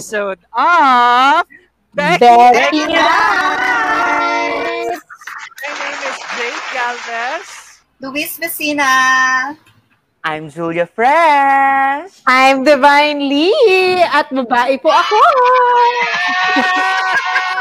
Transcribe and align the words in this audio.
episode 0.00 0.40
of 0.56 1.44
Becky, 1.92 2.24
Becky 2.24 2.88
Nights! 2.88 3.04
My 5.60 5.76
name 5.76 6.00
is 6.08 6.16
Jake 6.40 6.64
Galvez. 6.72 7.44
Luis 8.00 8.32
Vecina. 8.40 9.60
I'm 10.24 10.48
Julia 10.48 10.88
Fresh. 10.88 12.24
I'm 12.24 12.64
Divine 12.64 13.28
Lee 13.28 14.00
at 14.00 14.32
babae 14.32 14.80
po 14.80 14.88
ako. 14.88 15.20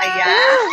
Ayan. 0.07 0.63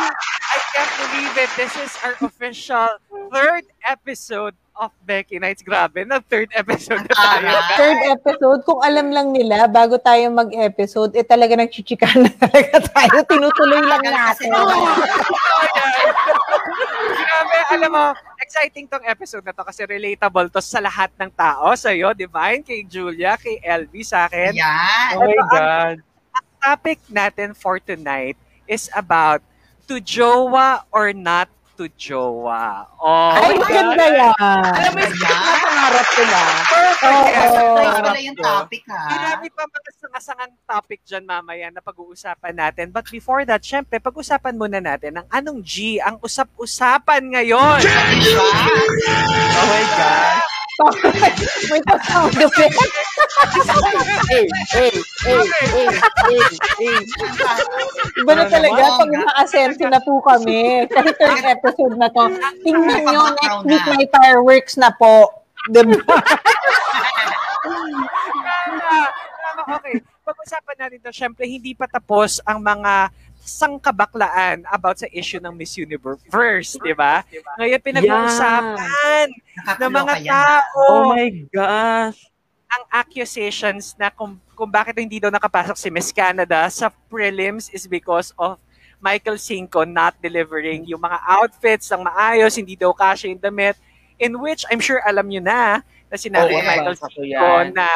I 0.00 0.64
can't 0.72 0.92
believe 0.96 1.36
it. 1.44 1.52
This 1.60 1.76
is 1.76 1.92
our 2.00 2.16
official 2.24 2.88
third 3.28 3.68
episode 3.84 4.56
of 4.74 4.90
Becky 5.06 5.38
Nights. 5.38 5.62
Grabe, 5.62 6.02
na 6.02 6.18
third 6.18 6.50
episode 6.54 7.02
na 7.06 7.14
tayo. 7.14 7.46
Alright. 7.46 7.78
Third 7.78 8.00
episode, 8.18 8.60
kung 8.66 8.80
alam 8.82 9.14
lang 9.14 9.30
nila, 9.30 9.70
bago 9.70 9.98
tayo 9.98 10.30
mag-episode, 10.34 11.14
eh 11.14 11.22
talaga 11.22 11.54
nagchichikan 11.54 12.26
na 12.26 12.30
talaga 12.34 12.82
tayo. 12.90 13.16
Tinutuloy 13.30 13.82
lang 13.86 14.02
natin. 14.02 14.50
Grabe, 17.14 17.56
alam 17.70 17.90
mo, 17.90 18.04
exciting 18.42 18.90
tong 18.90 19.06
episode 19.06 19.46
na 19.46 19.54
to 19.54 19.62
kasi 19.62 19.86
relatable 19.86 20.50
to 20.50 20.58
sa 20.58 20.82
lahat 20.82 21.14
ng 21.18 21.30
tao. 21.32 21.72
Sa'yo, 21.78 22.10
Divine, 22.12 22.66
kay 22.66 22.82
Julia, 22.82 23.38
kay 23.38 23.62
LV, 23.62 23.92
sa 24.02 24.26
akin. 24.26 24.52
Ayan. 24.52 25.10
Oh 25.16 25.26
my 25.26 25.42
God. 25.54 25.98
topic 26.64 26.96
natin 27.12 27.52
for 27.52 27.76
tonight 27.76 28.40
is 28.64 28.88
about 28.96 29.44
to 29.84 30.00
jowa 30.00 30.80
or 30.88 31.12
not 31.12 31.52
to 31.74 31.90
jowa. 31.98 32.86
Oh, 33.02 33.34
Ay, 33.34 33.58
maganda 33.58 34.06
yan. 34.06 34.34
Alam 34.38 34.92
mo, 34.94 35.00
yung 35.02 35.18
Ayan. 35.18 35.58
pangarap 35.60 36.06
ko 36.06 36.22
na. 36.22 36.42
Perfect. 36.64 37.04
Oo. 37.54 37.76
Ito 37.76 38.00
pala 38.00 38.20
yung 38.22 38.38
topic, 38.38 38.82
ha? 38.88 39.02
Marami 39.10 39.46
pa 39.50 39.62
mga 39.66 39.90
sangasangang 39.98 40.54
topic 40.64 41.00
dyan 41.02 41.24
mamaya 41.26 41.66
na 41.68 41.82
pag-uusapan 41.82 42.54
natin. 42.54 42.86
But 42.94 43.10
before 43.10 43.42
that, 43.44 43.66
syempre, 43.66 43.98
pag-usapan 43.98 44.54
muna 44.54 44.78
natin 44.78 45.18
ang 45.20 45.26
anong 45.28 45.60
G 45.66 45.98
ang 45.98 46.22
usap-usapan 46.22 47.34
ngayon. 47.34 47.78
Diba? 47.82 48.48
Oh 49.54 49.66
my 49.66 49.84
God. 49.98 50.63
May 51.70 51.80
pa-sound 51.86 52.34
effect. 52.34 52.74
Hey, 54.26 54.46
hey, 54.74 54.90
hey, 55.22 55.46
hey, 55.70 55.86
hey, 56.26 56.42
hey. 56.82 56.98
Iba 58.18 58.32
na 58.34 58.44
talaga 58.50 58.82
pag 58.98 59.10
nga. 59.10 59.18
naka-asenso 59.22 59.86
na 59.86 60.02
po 60.02 60.18
kami. 60.26 60.82
Kasi 60.90 61.10
third 61.14 61.46
episode 61.46 61.94
na 61.94 62.10
to. 62.10 62.26
Tingnan 62.66 63.06
nyo, 63.06 63.22
next 63.38 63.60
week 63.70 63.84
may 63.94 64.06
fireworks 64.10 64.74
na 64.74 64.90
po. 64.98 65.46
Diba? 65.70 65.94
Okay. 69.64 69.96
Pag-usapan 70.24 70.76
natin 70.76 70.98
to, 71.00 71.12
syempre, 71.12 71.48
hindi 71.48 71.72
pa 71.72 71.88
tapos 71.88 72.36
ang 72.44 72.60
mga 72.60 73.08
sangkabaklaan 73.44 74.64
about 74.72 74.96
sa 74.96 75.08
issue 75.12 75.38
ng 75.38 75.52
Miss 75.52 75.76
Universe, 75.76 76.80
di 76.80 76.96
ba? 76.96 77.20
Ngayon, 77.60 77.80
pinag-uusapan 77.84 79.28
ng 79.78 79.92
mga 79.92 80.14
tao. 80.24 80.80
Oh 80.88 81.02
my 81.12 81.28
gosh. 81.52 82.18
ang 82.74 82.82
accusations 82.90 83.94
na 83.94 84.10
kung, 84.10 84.34
kung 84.58 84.66
bakit 84.66 84.98
hindi 84.98 85.22
daw 85.22 85.30
nakapasok 85.30 85.78
si 85.78 85.94
Miss 85.94 86.10
Canada 86.10 86.66
sa 86.66 86.90
prelims 87.06 87.70
is 87.70 87.86
because 87.86 88.34
of 88.34 88.58
Michael 88.98 89.38
Cinco 89.38 89.86
not 89.86 90.18
delivering 90.18 90.82
yung 90.88 90.98
mga 90.98 91.22
outfits 91.22 91.86
ng 91.94 92.02
maayos, 92.02 92.58
hindi 92.58 92.74
daw 92.74 92.90
kasya 92.90 93.30
yung 93.30 93.38
damit, 93.38 93.78
in 94.18 94.34
which 94.42 94.66
I'm 94.72 94.82
sure 94.82 94.98
alam 95.06 95.28
nyo 95.30 95.38
na 95.38 95.84
na 96.10 96.16
sinabi 96.18 96.56
ni 96.56 96.62
Michael 96.66 96.98
Cinco 96.98 97.46
na 97.76 97.86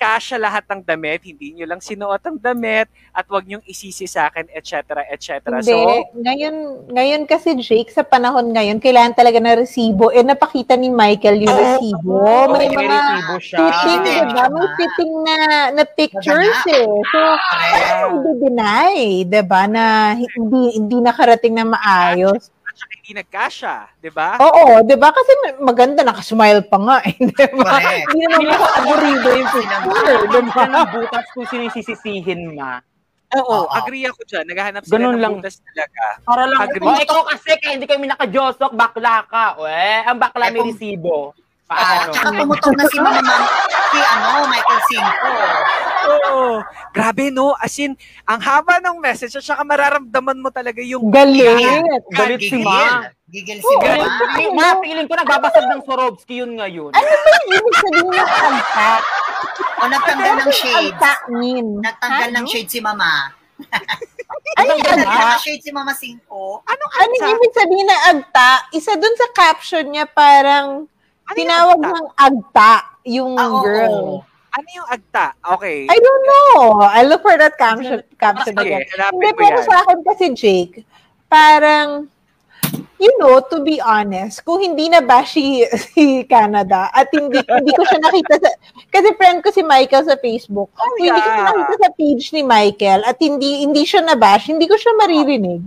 kasya 0.00 0.40
lahat 0.40 0.64
ng 0.64 0.80
damit, 0.80 1.20
hindi 1.28 1.52
nyo 1.52 1.68
lang 1.68 1.84
sinuot 1.84 2.24
ang 2.24 2.40
damit 2.40 2.88
at 3.12 3.28
wag 3.28 3.44
nyong 3.44 3.60
isisi 3.68 4.08
sa 4.08 4.32
akin, 4.32 4.48
etc., 4.48 5.04
etc. 5.12 5.60
Hindi. 5.60 5.68
So, 5.68 5.76
ngayon, 6.16 6.56
ngayon 6.88 7.22
kasi, 7.28 7.52
Jake, 7.60 7.92
sa 7.92 8.00
panahon 8.00 8.48
ngayon, 8.56 8.80
kailangan 8.80 9.12
talaga 9.12 9.36
na 9.36 9.60
resibo. 9.60 10.08
Eh, 10.08 10.24
napakita 10.24 10.72
ni 10.80 10.88
Michael 10.88 11.44
yung 11.44 11.52
Oo. 11.52 11.60
resibo. 11.60 12.12
Oh, 12.16 12.48
may 12.56 12.72
may 12.72 12.88
mga 12.88 12.96
resibo 12.96 13.34
siya. 13.36 13.58
fitting, 13.60 14.00
Hindi, 14.00 14.12
diba? 14.24 14.44
May 14.48 14.68
fitting 14.80 15.12
na, 15.20 15.36
na 15.76 15.84
pictures 15.84 16.60
eh. 16.72 16.86
So, 16.88 17.20
parang 17.36 18.24
i-deny, 18.24 18.94
diba? 19.28 19.62
Na 19.68 19.84
hindi, 20.16 20.62
hindi 20.80 20.96
nakarating 21.04 21.54
na 21.60 21.66
maayos. 21.68 22.48
At 22.80 22.88
saka 22.88 22.96
hindi 22.96 23.12
nagkasya, 23.12 23.74
di 24.00 24.08
ba? 24.08 24.40
Oo, 24.40 24.80
'di 24.80 24.96
ba? 24.96 25.12
Kasi 25.12 25.30
maganda 25.60 26.00
nakasmile 26.00 26.64
pa 26.64 26.80
nga, 26.80 26.96
eh, 27.04 27.12
'di 27.12 27.46
ba? 27.54 27.76
Hindi 28.08 28.24
naman 28.24 28.48
makakaburido 28.48 29.28
yung 29.30 29.50
picture, 29.52 30.20
'di 30.24 30.40
ba? 30.48 30.64
Butas 30.88 31.26
kung 31.30 31.44
sinisisisihin 31.44 32.56
ma. 32.56 32.80
Oo, 33.30 33.62
Oo. 33.62 33.70
agree 33.70 34.08
ako 34.08 34.24
dyan. 34.24 34.42
Naghahanap 34.42 34.82
sila 34.82 34.96
Ganun 34.96 35.12
ng 35.12 35.20
lang. 35.20 35.32
butas 35.36 35.60
talaga. 35.62 36.04
Para 36.24 36.42
lang, 36.48 36.60
Agree. 36.66 36.82
oh, 36.82 36.98
ikaw 36.98 37.20
kasi, 37.28 37.50
kaya 37.60 37.72
hindi 37.76 37.86
kami 37.86 38.08
naka-josok, 38.08 38.72
bakla 38.74 39.22
ka. 39.22 39.54
Eh, 39.60 40.02
ang 40.02 40.18
bakla 40.18 40.48
Eh, 40.48 40.50
may 40.50 40.58
kung- 40.58 40.70
resibo. 40.72 41.30
Ah, 41.70 42.02
Paano? 42.02 42.10
tsaka 42.10 42.30
pumutok 42.34 42.74
na 42.74 42.84
si 42.90 42.98
Mama 42.98 43.34
si 43.90 43.98
ano, 44.02 44.30
Michael 44.46 44.80
Cinco. 44.86 45.28
Oo. 46.02 46.38
Grabe, 46.90 47.30
no? 47.30 47.54
As 47.54 47.78
in, 47.78 47.94
ang 48.26 48.42
haba 48.42 48.82
ng 48.82 48.98
message 48.98 49.38
at 49.38 49.46
saka 49.46 49.62
mararamdaman 49.62 50.38
mo 50.38 50.50
talaga 50.50 50.82
yung 50.82 51.14
Galit. 51.14 51.46
Galit 52.10 52.42
si 52.42 52.58
Gigil. 52.58 52.66
Ma. 52.66 53.06
Gigil 53.30 53.58
si. 53.62 53.74
Mama. 53.78 54.50
Ma, 54.50 54.82
feeling 54.82 55.06
ko 55.06 55.14
nagbabasag 55.14 55.66
ng 55.70 55.82
Swarovski 55.86 56.42
yun 56.42 56.58
ngayon. 56.58 56.90
Ano 56.90 57.06
ba 57.06 57.28
yung 57.30 57.46
ibig 57.52 57.76
sabihin 57.78 58.08
ng 58.10 58.18
agta? 58.18 58.90
O 59.70 59.86
nagtanggal 59.86 60.32
ng 60.42 60.50
shades. 60.50 61.02
Nagtanggal 61.86 62.28
ng 62.34 62.46
shade 62.46 62.70
si 62.70 62.80
Mama. 62.82 63.10
Ano 64.58 64.72
yung 64.72 64.82
Nagtanggal 64.82 65.06
agta? 65.06 65.30
ng 65.30 65.42
shade 65.42 65.62
si 65.62 65.70
Mama 65.70 65.92
Cinco. 65.92 66.62
Ano 66.64 66.82
yung 67.12 67.34
ibig 67.34 67.54
sabihin 67.54 67.86
ng 67.86 68.02
agta? 68.08 68.50
Isa 68.70 68.94
dun 68.94 69.14
sa 69.14 69.26
caption 69.30 69.86
niya 69.86 70.06
parang 70.06 70.86
Ano 71.30 71.36
tinawag 71.38 71.78
ng 71.78 72.06
agta 72.12 72.72
yung 73.06 73.32
Ah, 73.34 73.48
oo. 73.48 73.62
girl. 73.62 73.98
Ano 74.50 74.66
yung 74.74 74.88
agta? 74.88 75.30
Okay. 75.56 75.86
I 75.86 75.96
don't 75.96 76.24
know. 76.26 76.82
I'll 76.82 77.06
look 77.06 77.22
for 77.22 77.38
that 77.38 77.54
caption, 77.54 78.02
caption 78.18 78.50
Sige, 78.52 78.82
again. 78.82 78.82
Hindi, 79.14 79.30
pero 79.32 79.62
yan. 79.62 79.66
sa 79.66 79.74
akin 79.80 79.98
kasi, 80.02 80.24
Jake, 80.34 80.82
parang, 81.30 82.10
you 82.98 83.12
know, 83.16 83.38
to 83.40 83.62
be 83.62 83.78
honest, 83.78 84.42
kung 84.42 84.58
hindi 84.58 84.90
na 84.90 85.00
ba 85.00 85.22
si, 85.22 85.62
si 85.86 86.26
Canada 86.26 86.90
at 86.90 87.06
hindi 87.10 87.38
hindi 87.38 87.70
ko 87.70 87.86
siya 87.86 88.02
nakita 88.02 88.34
sa, 88.36 88.50
kasi 88.90 89.14
friend 89.14 89.38
ko 89.40 89.54
si 89.54 89.62
Michael 89.62 90.02
sa 90.04 90.18
Facebook, 90.18 90.66
Oh, 90.68 90.82
kung 90.82 90.98
hindi 90.98 91.14
ko 91.14 91.20
siya 91.20 91.30
yeah. 91.32 91.46
nakita 91.46 91.74
sa 91.78 91.90
page 91.94 92.24
ni 92.34 92.42
Michael 92.42 93.00
at 93.06 93.16
hindi 93.16 93.62
hindi 93.62 93.82
siya 93.86 94.02
nabash, 94.02 94.50
hindi 94.50 94.66
ko 94.66 94.74
siya 94.74 94.98
maririnig. 94.98 95.62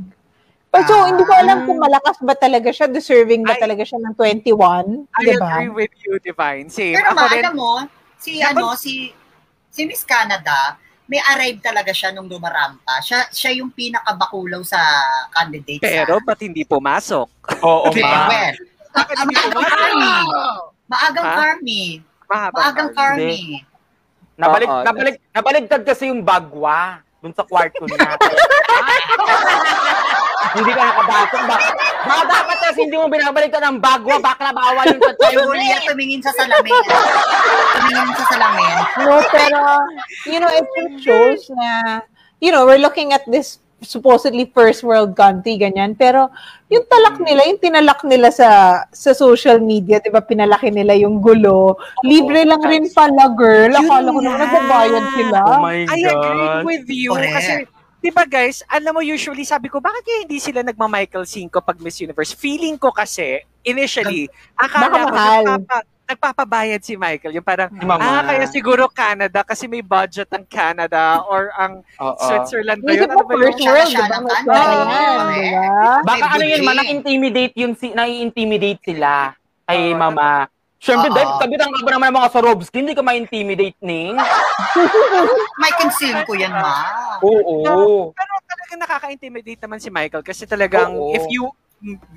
But 0.73 0.83
so, 0.83 0.95
Ah. 0.95 1.05
hindi 1.05 1.21
ko 1.21 1.31
alam 1.31 1.63
kung 1.63 1.77
malakas 1.77 2.17
ba 2.19 2.33
talaga 2.33 2.67
siya, 2.67 2.89
deserving 2.89 3.45
ba 3.45 3.53
I- 3.53 3.61
talaga 3.61 3.85
siya 3.85 4.01
ng 4.01 4.13
21, 4.17 5.05
I 5.13 5.21
di 5.21 5.37
ba? 5.37 5.45
agree 5.53 5.69
with 5.69 5.93
you, 6.01 6.17
Divine. 6.17 6.65
Same. 6.67 6.97
Pero 6.97 7.07
Ako 7.07 7.15
ma, 7.15 7.29
rin, 7.29 7.39
alam 7.39 7.53
mo, 7.53 7.71
si 8.17 8.41
ano, 8.41 8.73
si 8.73 9.13
si 9.69 9.79
Miss 9.85 10.01
Canada, 10.01 10.75
may 11.05 11.21
arrive 11.23 11.59
talaga 11.59 11.91
siya 11.91 12.09
nung 12.09 12.25
lumarampa. 12.25 12.97
Siya, 12.99 13.29
siya 13.29 13.51
yung 13.53 13.69
pinakabakulaw 13.69 14.59
sa 14.63 14.79
candidate. 15.29 15.77
Pero 15.77 16.17
ba't 16.19 16.39
hindi 16.39 16.63
pumasok? 16.63 17.27
Oo, 17.61 17.87
sa, 17.87 17.99
ma. 18.01 18.27
well, 18.27 18.55
Bakit 18.91 19.15
hindi 19.15 19.35
maagang 19.35 19.53
pumasok? 19.53 19.77
karmi. 19.77 20.11
Maagang. 20.89 21.25
Mahaba. 22.25 22.55
Maagang 22.57 22.91
karmi. 22.91 23.61
Nabalik, 24.33 24.67
Oo. 24.67 24.81
nabalik, 24.81 25.15
nabaligtad 25.29 25.81
kasi 25.83 26.09
yung 26.09 26.23
bagwa 26.23 27.03
dun 27.19 27.29
sa 27.29 27.45
kwarto 27.45 27.85
niya. 27.85 28.17
hindi 30.51 30.71
ka 30.71 30.83
nakabasok. 30.83 31.41
Ba, 31.47 31.55
ba 32.03 32.15
dapat 32.25 32.57
kasi 32.61 32.77
hindi 32.83 32.95
mo 32.95 33.07
binabaliktad 33.07 33.63
ng 33.63 33.79
bagwa, 33.79 34.15
baka 34.19 34.51
bawal 34.51 34.85
yung 34.85 35.01
tatay 35.01 35.31
Yung 35.33 35.47
mo 35.47 35.51
huli 35.51 35.63
niya. 35.63 35.79
niya 35.79 35.89
tumingin 35.89 36.21
sa 36.21 36.31
salamin. 36.35 36.71
tumingin 37.79 38.11
sa 38.15 38.25
salamin. 38.29 38.75
No, 38.99 39.13
pero, 39.31 39.61
you 40.27 40.39
know, 40.39 40.51
it 40.51 40.67
shows 40.99 41.47
na, 41.53 42.01
you 42.37 42.51
know, 42.51 42.67
we're 42.67 42.81
looking 42.81 43.11
at 43.11 43.23
this 43.25 43.59
supposedly 43.83 44.47
first 44.55 44.79
world 44.79 45.11
country, 45.11 45.59
ganyan. 45.59 45.91
Pero, 45.91 46.31
yung 46.71 46.87
talak 46.87 47.19
nila, 47.19 47.43
yung 47.43 47.59
tinalak 47.59 47.99
nila 48.07 48.31
sa 48.31 48.49
sa 48.89 49.11
social 49.11 49.59
media, 49.59 49.99
di 49.99 50.07
ba, 50.07 50.23
pinalaki 50.23 50.71
nila 50.71 50.95
yung 50.95 51.19
gulo. 51.19 51.75
Libre 52.01 52.47
lang 52.47 52.63
rin 52.63 52.87
pala, 52.87 53.27
girl. 53.35 53.75
Akala 53.75 54.07
ko 54.07 54.19
naman 54.23 54.39
nagbabayad 54.39 55.05
sila. 55.19 55.39
Oh 55.43 55.59
my 55.59 55.83
I 55.83 55.99
agree 55.99 56.47
God. 56.47 56.63
with 56.63 56.87
you. 56.87 57.11
Correct. 57.11 57.35
Kasi, 57.35 57.51
di 58.03 58.11
ba 58.11 58.27
guys, 58.27 58.59
alam 58.67 58.91
mo 58.91 58.99
usually 58.99 59.47
sabi 59.47 59.71
ko, 59.71 59.79
bakit 59.79 60.03
kaya 60.03 60.19
hindi 60.27 60.35
sila 60.35 60.59
nagma-Michael 60.59 61.23
Cinco 61.23 61.63
pag 61.63 61.79
Miss 61.79 61.95
Universe? 61.97 62.35
Feeling 62.35 62.75
ko 62.75 62.91
kasi, 62.91 63.39
initially, 63.63 64.27
akala 64.53 64.91
ko 64.91 64.97
nagpapa, 65.07 65.77
nagpapabayad 66.03 66.83
si 66.83 66.99
Michael. 66.99 67.31
Yung 67.31 67.47
parang, 67.47 67.71
Mama. 67.71 68.03
ah, 68.03 68.21
kaya 68.21 68.43
siguro 68.45 68.91
Canada 68.91 69.39
kasi 69.41 69.71
may 69.71 69.79
budget 69.79 70.27
ang 70.29 70.43
Canada 70.43 71.23
or 71.23 71.47
ang 71.55 71.79
Oo. 71.95 72.19
Switzerland 72.19 72.83
ba 72.83 72.91
Isip 72.91 73.07
yun? 73.07 73.07
mo, 73.07 73.15
Ano 73.15 73.23
ba 73.23 73.33
first 73.39 73.55
yun? 73.57 73.67
world, 73.71 73.87
Siya 73.87 73.95
di 73.95 74.03
ba? 74.03 74.11
ng 74.11 74.23
Mas 74.27 74.35
country. 74.35 74.51
yan, 74.51 74.83
Oo. 74.83 75.31
di 75.31 75.49
ba? 75.55 76.01
Baka 76.03 76.25
ano 76.27 76.43
yun, 76.43 76.61
ma, 76.61 76.71
na-intimidate 76.75 77.55
yung, 77.55 77.73
si, 77.73 77.87
na-intimidate 77.95 78.81
sila 78.83 79.31
kay 79.63 79.95
mama. 79.95 80.51
Siyempre, 80.83 81.07
Oo. 81.07 81.15
dahil 81.15 81.29
kabitang 81.39 81.71
ka 81.71 81.79
ba 81.79 81.91
naman 81.95 82.11
ng 82.11 82.17
mga 82.19 82.29
Swarovski, 82.35 82.75
hindi 82.83 82.91
ka 82.91 82.99
ma-intimidate, 82.99 83.79
Ning. 83.79 84.19
Mike 85.55 85.79
and 85.79 85.93
Cinco 85.95 86.35
yan, 86.35 86.51
ma. 86.51 86.75
Oo. 87.23 88.11
Pero 88.11 88.33
talagang 88.43 88.79
nakaka-intimidate 88.83 89.63
naman 89.63 89.79
si 89.79 89.87
Michael 89.87 90.27
kasi 90.27 90.43
talagang 90.43 90.91
Oo. 90.91 91.15
if 91.15 91.23
you 91.31 91.47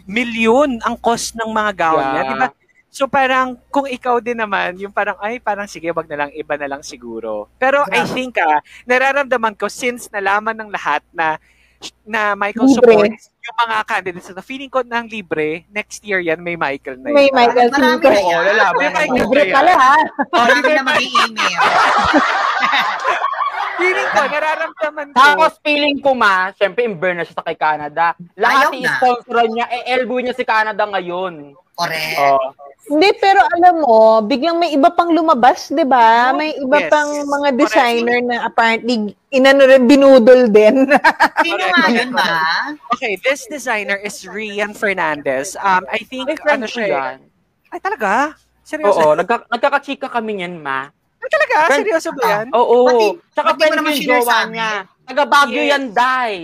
million 0.02 0.82
ang 0.82 0.98
cost 0.98 1.38
ng 1.38 1.46
mga 1.46 1.72
gown 1.78 2.02
niya, 2.04 2.22
Yeah. 2.22 2.30
di 2.30 2.36
ba? 2.36 2.48
So 2.86 3.04
parang 3.04 3.60
kung 3.68 3.86
ikaw 3.86 4.18
din 4.18 4.40
naman, 4.40 4.74
yung 4.80 4.90
parang 4.90 5.20
ay 5.20 5.36
parang 5.38 5.68
sige, 5.68 5.92
wag 5.92 6.08
na 6.08 6.26
lang 6.26 6.30
iba 6.32 6.54
na 6.56 6.66
lang 6.66 6.82
siguro. 6.82 7.46
Pero 7.60 7.84
I 7.86 8.02
Grabe. 8.02 8.14
think 8.14 8.34
ah, 8.40 8.58
nararamdaman 8.82 9.52
ko 9.52 9.68
since 9.68 10.08
nalaman 10.08 10.56
ng 10.56 10.70
lahat 10.72 11.04
na 11.12 11.36
na 12.02 12.32
Michael 12.32 12.66
Libre. 12.66 12.78
supports 12.80 13.24
yung 13.46 13.58
mga 13.62 13.76
candidates 13.86 14.28
na 14.28 14.42
feeling 14.42 14.66
ko 14.66 14.82
ng 14.82 15.06
libre, 15.06 15.62
next 15.70 16.02
year 16.02 16.18
yan 16.18 16.42
may 16.42 16.58
Michael 16.58 16.98
na 16.98 17.14
May 17.14 17.30
yun. 17.30 17.34
Michael 17.34 17.68
Marami 17.70 18.02
na 18.02 18.18
Oo, 18.18 18.30
yan. 18.30 18.42
lalaban. 18.44 18.80
May 18.82 18.90
Michael 18.90 19.22
Libre 19.22 19.42
pala, 19.54 19.70
yan. 19.70 19.78
ha? 19.78 19.94
Marami 20.34 20.68
na 20.68 20.82
mag-i-email. 20.82 21.60
Feeling 23.76 24.08
ko, 24.08 24.22
nararamdaman 24.24 25.06
ko. 25.12 25.16
Tapos 25.20 25.52
feeling 25.60 25.98
ko 26.00 26.10
ma, 26.16 26.48
syempre 26.56 26.82
imburn 26.82 27.20
na 27.20 27.28
siya 27.28 27.36
sa 27.36 27.44
kay 27.44 27.54
Canada. 27.54 28.16
Lahat 28.34 28.72
i-sponsoran 28.72 29.52
niya, 29.52 29.68
eh, 29.68 29.94
elbow 29.94 30.16
niya 30.18 30.32
si 30.32 30.42
Canada 30.42 30.82
ngayon. 30.88 31.52
Correct. 31.76 32.16
Oh. 32.18 32.40
Hindi, 32.86 33.10
pero 33.18 33.42
alam 33.50 33.82
mo, 33.82 33.96
biglang 34.22 34.56
may 34.56 34.70
iba 34.70 34.88
pang 34.88 35.10
lumabas, 35.10 35.68
di 35.68 35.82
ba? 35.82 36.30
Oh, 36.30 36.38
May 36.38 36.54
iba 36.54 36.78
yes. 36.80 36.88
pang 36.88 37.10
mga 37.10 37.48
designer 37.52 38.18
na 38.22 38.46
apparently 38.46 38.94
inano 39.28 39.66
rin, 39.66 39.84
binudol 39.84 40.46
din. 40.46 40.86
Sino 41.44 41.62
nga 41.66 41.84
yun, 41.90 42.14
ma? 42.14 42.70
Okay, 42.94 43.18
this 43.20 43.50
designer 43.50 43.98
is 43.98 44.22
Rian 44.22 44.70
Fernandez. 44.70 45.58
Um, 45.58 45.82
I 45.90 45.98
think, 46.00 46.30
Ay, 46.30 46.38
ano 46.46 46.64
ko 46.64 46.78
siya, 46.78 46.86
eh. 46.86 46.94
yan. 46.94 47.16
Ay, 47.68 47.78
talaga? 47.82 48.38
Seryoso? 48.62 49.02
Oo, 49.02 49.12
nagka, 49.12 49.42
nagkakachika 49.50 50.06
kami 50.06 50.38
niyan, 50.38 50.54
ma. 50.56 50.86
Ay, 51.18 51.28
talaga? 51.28 51.56
Friend- 51.66 51.78
Seryoso 51.82 52.10
ba 52.14 52.22
yan? 52.22 52.46
Oo. 52.54 52.78
Pati- 52.86 53.18
Tsaka 53.34 53.46
pati 53.50 53.58
mo 53.58 53.58
friend 53.58 53.74
naman 53.76 53.90
yung 53.92 54.06
jowa 54.06 54.38
niya. 54.46 54.70
Taga 55.02 55.22
Baguio 55.26 55.58
Yes. 55.60 55.70
yan, 55.74 55.84
Day. 55.90 56.34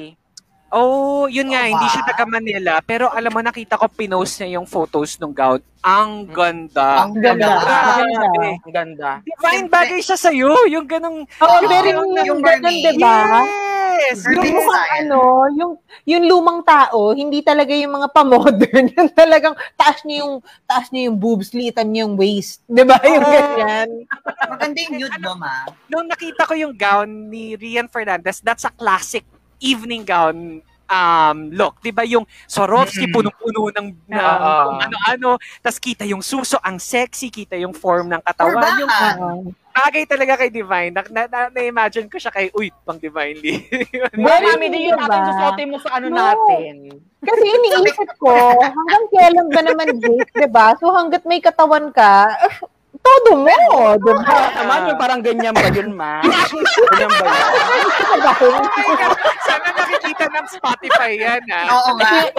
Oh, 0.73 1.29
yun 1.29 1.53
nga, 1.53 1.69
Oh, 1.69 1.71
hindi 1.71 1.87
siya 1.87 2.03
taga 2.03 2.25
Manila. 2.25 2.81
Pero 2.81 3.13
alam 3.13 3.29
mo, 3.29 3.45
nakita 3.45 3.77
ko 3.77 3.93
pinost 3.93 4.41
niya 4.41 4.57
yung 4.57 4.65
photos 4.65 5.21
ng 5.21 5.29
gown. 5.29 5.61
Ang 5.85 6.25
ganda. 6.25 7.05
Ang 7.05 7.21
Ganda. 7.21 7.61
Grabe. 7.61 8.01
Ganda. 8.01 8.41
Ang 8.57 8.73
ganda. 8.73 9.11
Divine 9.21 9.69
bagay 9.69 10.01
siya 10.01 10.17
sa'yo. 10.17 10.65
Yung 10.73 10.89
ganong... 10.89 11.29
Oo, 11.29 11.45
Oo, 11.45 11.69
very 11.69 11.93
yung- 11.93 12.17
yung, 12.17 12.25
yung 12.25 12.41
ganun, 12.41 12.73
di 12.73 12.93
ba? 12.97 13.45
Yes! 13.93 14.25
Yung 14.25 14.49
mukhang 14.49 14.91
ano, 15.05 15.21
yung, 15.53 15.73
yung 16.09 16.25
lumang 16.25 16.65
tao, 16.65 17.13
hindi 17.13 17.45
talaga 17.45 17.77
yung 17.77 17.93
mga 17.93 18.09
pa-modern. 18.09 18.87
Yung 18.97 19.11
talagang 19.21 19.53
taas 19.77 20.01
niya 20.09 20.25
yung, 20.25 20.41
taas 20.65 20.89
niya 20.89 21.13
yung 21.13 21.21
boobs, 21.21 21.53
liitan 21.53 21.93
niya 21.93 22.09
yung 22.09 22.17
waist. 22.17 22.65
Di 22.65 22.81
ba? 22.81 22.97
Yung 23.05 23.21
Oo. 23.21 23.29
ganyan. 23.29 23.89
Maganda 24.49 24.79
yung 24.89 24.97
nude 24.97 25.19
mo, 25.21 25.33
ma. 25.37 25.69
Nung 25.93 26.09
nakita 26.09 26.49
ko 26.49 26.57
yung 26.57 26.73
gown 26.73 27.29
ni 27.29 27.61
Rian 27.61 27.93
Fernandez, 27.93 28.41
that's 28.41 28.65
a 28.65 28.73
classic 28.73 29.29
evening 29.63 30.03
gown 30.05 30.61
um 30.93 31.49
look, 31.57 31.81
'di 31.81 31.89
ba 31.89 32.05
yung 32.05 32.29
Swarovski 32.45 33.09
Mm-mm. 33.09 33.17
punong-puno 33.17 33.73
ng 33.73 33.89
ng 34.13 34.41
kung 34.61 34.77
ano-ano, 34.77 35.41
tas 35.65 35.81
kita 35.81 36.05
yung 36.05 36.21
suso, 36.21 36.61
ang 36.61 36.77
sexy, 36.77 37.33
kita 37.33 37.57
yung 37.57 37.73
form 37.73 38.13
ng 38.13 38.21
katawan, 38.21 38.61
Or 38.61 38.73
yung 38.77 38.93
Oo. 38.93 39.31
bagay 39.73 40.05
talaga 40.05 40.37
kay 40.37 40.53
Divine. 40.53 40.93
Na, 40.93 41.01
na, 41.09 41.23
na, 41.25 41.41
na-imagine 41.49 42.05
ko 42.13 42.21
siya 42.21 42.29
kay 42.29 42.53
uy, 42.53 42.69
pang 42.85 43.01
Divine 43.01 43.41
Lee. 43.41 43.65
Very 44.13 44.53
Mami, 44.53 44.69
di 44.69 44.79
yun 44.85 45.01
diba? 45.01 45.09
natin 45.09 45.33
susuotin 45.33 45.69
mo 45.73 45.79
sa 45.81 45.97
ano 45.97 46.13
No. 46.13 46.21
natin. 46.21 46.75
Kasi 47.25 47.47
iniisip 47.47 48.11
ko, 48.21 48.35
hanggang 48.77 49.05
kailan 49.17 49.49
ba 49.49 49.63
naman 49.65 49.97
Jake, 49.97 50.29
di 50.37 50.49
ba? 50.51 50.77
So 50.77 50.93
hanggat 50.93 51.25
may 51.25 51.41
katawan 51.41 51.89
ka, 51.95 52.29
todo 53.03 53.31
mo, 53.43 53.51
di 53.99 54.13
ba? 54.15 54.55
Naman 54.57 54.89
yung 54.89 54.99
parang 54.99 55.21
ganyan 55.21 55.55
ba 55.55 55.69
yun, 55.75 55.91
ma? 55.93 56.23
ganyan 56.95 57.11
ba 57.11 57.27
yun? 58.41 58.63
Sana 59.43 59.69
nakikita 59.75 60.31
ng 60.31 60.47
Spotify 60.49 61.19
yan, 61.19 61.43
ah. 61.51 61.67
Oo 61.75 61.91
nga. 61.99 62.31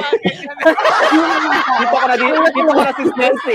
Dito 1.78 1.92
ko 1.92 2.08
na, 2.08 2.16
dito, 2.16 2.40
dito 2.48 2.72
ko 2.72 2.80
na 2.80 2.94
si 2.96 3.04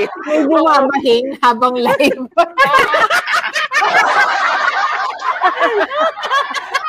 eh. 0.05 0.06
May 0.28 0.44
bumabahing 0.44 1.26
habang 1.40 1.75
live. 1.81 2.28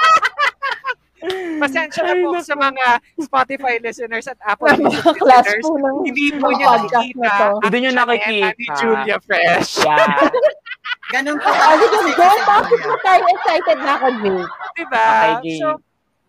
Pasensya 1.59 2.01
na 2.07 2.13
po 2.23 2.39
sa 2.39 2.55
mga 2.55 2.85
Spotify 3.19 3.75
listeners 3.83 4.25
at 4.31 4.39
Apple 4.43 4.79
Music 4.79 5.17
listeners. 5.19 5.65
po 5.65 5.75
ng 5.75 5.95
Hindi 6.07 6.25
po 6.39 6.47
podcast 6.49 6.87
nakikita. 6.87 7.19
na 7.19 7.59
Hindi 7.63 7.77
niyo 7.79 7.91
nakikita. 7.91 8.55
Ni 8.55 8.67
Julia 8.79 9.17
Fresh. 9.19 9.71
Yeah. 9.83 10.29
Ganun 11.09 11.37
po. 11.41 11.49
Sige, 11.49 11.85
kasi 11.89 12.09
go, 12.13 12.25
Julia. 12.69 12.85
po 12.85 12.93
tayo 13.01 13.23
excited 13.33 13.77
na 13.81 13.91
ako, 13.97 14.07
Jake? 14.21 14.51
Diba? 14.77 15.07
Okay. 15.41 15.57
So, 15.57 15.67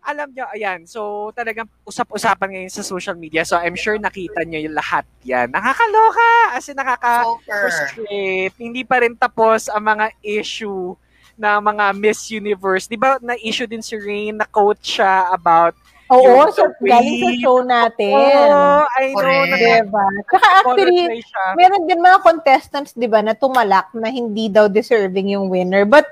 alam 0.01 0.33
nyo, 0.33 0.45
ayan. 0.49 0.79
So, 0.89 1.29
talagang 1.37 1.69
usap-usapan 1.85 2.49
ngayon 2.57 2.73
sa 2.73 2.81
social 2.81 3.13
media. 3.13 3.45
So, 3.45 3.61
I'm 3.61 3.77
sure 3.77 4.01
nakita 4.01 4.41
nyo 4.41 4.57
yung 4.57 4.73
lahat 4.73 5.05
yan. 5.21 5.53
Nakakaloka! 5.53 6.57
As 6.57 6.65
in, 6.65 6.75
nakaka-frustrate. 6.81 8.57
Hindi 8.57 8.81
pa 8.81 9.05
rin 9.05 9.13
tapos 9.13 9.69
ang 9.69 9.85
mga 9.85 10.09
issue 10.25 10.97
na 11.41 11.57
mga 11.57 11.97
Miss 11.97 12.29
Universe. 12.29 12.85
Di 12.85 13.01
ba, 13.01 13.17
na-issue 13.17 13.65
din 13.65 13.81
si 13.81 13.97
Rain, 13.97 14.37
na-coach 14.37 15.01
siya 15.01 15.33
about 15.33 15.73
Oo, 16.11 16.43
so 16.51 16.67
galing 16.83 17.23
sa 17.23 17.31
show 17.39 17.63
natin. 17.63 18.11
Oh, 18.11 18.83
I 18.99 19.15
know. 19.15 19.23
Correct. 19.23 19.47
Na, 19.47 19.57
Diba? 19.79 20.05
Tsaka 20.27 20.47
actually, 20.59 21.23
meron 21.55 21.87
din 21.87 22.03
mga 22.03 22.19
contestants, 22.19 22.91
di 22.91 23.07
ba, 23.07 23.23
na 23.23 23.31
tumalak 23.31 23.87
na 23.95 24.11
hindi 24.11 24.51
daw 24.51 24.67
deserving 24.67 25.31
yung 25.39 25.47
winner. 25.47 25.87
But, 25.87 26.03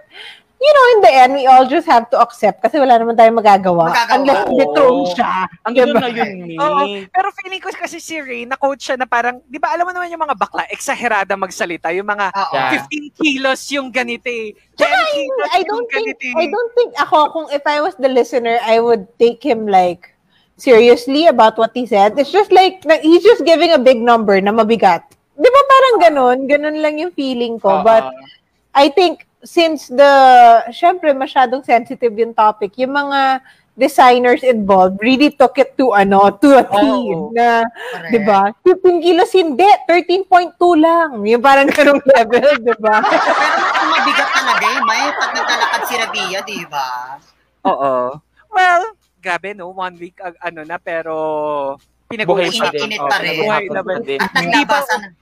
you 0.60 0.72
know, 0.76 0.86
in 0.96 1.00
the 1.08 1.14
end, 1.24 1.32
we 1.40 1.48
all 1.48 1.64
just 1.64 1.88
have 1.88 2.12
to 2.12 2.20
accept 2.20 2.60
kasi 2.60 2.76
wala 2.76 3.00
naman 3.00 3.16
tayong 3.16 3.40
magagawa. 3.40 3.96
Magagawa. 3.96 4.16
Unless 4.20 4.42
Oo. 4.44 4.58
dethrone 4.60 5.04
siya. 5.16 5.32
Ang 5.64 5.74
Diba? 5.74 6.00
na 6.04 6.10
yun. 6.12 6.32
Oo. 6.64 6.82
Pero 7.08 7.28
feeling 7.40 7.64
ko 7.64 7.72
kasi 7.72 7.98
si 8.04 8.20
Ray, 8.20 8.44
na-coach 8.44 8.92
siya 8.92 9.00
na 9.00 9.08
parang, 9.08 9.40
di 9.48 9.56
ba 9.56 9.72
alam 9.72 9.88
mo 9.88 9.96
naman 9.96 10.12
yung 10.12 10.20
mga 10.20 10.36
bakla, 10.36 10.68
eksaherada 10.68 11.40
magsalita. 11.40 11.96
Yung 11.96 12.08
mga. 12.12 12.36
Yeah. 12.52 12.84
15 12.92 13.24
kilos 13.24 13.62
yung 13.72 13.88
ganito 13.88 14.28
eh. 14.28 14.52
10 14.76 14.84
kilos 15.16 15.48
I 15.56 15.64
yung 15.64 15.68
don't 15.72 15.88
think, 15.88 16.06
ganito 16.12 16.24
eh. 16.28 16.36
I 16.36 16.46
don't 16.52 16.72
think 16.76 16.92
ako, 17.00 17.18
kung 17.32 17.48
if 17.56 17.64
I 17.64 17.80
was 17.80 17.96
the 17.96 18.12
listener, 18.12 18.60
I 18.60 18.84
would 18.84 19.08
take 19.16 19.40
him 19.40 19.64
like, 19.64 20.12
seriously 20.60 21.24
about 21.32 21.56
what 21.56 21.72
he 21.72 21.88
said. 21.88 22.20
It's 22.20 22.36
just 22.36 22.52
like, 22.52 22.84
na- 22.84 23.00
he's 23.00 23.24
just 23.24 23.48
giving 23.48 23.72
a 23.72 23.80
big 23.80 24.04
number 24.04 24.36
na 24.44 24.52
mabigat. 24.52 25.08
Di 25.40 25.48
ba 25.48 25.62
parang 25.72 25.96
ganun? 26.04 26.38
Ganun 26.52 26.84
lang 26.84 27.00
yung 27.00 27.16
feeling 27.16 27.64
ko. 27.64 27.80
Oo. 27.80 27.88
But, 27.88 28.12
I 28.76 28.92
think 28.92 29.26
since 29.44 29.88
the 29.88 30.12
syempre 30.72 31.16
masyadong 31.16 31.64
sensitive 31.64 32.12
yung 32.16 32.36
topic, 32.36 32.76
yung 32.76 32.96
mga 32.96 33.40
designers 33.80 34.44
involved 34.44 35.00
really 35.00 35.32
took 35.32 35.56
it 35.56 35.72
to 35.80 35.96
ano, 35.96 36.28
to 36.36 36.60
a 36.60 36.64
T 36.68 36.76
Oo. 36.76 37.32
na. 37.32 37.64
'di 38.12 38.20
ba? 38.28 38.52
15 38.68 39.00
kilos 39.00 39.32
hindi, 39.32 39.68
13.2 39.88 40.60
lang. 40.76 41.24
Yung 41.24 41.40
parang 41.40 41.72
ganung 41.72 42.04
level, 42.16 42.48
'di 42.60 42.76
ba? 42.84 43.00
Pero 43.00 43.64
kung 43.72 43.90
mabigat 43.90 44.30
talaga 44.36 44.66
eh, 44.68 44.82
may 44.84 45.04
pag 45.16 45.32
naglalakad 45.32 45.82
si 45.88 45.94
Rabia, 45.96 46.40
di 46.44 46.62
ba? 46.68 46.90
Oo. 47.64 48.20
Well, 48.52 48.84
grabe 49.24 49.56
no, 49.56 49.72
one 49.72 49.96
week 49.96 50.20
ag- 50.20 50.40
ano 50.44 50.68
na 50.68 50.76
pero 50.76 51.16
Buhay 52.10 52.50
pa 52.58 52.74
din. 52.74 52.90
Init-init 52.90 53.02
pa 53.06 53.18
rin. 53.22 53.38
Buhay 53.46 53.66
din. 54.02 54.18
At 54.18 54.34
naglabasan, 54.34 55.14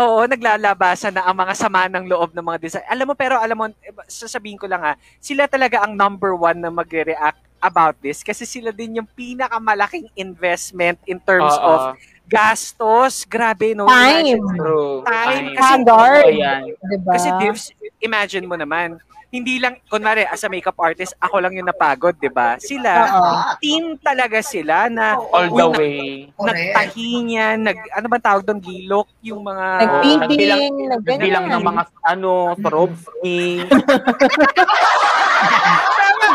Oo, 0.00 0.24
naglalabasan 0.24 1.12
na 1.12 1.28
ang 1.28 1.36
mga 1.36 1.52
sama 1.52 1.84
ng 1.92 2.08
loob 2.08 2.32
ng 2.32 2.44
mga 2.44 2.58
design. 2.58 2.86
Alam 2.88 3.12
mo, 3.12 3.14
pero 3.14 3.36
alam 3.36 3.56
mo, 3.56 3.66
sasabihin 4.08 4.56
ko 4.56 4.64
lang 4.64 4.80
ha, 4.80 4.92
sila 5.20 5.44
talaga 5.44 5.84
ang 5.84 5.92
number 5.92 6.32
one 6.32 6.56
na 6.56 6.72
magre-react 6.72 7.44
about 7.60 7.92
this 8.00 8.24
kasi 8.24 8.48
sila 8.48 8.72
din 8.72 8.96
yung 8.96 9.08
pinakamalaking 9.12 10.08
investment 10.16 10.96
in 11.04 11.20
terms 11.20 11.52
Oo. 11.52 11.68
of 11.68 11.80
gastos. 12.24 13.28
Grabe, 13.28 13.76
no? 13.76 13.84
Time. 13.84 14.40
Imagine-. 14.40 15.04
Time. 15.04 15.04
Time. 15.04 15.46
Kasi, 15.52 15.68
Haggard. 15.84 16.24
Oo, 16.24 16.40
yan. 16.40 16.62
Diba? 16.72 17.10
kasi 17.12 17.28
Divs, 17.36 17.64
imagine 18.00 18.46
mo 18.48 18.56
naman, 18.56 18.96
hindi 19.30 19.62
lang, 19.62 19.78
kunwari, 19.86 20.26
as 20.26 20.42
a 20.42 20.50
makeup 20.50 20.74
artist, 20.74 21.14
ako 21.22 21.38
lang 21.38 21.54
yung 21.54 21.70
napagod, 21.70 22.18
di 22.18 22.26
ba? 22.26 22.58
Sila, 22.58 22.90
Oo. 23.06 23.34
team 23.62 23.94
talaga 24.02 24.42
sila 24.42 24.90
na 24.90 25.14
All 25.30 25.46
the 25.46 25.68
way. 25.70 26.26
Nagtahi 26.34 27.10
niya, 27.22 27.54
nag, 27.54 27.78
ano 27.94 28.06
ba 28.10 28.18
tawag 28.18 28.42
doon, 28.42 28.58
gilok, 28.58 29.06
yung 29.22 29.46
mga... 29.46 29.66
Nag-feeding, 29.86 30.74
Nagbilang 30.90 31.46
ng 31.46 31.62
mga 31.62 31.82
ano, 32.02 32.58
Swarovski. 32.58 33.62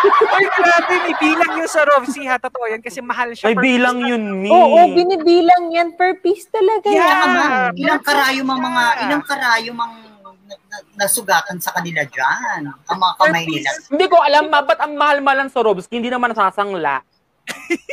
Ay, 0.06 0.46
grabe, 0.56 0.94
may 1.04 1.16
bilang 1.20 1.52
yung 1.60 1.68
sa 1.72 1.84
ha, 1.84 2.36
totoo 2.40 2.66
yan, 2.72 2.80
kasi 2.80 3.04
mahal 3.04 3.36
siya. 3.36 3.52
May 3.52 3.58
bilang 3.60 4.00
piece. 4.00 4.08
yun, 4.08 4.24
me. 4.40 4.50
Oo, 4.52 4.80
binibilang 4.96 5.64
yan 5.68 5.90
per 6.00 6.16
piece 6.24 6.48
talaga 6.48 6.88
Yeah. 6.88 7.12
yan. 7.12 7.76
Ilang 7.76 8.02
karayom 8.08 8.48
ang 8.48 8.62
mga, 8.64 8.84
ilang 9.04 9.24
karayom 9.28 9.78
ang 9.84 9.92
na- 9.92 10.00
na- 10.00 10.05
nasugatan 10.96 11.58
sa 11.60 11.72
kanila 11.72 12.04
dyan. 12.04 12.72
Ang 12.72 12.98
mga 12.98 13.14
kamay 13.20 13.44
nila. 13.46 13.70
Hindi 13.88 14.06
ko 14.08 14.18
alam, 14.20 14.48
ba't 14.48 14.80
ang 14.80 14.94
mahal-mahal 14.96 15.46
ng 15.46 15.52
Swarovski, 15.52 16.00
hindi 16.00 16.10
naman 16.10 16.32
nasasangla. 16.32 17.04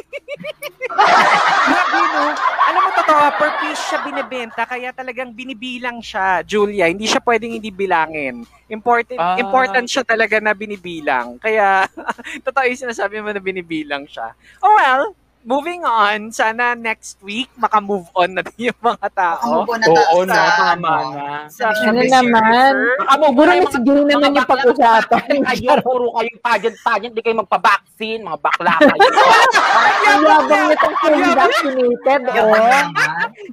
Grabe, 0.93 2.01
no? 2.09 2.25
Alam 2.63 2.81
mo, 2.81 2.91
totoo, 2.95 3.25
per 3.37 3.51
piece 3.61 3.83
siya 3.85 3.99
binibenta, 4.01 4.63
kaya 4.65 4.91
talagang 4.91 5.31
binibilang 5.31 6.01
siya, 6.01 6.41
Julia. 6.43 6.89
Hindi 6.89 7.05
siya 7.05 7.21
pwedeng 7.21 7.53
hindi 7.53 7.71
bilangin. 7.71 8.43
Important, 8.69 9.19
Ah. 9.19 9.37
important 9.37 9.87
siya 9.87 10.03
talaga 10.03 10.41
na 10.41 10.53
binibilang. 10.53 11.37
Kaya, 11.37 11.85
totoo 12.47 12.65
yung 12.65 12.81
sinasabi 12.81 13.21
mo 13.21 13.29
na 13.29 13.43
binibilang 13.43 14.09
siya. 14.09 14.33
Oh 14.59 14.73
well, 14.73 15.13
moving 15.43 15.83
on. 15.83 16.31
Sana 16.31 16.79
next 16.79 17.19
week, 17.23 17.51
makamove 17.59 18.07
on 18.15 18.39
na 18.39 18.43
din 18.47 18.71
yung 18.71 18.81
mga 18.83 19.09
tao. 19.11 19.67
Kamubo 19.67 19.75
na 19.75 19.87
Oo, 19.91 20.19
ta- 20.23 20.29
no, 20.29 20.35
sa, 20.35 20.55
tama 20.55 20.93
ano, 20.93 21.11
na. 21.17 21.29
Sa 21.51 21.67
Ano 21.73 21.99
Miss 21.99 22.13
naman? 22.13 22.43
Universe. 22.43 22.99
Baka 23.01 23.15
mo, 23.19 23.27
Siguro 23.73 24.01
naman 24.05 24.31
yung 24.37 24.49
pag-usapan. 24.49 25.27
Kayo, 25.49 25.71
puro 25.81 26.07
kayo 26.13 26.33
pageant-pageant, 26.45 27.13
di 27.17 27.23
kayo 27.25 27.37
magpa-vaccine, 27.41 28.21
mga 28.21 28.39
bakla 28.39 28.75
kayo. 28.79 29.01
Ang 30.13 30.23
yabang 30.29 30.65
nitong 30.69 30.97
fully 31.01 31.31
vaccinated, 31.33 32.23
oh. 32.29 32.53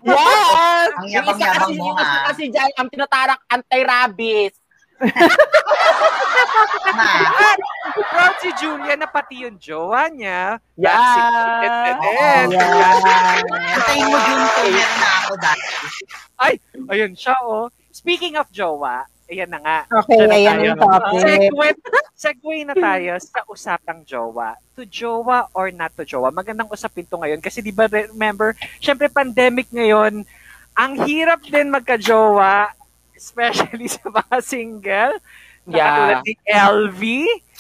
Yes! 0.04 0.90
Ang 1.00 1.08
yabang-yabang 1.08 1.74
mo, 1.80 1.96
isa 1.96 2.04
ah. 2.04 2.24
kasi 2.30 2.44
dyan, 2.52 2.72
ang 2.76 2.88
tinatarak 2.92 3.40
anti-rabies. 3.48 4.59
Ma, 6.96 7.08
Proud 8.00 8.36
si 8.44 8.50
Julia 8.60 8.96
na 9.00 9.08
pati 9.08 9.48
yung 9.48 9.58
jowa 9.60 10.12
niya. 10.12 10.60
Yeah. 10.76 10.94
vaccinated 10.96 11.72
na 11.72 11.80
din. 11.84 11.98
Ayan. 12.00 12.48
antayin 13.76 14.06
mo 14.08 14.18
yun 14.20 14.42
to. 14.44 14.62
Meron 14.70 14.98
na 15.00 15.10
ako 15.24 15.34
dati. 15.40 15.74
Ay, 16.40 16.54
ayun 16.92 17.14
siya, 17.16 17.36
oh. 17.44 17.68
Speaking 17.90 18.40
of 18.40 18.48
jowa, 18.54 19.04
ayan 19.28 19.50
na 19.52 19.60
nga. 19.60 19.80
Okay, 20.04 20.20
na 20.24 20.36
ayan 20.36 20.56
tayo. 20.56 20.68
yung 20.68 20.80
topic. 20.80 21.20
Segue, 21.20 21.70
segue 22.16 22.58
na 22.64 22.76
tayo 22.76 23.14
sa 23.20 23.40
usapang 23.48 24.02
jowa. 24.08 24.56
To 24.76 24.84
jowa 24.88 25.48
or 25.52 25.72
not 25.72 25.92
to 25.96 26.04
jowa. 26.08 26.32
Magandang 26.32 26.72
usapin 26.72 27.08
to 27.08 27.20
ngayon 27.20 27.40
kasi 27.44 27.60
di 27.60 27.72
ba 27.76 27.88
remember, 27.92 28.56
syempre 28.80 29.12
pandemic 29.12 29.68
ngayon, 29.72 30.24
ang 30.80 30.94
hirap 31.04 31.44
din 31.44 31.68
magka-jowa, 31.68 32.72
especially 33.20 33.92
sa 33.92 34.08
mga 34.08 34.38
single. 34.42 35.14
Na 35.62 35.70
Yeah. 35.70 35.86
Katulad 35.86 36.18
ni 36.24 36.34
LV, 36.48 37.02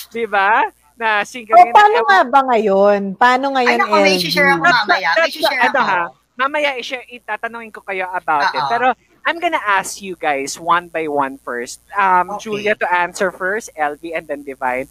di 0.09 0.25
ba? 0.25 0.65
Na 0.95 1.21
single 1.21 1.53
na 1.53 1.69
paano 1.69 1.99
nga 2.01 2.19
ba 2.25 2.41
ngayon? 2.47 3.01
Paano 3.13 3.45
Ay, 3.51 3.55
ngayon, 3.69 3.77
naku, 3.77 3.95
may 3.99 4.17
LV? 4.17 4.23
share 4.25 4.49
ako 4.49 4.63
mamaya. 4.65 5.09
May 5.13 5.29
share 5.29 5.61
ano 5.61 5.77
ako. 5.77 5.85
ha, 5.85 6.01
mamaya 6.35 6.69
i-share, 6.73 7.05
itatanungin 7.05 7.69
ko 7.69 7.83
kayo 7.83 8.07
about 8.09 8.49
it. 8.49 8.57
Oo. 8.57 8.71
Pero 8.71 8.87
I'm 9.21 9.37
gonna 9.37 9.61
ask 9.61 9.99
you 9.99 10.15
guys 10.15 10.55
one 10.55 10.87
by 10.87 11.05
one 11.05 11.37
first. 11.37 11.83
Um, 11.91 12.33
Okay. 12.33 12.49
Julia 12.49 12.73
to 12.73 12.87
answer 12.87 13.29
first, 13.29 13.69
LV, 13.75 14.01
and 14.09 14.25
then 14.25 14.41
Divine. 14.41 14.87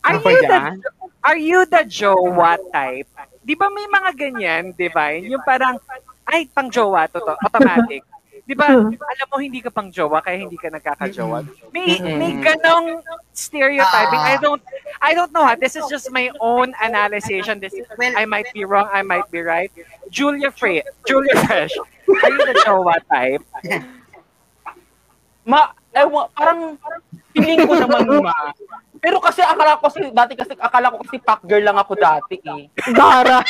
Are 0.00 0.14
Ano 0.14 0.22
ba 0.22 0.30
you 0.30 0.38
the 0.38 0.52
yan? 0.54 0.74
are 1.20 1.40
you 1.40 1.58
the 1.66 1.82
jowa 1.82 2.54
type? 2.70 3.08
Di 3.40 3.52
ba 3.52 3.66
may 3.66 3.84
mga 3.84 4.10
ganyan, 4.14 4.64
Divine? 4.72 5.26
Yung 5.26 5.42
parang, 5.42 5.80
ay, 6.24 6.46
pang 6.46 6.70
jowa 6.70 7.08
to, 7.08 7.18
to 7.18 7.34
automatic. 7.40 8.04
Di 8.50 8.58
ba, 8.58 8.66
alam 8.66 9.26
mo, 9.30 9.38
hindi 9.38 9.62
ka 9.62 9.70
pang 9.70 9.94
jowa, 9.94 10.18
kaya 10.18 10.42
hindi 10.42 10.58
ka 10.58 10.74
nagkaka-jowa. 10.74 11.46
May, 11.70 12.02
may 12.02 12.34
ganong 12.42 12.98
stereotyping. 13.30 14.18
Ah. 14.18 14.34
I 14.34 14.36
don't, 14.42 14.58
I 14.98 15.14
don't 15.14 15.30
know 15.30 15.46
ha. 15.46 15.54
This 15.54 15.78
is 15.78 15.86
just 15.86 16.10
my 16.10 16.34
own 16.42 16.74
analysis. 16.82 17.46
This 17.62 17.78
is, 17.78 17.86
Well- 17.94 18.18
I 18.18 18.26
might 18.26 18.50
be 18.50 18.66
wrong, 18.66 18.90
I 18.90 19.06
might 19.06 19.30
be 19.30 19.38
right. 19.38 19.70
Julia 20.10 20.50
Frey, 20.50 20.82
Julia 21.06 21.46
Fresh, 21.46 21.78
are 21.78 22.30
you 22.34 22.42
the 22.42 22.58
jowa 22.66 22.98
type? 23.06 23.46
Ma, 25.46 25.70
ewan, 25.94 26.26
parang 26.34 26.74
feeling 27.30 27.70
ko 27.70 27.78
naman 27.86 28.02
ma. 28.18 28.34
Pero 29.00 29.16
kasi 29.16 29.40
akala 29.40 29.80
ko 29.80 29.88
kasi, 29.88 30.12
dati 30.12 30.32
kasi 30.36 30.52
akala 30.60 30.92
ko 30.92 31.00
kasi 31.00 31.16
pack 31.24 31.40
girl 31.48 31.64
lang 31.64 31.80
ako 31.80 31.96
dati 31.96 32.36
eh. 32.44 32.68
Gara. 32.92 33.40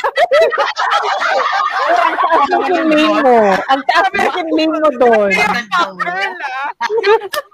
Ang 1.91 2.15
taas 2.15 2.67
ng 2.71 2.87
name 2.87 3.15
mo. 3.19 3.37
Ang 3.51 3.81
taas 3.83 4.07
ng 4.15 4.49
name 4.55 4.75
mo 4.79 4.89
doon. 4.95 5.31
Mo. 5.31 5.99
Girl, 5.99 7.23
ah. 7.27 7.50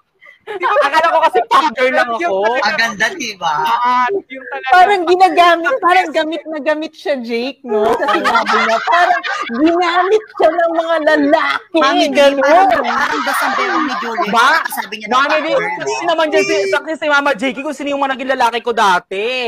Akala 0.48 1.08
ko 1.12 1.20
kasi 1.28 1.40
girl 1.76 1.94
lang 1.94 2.10
ako. 2.16 2.36
Maganda, 2.64 3.06
di 3.20 3.32
ba? 3.36 3.56
Ah, 3.68 4.08
talaga. 4.08 4.68
Parang 4.72 5.02
ginagamit, 5.04 5.74
parang 5.84 6.08
gamit 6.16 6.42
na 6.48 6.60
gamit 6.64 6.94
siya, 6.96 7.16
Jake, 7.20 7.62
no? 7.68 7.84
Sa 7.84 8.06
sinabi 8.16 8.58
niya. 8.64 8.80
Parang 8.88 9.22
ginamit 9.60 10.24
siya 10.40 10.50
ng 10.50 10.74
mga 10.74 10.96
lalaki. 11.04 11.78
Mami, 11.78 12.06
Ganun. 12.16 12.42
parang, 12.42 12.70
parang 12.72 13.22
dasambero 13.28 13.76
ni 13.84 13.94
Julie. 14.00 14.32
Ba? 14.32 14.50
Sabi 14.72 14.94
niya 15.04 15.08
na 15.12 15.16
Mami, 15.20 15.38
di, 15.44 15.52
kasi 15.54 16.04
naman 16.08 16.26
dyan 16.32 16.46
si, 16.48 16.56
saksi 16.72 16.94
si 16.96 17.08
Mama 17.12 17.32
Jakey 17.36 17.62
kung 17.62 17.76
sino 17.76 17.92
yung 17.92 18.02
mga 18.02 18.14
naging 18.16 18.32
lalaki 18.34 18.60
ko 18.64 18.72
dati. 18.72 19.26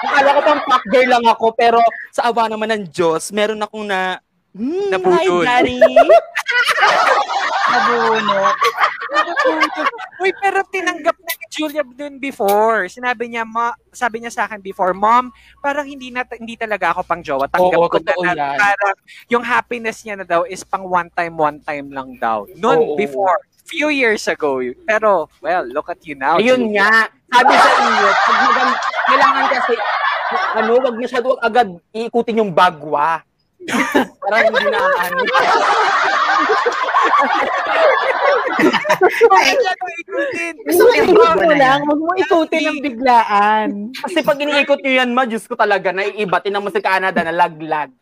Akala 0.00 0.36
ko 0.36 0.40
pang 0.44 0.62
pack 0.64 0.84
girl 0.88 1.08
lang 1.08 1.24
ako, 1.24 1.46
pero 1.56 1.78
sa 2.12 2.28
awa 2.28 2.48
naman 2.48 2.68
ng 2.72 2.84
Diyos, 2.92 3.32
meron 3.32 3.60
akong 3.60 3.84
na, 3.88 4.20
hmm, 4.56 4.88
Nabudol. 4.90 5.42
hi, 5.42 5.46
Daddy. 5.46 5.78
Nabunot. 7.70 8.56
Uy, 10.20 10.30
pero 10.36 10.60
tinanggap 10.68 11.16
na 11.16 11.32
ni 11.32 11.46
Julia 11.48 11.82
dun 11.82 12.20
before. 12.20 12.86
Sinabi 12.90 13.32
niya, 13.32 13.46
ma, 13.46 13.72
sabi 13.90 14.20
niya 14.22 14.32
sa 14.32 14.44
akin 14.46 14.60
before, 14.60 14.92
Mom, 14.92 15.32
parang 15.58 15.86
hindi 15.86 16.12
na 16.12 16.26
hindi 16.36 16.54
talaga 16.54 16.92
ako 16.94 17.00
pang 17.06 17.22
jowa. 17.24 17.46
Tanggap 17.48 17.80
Oo, 17.80 17.88
ko 17.88 17.98
na, 18.02 18.34
na 18.34 18.46
parang 18.58 18.96
yung 19.32 19.42
happiness 19.42 20.02
niya 20.04 20.20
na 20.20 20.26
daw 20.26 20.44
is 20.44 20.62
pang 20.62 20.84
one 20.86 21.08
time, 21.14 21.34
one 21.34 21.58
time 21.62 21.88
lang 21.90 22.18
daw. 22.20 22.44
Noon, 22.58 22.94
Oo. 22.94 22.96
before. 22.98 23.38
Few 23.70 23.86
years 23.86 24.26
ago. 24.26 24.58
Pero, 24.82 25.30
well, 25.38 25.62
look 25.62 25.86
at 25.86 26.02
you 26.02 26.18
now. 26.18 26.42
Ayun 26.42 26.74
Julia. 26.74 26.90
nga, 26.90 26.94
sabi 27.30 27.54
sa 27.54 27.70
inyo, 27.78 28.08
pag 28.10 28.38
magam, 28.42 28.68
kailangan 29.06 29.44
kasi, 29.46 29.74
ano, 30.58 30.70
wag 30.82 30.96
masyado 30.98 31.28
agad 31.38 31.68
iikutin 31.94 32.42
yung 32.42 32.50
bagwa. 32.50 33.22
Para 33.68 34.36
hindi 34.46 34.64
na, 34.72 34.80
ano. 34.80 35.20
Gusto 40.64 40.82
ko 40.88 41.12
bago 41.12 41.44
mo 41.44 41.54
lang. 41.54 41.84
Huwag 41.84 42.00
mo 42.00 42.12
ikutin 42.16 42.62
ng 42.72 42.80
biglaan. 42.80 43.92
Kasi 43.92 44.24
pag 44.24 44.40
iniikot 44.40 44.80
nyo 44.80 44.92
yan, 45.04 45.10
ma, 45.12 45.28
Diyos 45.28 45.44
ko 45.44 45.54
talaga, 45.56 45.92
naiiba. 45.92 46.40
Tinan 46.40 46.64
mo 46.64 46.72
sa 46.72 46.80
Canada, 46.80 47.20
na 47.20 47.36
laglag. 47.36 47.92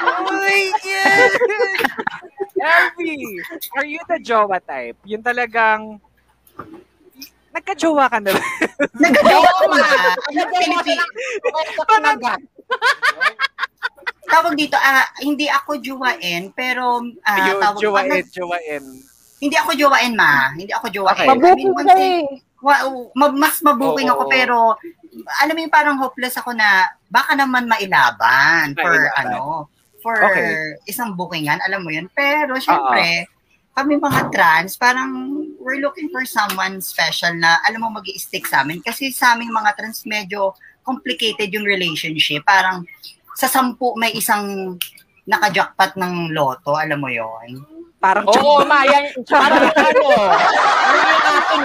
Oh 0.00 0.34
my 0.34 0.64
God! 0.82 1.32
Elvie, 2.60 3.40
are 3.72 3.88
you 3.88 4.02
the 4.04 4.20
jowa 4.20 4.60
type? 4.60 4.98
Yung 5.08 5.24
talagang, 5.24 5.96
nagka-jowa 7.50 8.04
ka 8.06 8.18
na 8.18 8.30
ma. 8.30 8.42
ma. 9.66 9.78
Pilipi- 10.52 11.02
Panagat. 11.82 12.40
Tawag 14.24 14.54
dito, 14.54 14.78
ah, 14.78 15.10
hindi 15.18 15.46
ako 15.46 15.82
juwain, 15.82 16.54
pero 16.54 17.02
ah, 17.24 17.34
Ayun, 17.40 17.58
tawag 17.58 17.82
jowain, 17.82 18.10
ano, 18.14 18.30
jowain. 18.30 18.84
hindi 19.36 19.56
ako 19.58 19.70
jowain, 19.74 20.12
ma. 20.14 20.54
Hindi 20.54 20.70
ako 20.70 20.86
jowain. 20.88 21.16
Okay. 21.16 21.26
I 21.26 21.34
mean, 21.34 21.42
Mabuking 21.42 21.72
one 21.72 21.82
ka 21.82 21.94
thing- 21.98 22.30
eh. 22.30 22.38
wa- 22.60 22.84
ma- 23.12 23.34
mas 23.34 23.56
mabuking 23.58 24.06
Oo. 24.06 24.14
ako, 24.14 24.22
pero 24.28 24.58
alam 25.40 25.52
mo 25.52 25.60
yung 25.60 25.72
parang 25.72 25.98
hopeless 25.98 26.38
ako 26.38 26.54
na 26.54 26.86
baka 27.04 27.34
naman 27.34 27.66
mailaban 27.66 28.78
for 28.78 28.86
Mailaban. 28.86 29.26
ano, 29.26 29.66
for 29.98 30.14
Okay. 30.14 30.78
isang 30.86 31.12
bookingan, 31.12 31.58
alam 31.60 31.82
mo 31.82 31.90
yun. 31.90 32.06
Pero 32.08 32.54
syempre, 32.56 33.26
kami 33.72 33.98
mga 33.98 34.30
trans, 34.30 34.78
parang 34.78 35.10
we're 35.60 35.84
looking 35.84 36.08
for 36.08 36.24
someone 36.24 36.80
special 36.80 37.36
na 37.36 37.60
alam 37.68 37.84
mo 37.84 37.92
mag 37.92 38.08
stick 38.16 38.48
sa 38.48 38.64
amin. 38.64 38.80
Kasi 38.80 39.12
sa 39.12 39.36
aming 39.36 39.52
mga 39.52 39.76
trans, 39.76 40.02
medyo 40.08 40.56
complicated 40.82 41.52
yung 41.52 41.68
relationship. 41.68 42.42
Parang 42.48 42.88
sa 43.36 43.46
sampu 43.46 43.92
may 44.00 44.16
isang 44.16 44.74
nakajackpot 45.30 45.94
ng 45.94 46.34
loto, 46.34 46.74
alam 46.74 46.98
mo 46.98 47.06
yon 47.06 47.62
Parang 48.00 48.24
Oo, 48.26 48.64
ma, 48.64 48.80
yan, 48.88 49.12
parang 49.28 49.60
ano, 49.60 50.02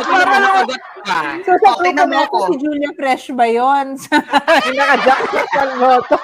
parang 0.04 0.66
ka. 1.06 1.40
So, 1.48 1.56
sa 1.64 1.80
Okay 1.80 1.94
grupo 1.96 2.04
na 2.04 2.10
mo 2.10 2.16
natin, 2.18 2.28
ako. 2.28 2.38
si 2.52 2.56
Julia 2.60 2.92
Fresh 2.98 3.26
ba 3.38 3.46
yun? 3.48 3.96
Yung 4.68 4.78
naka-jackpot 4.78 5.48
ng 5.48 5.72
loto. 5.80 6.18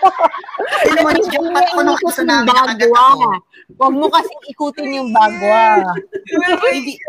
Hindi 0.83 0.99
jackpot 1.31 1.63
niya 1.63 1.71
ko 1.71 1.81
nung 1.85 1.99
yung 2.01 2.21
namin 2.27 2.51
nakagat 2.51 2.91
ako. 2.91 3.27
Huwag 3.71 3.93
mo 3.95 4.11
kasing 4.11 4.43
ikutin 4.51 4.99
yung 4.99 5.09
bagwa. 5.15 5.95
Hindi, 6.67 6.99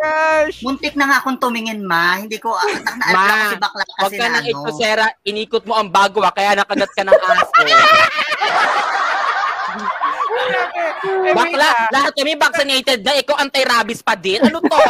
muntik 0.62 0.94
na 0.94 1.10
nga 1.10 1.18
akong 1.18 1.42
tumingin, 1.42 1.82
ma. 1.82 2.22
Hindi 2.22 2.38
ko, 2.38 2.54
ah, 2.54 2.70
na, 2.70 3.10
Ma, 3.10 3.22
na, 3.26 3.34
kasi 3.34 3.56
bakla 3.58 3.82
Huwag 3.82 3.98
kasi 3.98 4.14
ka 4.14 4.22
na 4.22 4.30
nang 4.30 4.46
ano. 4.46 4.52
ito, 4.62 4.68
Sarah, 4.78 5.10
inikot 5.26 5.64
mo 5.66 5.74
ang 5.74 5.90
bagwa, 5.90 6.30
kaya 6.30 6.54
nakagat 6.54 6.92
ka 6.94 7.02
ng 7.02 7.18
aso. 7.18 7.50
Bakla, 11.32 11.68
ah. 11.68 11.88
lahat 11.90 12.12
kami 12.14 12.32
vaccinated 12.38 13.00
na, 13.02 13.18
ikaw 13.18 13.36
anti-rabies 13.38 14.02
pa 14.02 14.14
din. 14.14 14.42
Ano 14.42 14.62
to? 14.62 14.82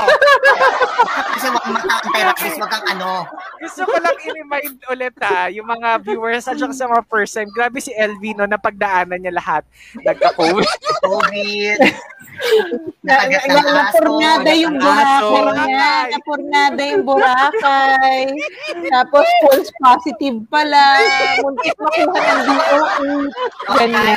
Kasi 1.36 1.46
wag 1.48 1.64
kang 1.64 1.78
anti-racist, 1.80 2.56
wag 2.60 2.70
kang 2.72 2.86
ano. 2.92 3.26
Gusto 3.62 3.80
ko 3.86 3.96
lang 3.96 4.16
i-remind 4.20 4.76
ulit 4.90 5.14
ha, 5.22 5.48
yung 5.48 5.68
mga 5.68 6.02
viewers 6.02 6.48
at 6.48 6.58
sa 6.58 6.86
mga 6.88 7.04
first 7.06 7.32
time. 7.36 7.48
Grabe 7.52 7.78
si 7.78 7.92
LV 7.94 8.22
no, 8.36 8.48
napagdaanan 8.48 9.20
niya 9.22 9.34
lahat. 9.36 9.62
Nagka-COVID. 10.02 10.68
COVID. 11.04 11.78
Na, 13.02 13.18
Nakagat 13.26 13.42
na, 13.50 13.54
ng 13.54 13.66
aso. 13.66 13.74
napurnada 13.74 14.52
yung 14.54 14.76
niya. 14.78 15.94
Napurnada 16.14 16.82
yung 16.86 17.02
Boracay. 17.02 18.30
Tapos 18.94 19.26
false 19.42 19.70
positive 19.82 20.38
pala. 20.46 21.02
Muntik 21.42 21.74
makuha 21.82 22.18
ng 22.22 22.40
DOE. 22.46 23.10
Ganyan. 23.74 24.16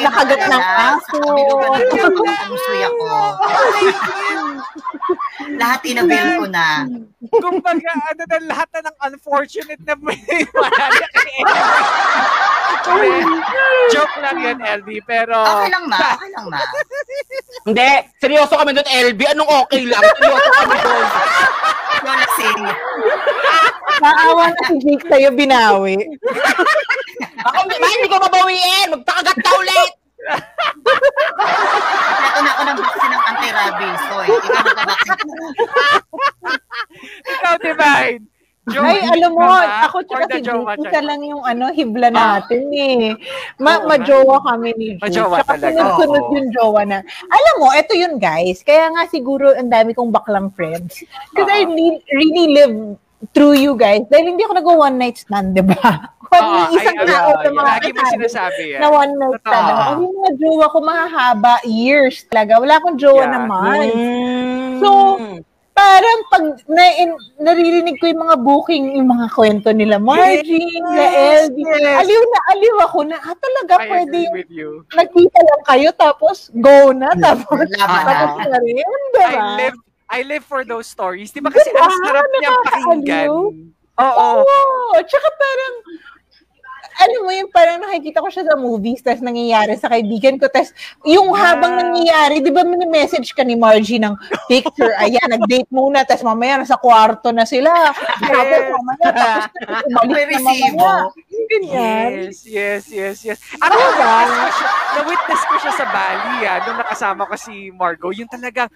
Nakagat 0.00 0.40
ng 0.56 0.76
aso. 0.80 1.12
Sa 1.12 1.18
kabilugan 1.20 1.70
ng 1.76 2.00
ako, 2.00 2.22
tumusoy 2.24 2.80
ako. 2.84 3.04
Lahat 5.60 5.80
inabil 5.86 6.26
ko 6.42 6.46
na. 6.50 6.88
Kumbaga, 7.30 7.90
ano 7.92 8.22
na 8.26 8.38
lahat 8.48 8.68
na 8.74 8.80
ng 8.90 8.96
unfortunate 9.12 9.82
na 9.86 9.94
may 10.00 10.18
Joke 13.90 14.16
lang 14.22 14.36
yun, 14.38 14.58
LV. 14.62 14.88
Pero, 15.06 15.34
Okay 15.34 15.70
lang, 15.70 15.84
ma. 15.90 15.98
Okay 16.16 16.30
lang, 16.30 16.46
ma. 16.50 16.60
Hindi, 17.66 17.90
seryoso 18.22 18.54
kami 18.54 18.70
doon, 18.74 18.88
LB. 19.10 19.20
Anong 19.34 19.50
okay 19.66 19.82
lang? 19.90 20.02
Seryoso 20.02 20.50
kami 20.54 20.76
doon. 20.78 21.06
Yung 21.96 22.14
lasing. 22.14 22.60
Naawa 23.96 24.44
na 24.52 24.60
si 24.70 24.74
Jake 24.86 25.06
sa'yo 25.08 25.30
binawi. 25.34 25.96
Ako, 27.42 27.58
hindi 27.66 28.06
ko 28.06 28.16
mabawiin. 28.22 28.88
Magpakagat 28.94 29.36
ka 29.40 29.50
ulit. 29.56 29.90
Ito 32.26 32.38
na 32.42 32.50
ako 32.52 32.62
ng 32.62 32.78
vaccine 32.78 33.12
ng 33.12 33.22
anti-rabies. 33.24 34.02
Hoy, 34.10 34.26
ikaw 34.28 34.62
magka-vaccine 34.62 35.16
ka 35.16 35.24
na. 35.26 35.46
ikaw, 37.32 37.52
Divine. 37.58 38.22
Joke 38.66 38.82
Ay, 38.82 38.98
alam 39.06 39.30
mo, 39.30 39.46
ba? 39.46 39.86
ako 39.86 40.02
tsaka 40.10 40.26
si 40.26 40.42
Jake, 40.42 40.50
siya? 40.50 40.74
isa 40.82 40.98
lang 40.98 41.22
yung 41.22 41.38
ano, 41.46 41.70
hibla 41.70 42.10
natin 42.10 42.66
eh. 42.74 43.14
Ma 43.62 43.78
Oo, 43.78 43.86
majowa 43.86 44.42
kami 44.42 44.74
ni 44.74 44.86
Jake. 44.98 45.06
Majowa 45.06 45.38
Tsaka 45.38 45.54
talaga, 45.54 45.70
sunod-sunod 45.70 46.18
oo. 46.26 46.34
yung 46.34 46.48
jowa 46.50 46.82
na. 46.82 46.98
Alam 47.30 47.54
mo, 47.62 47.70
eto 47.70 47.94
yun 47.94 48.18
guys. 48.18 48.66
Kaya 48.66 48.90
nga 48.90 49.06
siguro 49.06 49.54
ang 49.54 49.70
dami 49.70 49.94
kong 49.94 50.10
baklang 50.10 50.50
friends. 50.50 50.98
Because 51.30 51.46
I 51.46 51.62
Oo. 51.62 51.70
really, 51.70 52.02
really 52.10 52.46
live 52.58 52.74
through 53.30 53.54
you 53.54 53.78
guys. 53.78 54.02
Dahil 54.10 54.34
hindi 54.34 54.42
ako 54.42 54.58
nag-one 54.58 54.98
night 54.98 55.22
stand, 55.22 55.54
di 55.54 55.62
ba? 55.62 56.10
Kung 56.26 56.42
Oo, 56.42 56.52
may 56.52 56.66
isang 56.74 56.98
ay, 56.98 57.06
tao 57.06 57.28
ay, 57.30 57.36
sa 57.36 57.48
ay, 57.48 57.54
mga 57.54 57.70
Lagi 57.70 57.90
mo 57.90 58.02
sinasabi 58.10 58.62
yan. 58.74 58.80
na 58.80 58.88
one 58.90 59.12
night 59.14 59.38
stand. 59.40 59.66
Kasi 59.68 59.90
yung 60.02 60.16
mga 60.16 60.32
jowa 60.36 60.66
ko 60.66 60.78
mahahaba, 60.80 61.54
years 61.62 62.16
talaga. 62.26 62.52
Wala 62.58 62.74
akong 62.76 62.96
jowa 62.96 63.22
Yeah. 63.22 63.32
na 63.32 63.40
months. 63.42 63.94
Mm. 63.96 64.76
So, 64.76 64.88
parang 65.72 66.18
pag 66.32 66.44
na, 66.66 66.84
in, 66.96 67.10
naririnig 67.36 68.00
ko 68.00 68.08
yung 68.08 68.22
mga 68.24 68.36
booking, 68.40 68.84
yung 68.96 69.08
mga 69.08 69.26
kwento 69.28 69.68
nila, 69.70 70.00
Margie, 70.00 70.80
na 70.80 71.04
Yes, 71.04 71.52
LD, 71.52 71.58
yes. 71.60 71.96
aliw 72.00 72.22
na 72.24 72.38
aliw 72.50 72.74
ako 72.80 72.98
na, 73.04 73.16
ah, 73.18 73.36
talaga 73.36 73.72
I 73.84 73.86
pwede 73.86 74.16
yung 74.48 74.88
nagkita 74.88 75.36
lang 75.36 75.62
kayo, 75.68 75.88
tapos 75.92 76.48
go 76.56 76.96
na, 76.96 77.12
tapos 77.20 77.60
tapos 77.76 78.40
na. 78.40 78.56
na 78.56 78.58
rin, 78.64 78.80
I 78.80 79.12
diba? 79.12 79.48
live 79.60 79.78
I 80.06 80.20
live 80.22 80.46
for 80.46 80.62
those 80.64 80.86
stories. 80.88 81.28
Di 81.28 81.42
ba 81.42 81.50
kasi 81.50 81.66
ang 81.68 81.82
Diba? 81.82 81.98
sarap 82.08 82.24
niyang 82.30 82.60
pakinggan. 82.62 83.28
Oo. 83.96 84.28
Oo, 84.46 84.96
tsaka 85.02 85.28
parang, 85.34 85.74
alam 86.96 87.20
mo 87.24 87.32
yung 87.32 87.50
parang 87.52 87.78
nakikita 87.80 88.24
ko 88.24 88.28
siya 88.32 88.44
sa 88.48 88.56
movies, 88.56 89.04
tapos 89.04 89.20
nangyayari 89.20 89.76
sa 89.76 89.92
kaibigan 89.92 90.40
ko, 90.40 90.48
tapos 90.48 90.72
yung 91.04 91.28
Yeah. 91.36 91.42
habang 91.52 91.72
nangyayari, 91.76 92.40
di 92.40 92.48
ba 92.54 92.64
message 92.64 93.36
ka 93.36 93.44
ni 93.44 93.58
Margie 93.58 94.00
ng 94.00 94.16
picture, 94.48 94.94
ayan, 94.96 95.28
nag-date 95.28 95.68
muna, 95.68 96.06
tapos 96.06 96.24
mamaya 96.24 96.56
nasa 96.56 96.80
kwarto 96.80 97.28
na 97.34 97.44
sila. 97.44 97.70
Tapos 98.24 98.62
mamaya, 98.72 99.06
tapos 99.12 100.02
umalis 100.06 100.40
May 100.40 100.60
na 100.64 100.72
mamaya. 100.72 101.12
Ganyan. 101.46 102.10
Yes, 102.26 102.42
yes, 102.42 102.82
yes, 102.90 103.16
yes. 103.22 103.38
Ako, 103.62 103.78
Diba? 103.78 104.18
na-witness 104.98 105.42
ko 105.46 105.54
siya, 105.62 105.72
sa 105.78 105.86
Bali, 105.86 106.42
ah, 106.42 106.58
nung 106.66 106.78
nakasama 106.80 107.22
ko 107.28 107.34
si 107.38 107.70
Margo. 107.70 108.10
Yung 108.10 108.26
talagang, 108.26 108.66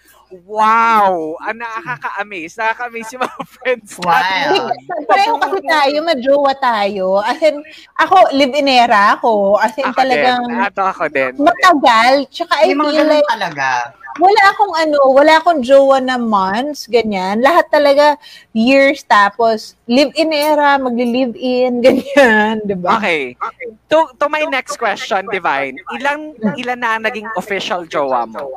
wow, 0.46 1.34
ang 1.42 1.58
nakaka-amaze. 1.58 2.54
Nakaka-amaze 2.54 3.10
yung 3.16 3.22
mga 3.26 3.38
friends 3.58 3.90
Wow. 3.98 4.70
Pareho 5.10 5.34
kasi 5.42 5.58
tayo, 5.66 5.96
majowa 6.06 6.52
tayo. 6.62 7.06
As 7.18 7.42
in, 7.42 7.58
ako, 7.98 8.09
live-in 8.30 8.66
era 8.66 9.14
ako. 9.14 9.56
As 9.56 9.74
in, 9.74 9.86
Ako 9.86 9.96
talagang 9.96 10.42
din. 10.46 10.58
Ato 10.58 10.82
ako 10.82 11.04
din. 11.08 11.32
matagal. 11.36 12.26
Tsaka 12.28 12.52
I 12.62 12.72
May 12.72 12.78
mga 12.78 12.90
feel 12.90 13.08
like, 13.08 13.28
talaga. 13.28 13.68
wala 14.18 14.42
akong 14.50 14.74
ano, 14.76 14.96
wala 15.10 15.32
akong 15.38 15.60
jowa 15.62 15.98
na 15.98 16.16
months, 16.16 16.84
ganyan. 16.86 17.40
Lahat 17.40 17.64
talaga 17.68 18.18
years, 18.50 19.00
tapos 19.02 19.78
live-in 19.86 20.30
era, 20.30 20.76
magli-live-in, 20.76 21.80
ganyan, 21.86 22.60
di 22.62 22.74
ba? 22.74 22.98
Okay. 22.98 23.38
To, 23.88 24.10
to 24.14 24.26
my 24.26 24.44
next 24.46 24.76
question, 24.76 25.24
Divine. 25.30 25.78
Ilang, 25.94 26.34
ilan 26.54 26.78
na 26.78 26.98
naging 26.98 27.26
official 27.34 27.86
jowa 27.86 28.26
mo? 28.26 28.50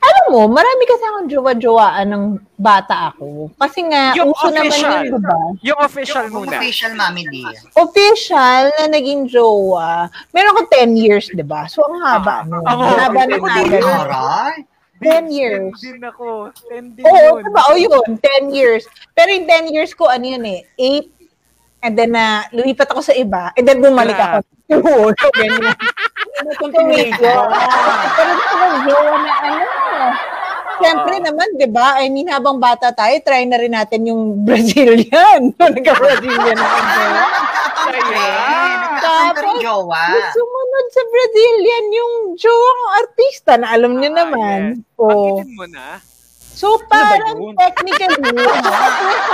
Alam 0.00 0.24
mo, 0.28 0.40
marami 0.48 0.82
kasi 0.84 1.02
akong 1.02 1.28
jowa-jowaan 1.28 2.06
ng 2.06 2.24
bata 2.54 3.10
ako. 3.10 3.50
Kasi 3.54 3.82
nga, 3.84 4.14
Yung 4.14 4.30
uso 4.30 4.48
naman 4.48 4.70
official. 4.70 4.92
yun, 4.94 5.04
di 5.04 5.20
ba? 5.20 5.38
Yung 5.60 5.78
official 5.78 6.24
Yung 6.24 6.34
muna. 6.36 6.50
official 6.54 6.92
mami 6.94 7.22
di. 7.26 7.42
Official 7.74 8.62
na 8.72 8.84
naging 8.86 9.26
jowa, 9.26 10.06
meron 10.30 10.54
ko 10.54 10.62
10 10.68 10.94
years, 10.94 11.26
di 11.28 11.42
ba? 11.42 11.66
So, 11.66 11.82
ang 11.82 11.98
haba, 12.00 12.34
Ah, 12.36 12.42
no? 12.44 12.60
ako, 12.60 12.70
Ang 12.82 12.96
haba 12.96 13.20
ako 13.24 13.46
haba. 13.46 13.94
Aray. 14.00 14.56
10 15.02 15.28
years. 15.28 15.74
Ten 15.76 15.90
din 15.92 16.02
ako. 16.02 16.26
Ten 16.64 16.84
din 16.94 17.02
Oo, 17.02 17.12
yun. 17.36 17.44
diba? 17.44 17.60
O 17.66 17.76
yun, 17.76 18.08
10 18.16 18.48
years. 18.48 18.86
Pero 19.12 19.28
yung 19.28 19.44
10 19.44 19.68
years 19.68 19.92
ko, 19.92 20.06
ano 20.06 20.24
yun 20.24 20.44
eh, 20.46 20.64
8, 20.78 21.10
and 21.82 21.92
then 21.92 22.10
na 22.10 22.48
lumipat 22.48 22.88
ako 22.88 23.02
sa 23.02 23.12
iba, 23.12 23.52
and 23.52 23.68
then 23.68 23.82
bumalik 23.82 24.16
ako. 24.16 24.40
Oo, 24.80 25.12
so 25.12 25.28
ganyan. 26.36 26.56
Continuation. 26.58 27.46
Pero 28.14 28.30
ito 28.32 28.54
ng 28.54 28.76
jowa 28.84 29.14
na 29.18 29.32
ano. 29.40 29.64
Siyempre 30.74 31.16
naman, 31.22 31.48
di 31.54 31.68
ba? 31.70 32.02
I 32.02 32.10
mean, 32.10 32.26
habang 32.26 32.58
bata 32.58 32.90
tayo, 32.90 33.14
try 33.22 33.46
na 33.46 33.56
rin 33.56 33.72
natin 33.72 34.10
yung 34.10 34.22
Brazilian. 34.46 35.54
Nagka-Brazilian 35.58 36.58
rin 39.34 39.56
jowa. 39.60 40.04
Sumunod 40.32 40.86
sa 40.90 41.02
Brazilian 41.04 41.84
yung 41.92 42.12
jowa 42.34 42.70
kong 42.72 42.92
artista 42.96 43.52
na 43.58 43.66
alam 43.74 43.92
niyo 43.98 44.10
Ah, 44.10 44.18
naman. 44.24 44.60
yes. 44.72 44.98
Oo. 44.98 45.08
Banggitin 45.08 45.50
mo 45.54 45.66
na. 45.68 45.86
So, 46.54 46.78
parang 46.86 47.34
yun? 47.34 47.54
technically, 47.56 48.14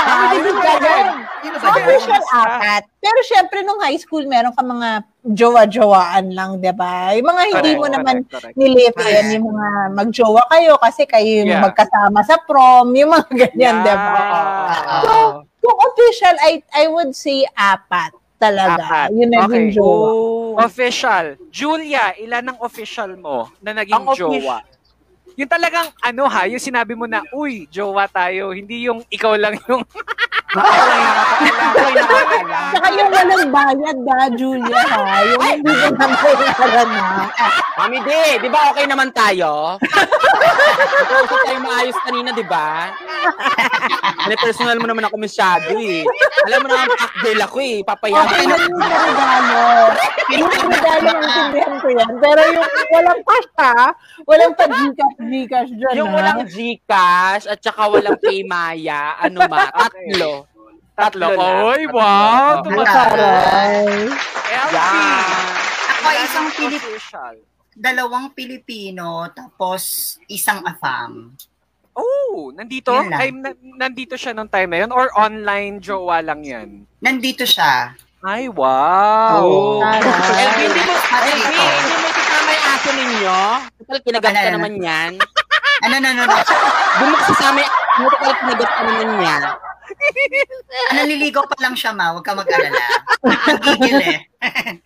Ano 0.00 0.40
yun? 0.80 1.06
Official 1.52 2.22
apat. 2.26 2.88
Pero 2.96 3.18
syempre, 3.22 3.60
nung 3.60 3.78
high 3.78 3.96
school, 3.96 4.24
meron 4.24 4.50
ka 4.50 4.62
mga 4.62 5.04
jowa-jowaan 5.22 6.32
lang, 6.32 6.56
di 6.58 6.72
ba? 6.72 7.12
Yung 7.12 7.26
mga 7.26 7.42
hindi 7.50 7.70
Correct, 7.70 7.78
mo 7.78 7.86
naman 7.90 8.14
nilive 8.54 8.96
in, 9.02 9.36
yung 9.36 9.46
mga 9.46 9.68
magjowa 9.92 10.42
kayo 10.48 10.74
kasi 10.78 11.04
kayo 11.04 11.44
yung 11.44 11.50
Yeah. 11.50 11.60
magkasama 11.62 12.20
sa 12.22 12.40
prom, 12.40 12.88
yung 12.94 13.10
mga 13.10 13.28
ganyan, 13.30 13.76
di 13.80 13.92
ba? 13.92 14.16
Yeah. 14.16 15.02
So, 15.02 15.12
kung 15.60 15.76
official, 15.84 16.34
I 16.40 16.52
I 16.74 16.88
would 16.88 17.12
say 17.12 17.44
apat 17.52 18.10
talaga. 18.38 18.80
Apat. 18.80 19.08
Yung 19.12 19.28
naging 19.30 19.68
Okay. 19.68 19.76
jowa. 19.76 20.08
Official. 20.62 21.24
Julia, 21.50 22.16
ilan 22.16 22.44
ang 22.46 22.58
official 22.58 23.12
mo 23.14 23.52
na 23.60 23.76
naging 23.76 23.92
Ang 23.94 24.08
official- 24.08 24.32
jowa? 24.34 24.58
Yung 25.38 25.50
talagang 25.50 25.88
ano 26.02 26.26
ha, 26.26 26.46
yung 26.50 26.62
sinabi 26.62 26.94
mo 26.98 27.06
na, 27.06 27.22
uy, 27.30 27.66
jowa 27.70 28.06
tayo, 28.10 28.50
hindi 28.54 28.86
yung 28.88 29.04
ikaw 29.10 29.34
lang 29.38 29.58
yung 29.70 29.84
Ako'y 30.50 30.98
nakakala. 30.98 31.70
Ako'y 31.70 31.94
nakakala. 31.94 32.58
Saka 32.74 32.88
yung 32.90 33.10
walang 33.14 33.39
bayad 33.50 33.98
na, 34.02 34.30
Julia, 34.34 34.80
ha? 34.86 35.22
Yung 35.26 35.42
hindi 35.42 35.72
ko 35.74 35.86
naman 35.92 36.10
kailangan 36.16 36.88
na. 36.88 37.06
Mami 37.80 37.98
D, 38.04 38.10
di 38.44 38.48
ba 38.52 38.70
okay 38.70 38.84
naman 38.84 39.08
tayo? 39.10 39.80
Nakausap 39.80 41.38
tayo 41.48 41.58
maayos 41.64 41.98
kanina, 42.04 42.30
di 42.30 42.44
ba? 42.44 42.92
Ano, 44.20 44.34
personal 44.36 44.76
mo 44.76 44.86
naman 44.88 45.08
ako 45.08 45.16
masyado 45.16 45.76
eh. 45.80 46.04
Alam 46.48 46.58
mo 46.64 46.66
naman, 46.68 46.88
cocktail 46.92 47.40
ako 47.40 47.58
eh. 47.60 47.76
Okay 47.80 47.88
Papayaman 47.88 48.36
na 48.36 48.56
yung 48.56 48.76
regalo. 48.84 49.64
Yung 50.30 50.50
regalo, 50.50 51.08
maintindihan 51.08 51.74
ko 51.80 51.86
yan. 51.88 52.08
Pero 52.20 52.40
yung 52.52 52.68
walang 52.92 53.20
pa 53.24 53.36
siya, 53.40 53.72
walang 54.28 54.52
pa 54.54 54.64
Gcash, 54.70 55.16
Gcash 55.18 55.70
dyan, 55.72 55.92
Yung 55.96 56.10
ha? 56.12 56.16
walang 56.20 56.40
Gcash 56.46 57.44
at 57.48 57.58
saka 57.64 57.82
walang 57.88 58.20
Paymaya, 58.20 59.16
ano 59.24 59.48
ma, 59.48 59.72
tatlo. 59.72 60.49
Tatlo. 61.00 61.26
Oy, 61.64 61.88
wow! 61.88 62.60
Tatlo. 62.60 62.82
Taray. 62.84 63.88
LP. 64.50 64.74
Ako 65.90 66.08
isang 66.20 66.46
Pilip, 66.52 66.82
Official. 66.82 67.34
dalawang 67.72 68.36
Pilipino, 68.36 69.24
tapos 69.32 69.80
isang 70.28 70.60
afam. 70.62 71.32
Oh, 71.96 72.52
nandito? 72.52 72.92
Ay, 72.92 73.32
na- 73.32 73.56
nandito 73.76 74.14
siya 74.14 74.36
nung 74.36 74.48
time 74.48 74.68
na 74.68 74.78
yun? 74.84 74.90
Or 74.92 75.08
online 75.16 75.80
jowa 75.80 76.20
lang 76.20 76.44
yan? 76.44 76.84
Nandito 77.00 77.42
siya. 77.44 77.96
Ay, 78.20 78.52
wow! 78.52 79.40
Oh. 79.40 79.80
LB, 79.80 80.58
hindi 80.60 80.80
mo, 80.84 80.92
ito. 80.92 81.64
hindi 81.64 81.96
mo 81.96 82.08
kasama 82.12 82.50
yung 82.52 82.66
aso 82.68 82.90
ninyo? 82.92 83.38
Total, 83.80 83.98
kinagat 84.04 84.34
ka 84.36 84.50
naman 84.52 84.74
yan. 84.76 85.12
Ano, 85.80 85.94
ano, 85.96 86.06
ano, 86.12 86.20
ano, 86.28 86.36
Doon 87.00 87.08
mo 87.08 87.16
kasi 87.16 87.32
sama 87.40 87.58
yung 87.58 87.72
total, 88.12 88.32
kinagat 88.36 88.70
ka 88.70 88.82
naman 88.84 89.08
yan. 89.18 89.42
Ah, 89.90 90.92
naliligaw 90.94 91.44
pa 91.44 91.56
lang 91.58 91.74
siya, 91.74 91.90
ma. 91.90 92.12
Huwag 92.12 92.22
ka 92.22 92.32
mag-alala. 92.32 92.84
Nagigil 93.22 93.98
eh. 94.00 94.18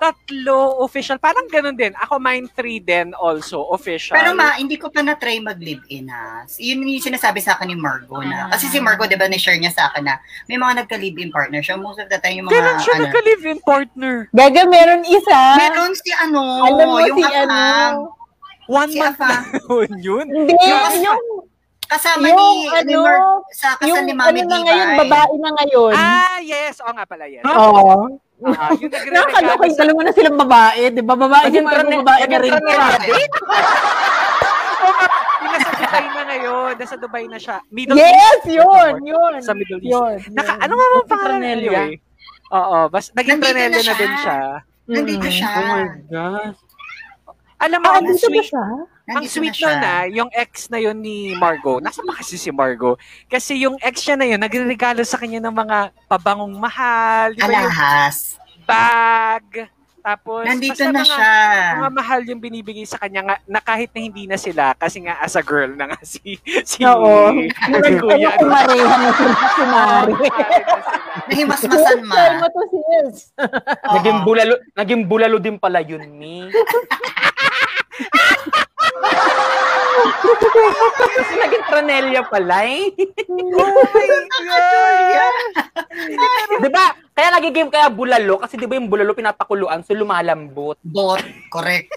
Tatlo 0.00 0.58
official. 0.80 1.18
Parang 1.18 1.44
ganun 1.46 1.74
din. 1.74 1.92
Ako 1.94 2.16
mine 2.16 2.48
three 2.50 2.78
din 2.78 3.12
also 3.14 3.68
official. 3.68 4.16
Pero 4.16 4.32
ma, 4.32 4.56
hindi 4.56 4.74
ko 4.74 4.88
pa 4.88 5.00
na-try 5.00 5.38
mag-live-in 5.38 6.08
ha. 6.08 6.46
Yun 6.56 6.82
yung 6.82 7.04
sinasabi 7.04 7.38
sa 7.38 7.54
akin 7.54 7.68
ni 7.68 7.76
Margo 7.76 8.20
na. 8.20 8.48
Kasi 8.48 8.66
si 8.66 8.78
Margo, 8.78 9.04
di 9.04 9.14
ba, 9.14 9.26
ni-share 9.26 9.56
niya 9.56 9.70
sa 9.70 9.90
akin 9.90 10.04
na 10.04 10.16
may 10.46 10.56
mga 10.56 10.84
nagka-live-in 10.84 11.30
partner 11.30 11.60
siya. 11.60 11.76
Most 11.76 12.00
of 12.00 12.08
the 12.08 12.16
time, 12.16 12.38
yung 12.38 12.46
mga, 12.48 12.56
Kailan 12.56 12.76
siya 12.80 12.94
ano, 12.94 13.02
nagka-live-in 13.06 13.58
partner? 13.60 14.14
Gaga, 14.30 14.62
meron 14.66 15.02
isa. 15.04 15.40
meron 15.56 15.92
si 15.94 16.10
ano, 16.14 16.40
Alam 16.64 16.86
mo 16.86 16.98
yung 17.00 17.18
si 17.18 17.24
afam. 17.24 17.44
ano. 17.44 17.60
One 18.70 18.86
Si 18.86 19.02
month 19.02 19.18
Afa. 19.18 19.26
na 19.26 19.38
yun, 19.66 19.90
yun. 20.06 20.26
Hindi, 20.30 20.54
Yung- 20.62 21.02
yung, 21.02 21.20
Kasama 21.90 22.22
Yung 22.22 22.38
ni, 22.38 22.62
ni 22.62 22.70
ano, 22.70 22.98
Mar- 23.02 23.42
sa 23.50 23.74
kasal 23.74 23.88
yung 23.90 24.06
ni 24.06 24.12
ano 24.12 24.20
Mami 24.22 24.40
na 24.40 24.46
Diva. 24.46 24.62
ngayon, 24.62 24.88
babae 24.96 25.34
na 25.36 25.50
ngayon. 25.52 25.92
Ah, 25.92 26.38
yes. 26.40 26.78
Oo 26.78 26.92
nga 26.94 27.02
pala, 27.02 27.26
yes. 27.26 27.42
Oo. 27.42 28.06
Ah, 28.46 28.70
yung 28.72 28.88
nagre-regalo 28.88 29.26
Nakakaloka 29.26 29.64
yung 29.66 29.74
dalawa 29.76 30.00
na 30.00 30.12
silang 30.14 30.38
babae, 30.38 30.82
di 30.88 31.02
ba? 31.02 31.14
Babae 31.14 31.46
mga 31.50 31.66
trane- 31.68 31.98
babae 32.00 32.24
na 32.24 32.38
rin. 32.38 32.52
nasa 35.50 35.70
Dubai 35.74 36.06
na 36.06 36.22
ngayon. 36.24 36.72
Nasa 36.78 36.96
Dubai 36.96 37.24
na 37.26 37.38
siya. 37.38 37.56
Middle 37.68 37.98
Yes, 37.98 38.38
East. 38.40 38.54
yun, 38.54 38.92
yun. 39.02 39.32
Sa 39.42 39.52
Middle 39.52 39.82
East. 39.82 39.90
Yun, 39.90 40.14
Naka, 40.30 40.52
ano 40.56 40.72
nga 40.72 40.86
mga 40.88 41.06
pangalan 41.08 41.42
anyway? 41.42 41.90
Oo, 42.50 42.78
bas, 42.86 43.10
naging 43.12 43.38
Nandito 43.38 43.50
na 43.52 43.66
na, 43.66 43.94
din 43.94 44.14
siya. 44.14 44.16
siya. 44.16 44.38
Nandito 44.86 45.22
Mm. 45.22 45.32
siya. 45.32 45.50
Oh 45.50 45.66
my 45.66 45.84
gosh. 46.06 46.58
Alam 47.60 47.78
mo, 47.78 47.88
Ah, 47.88 47.96
ang 47.98 48.06
dito 48.08 48.24
ba 48.24 48.40
sweet, 48.40 48.48
ang 49.12 49.24
sweet 49.24 49.54
na 49.60 49.80
ah, 49.80 50.04
yung 50.06 50.26
ex 50.30 50.66
na 50.66 50.78
yun 50.78 50.96
ni 50.96 51.34
Margot. 51.34 51.78
Nasa 51.78 52.00
ba 52.00 52.14
kasi 52.14 52.34
si 52.34 52.48
Margot? 52.48 52.94
Kasi 53.26 53.58
yung 53.58 53.74
ex 53.78 54.02
niya 54.02 54.14
na 54.14 54.26
yun, 54.26 54.38
nagre-regalo 54.38 55.02
sa 55.02 55.16
kanya 55.16 55.38
ng 55.40 55.52
mga 55.52 55.76
pabangong 56.06 56.54
mahal. 56.54 57.32
Di 57.32 57.40
ba 57.40 57.50
yung 57.50 57.66
Alahas. 57.66 58.38
bag? 58.62 59.66
Tapos, 60.00 60.42
Nandito 60.42 60.80
na 60.86 60.96
mga, 60.96 61.04
siya. 61.04 61.32
mga 61.76 61.90
mahal 61.92 62.20
yung 62.24 62.40
binibigay 62.40 62.88
sa 62.88 62.96
kanya 62.96 63.20
nga, 63.20 63.36
na 63.44 63.60
kahit 63.60 63.92
na 63.92 64.00
hindi 64.00 64.24
na 64.24 64.34
sila 64.34 64.72
kasi 64.72 65.04
nga 65.04 65.20
as 65.20 65.36
a 65.36 65.44
girl 65.44 65.68
na 65.68 65.86
nga 65.86 66.00
si 66.08 66.40
si 66.64 66.80
Oo. 66.88 67.36
si 67.36 67.52
Ano, 67.60 67.76
Kuya. 68.00 68.32
kumareha 68.40 68.94
na 68.96 69.10
sila, 69.12 69.34
kumare. 69.52 70.12
Nahimasmasan 71.28 72.00
ma. 72.00 72.16
Mo 72.40 72.48
to 72.48 72.62
sis. 72.64 73.28
Naging 73.92 74.18
bulalo, 74.24 74.54
naging 74.72 75.02
bulalo 75.04 75.36
din 75.36 75.60
pala 75.60 75.84
yun, 75.84 76.00
mi. 76.08 76.48
Kasi 81.20 81.34
naging 81.36 81.64
Tranellia 81.68 82.22
pala 82.24 82.64
eh. 82.64 82.90
di 86.60 86.70
ba? 86.72 86.86
Kaya 87.12 87.28
nagiging 87.36 87.68
kaya 87.68 87.92
bulalo 87.92 88.40
kasi 88.40 88.56
di 88.56 88.64
ba 88.64 88.80
yung 88.80 88.88
bulalo 88.88 89.12
pinapakuluan 89.12 89.84
so 89.84 89.92
lumalambot. 89.92 90.80
Bot. 90.80 91.20
Correct. 91.52 91.92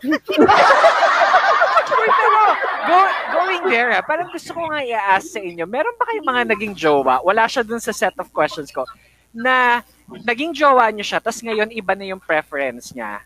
Go, 2.84 2.98
going 3.32 3.64
there, 3.72 3.96
ah, 3.96 4.04
parang 4.04 4.28
gusto 4.28 4.52
ko 4.52 4.68
nga 4.68 4.84
i-ask 4.84 5.40
sa 5.40 5.40
inyo, 5.40 5.64
meron 5.64 5.96
ba 5.96 6.04
kayong 6.12 6.28
mga 6.28 6.44
naging 6.52 6.74
jowa? 6.76 7.24
Wala 7.24 7.48
siya 7.48 7.64
dun 7.64 7.80
sa 7.80 7.96
set 7.96 8.12
of 8.20 8.28
questions 8.36 8.76
ko. 8.76 8.84
Na 9.32 9.80
naging 10.28 10.52
jowa 10.52 10.92
niyo 10.92 11.08
siya, 11.08 11.24
tas 11.24 11.40
ngayon 11.40 11.72
iba 11.72 11.96
na 11.96 12.12
yung 12.12 12.20
preference 12.20 12.92
niya. 12.92 13.24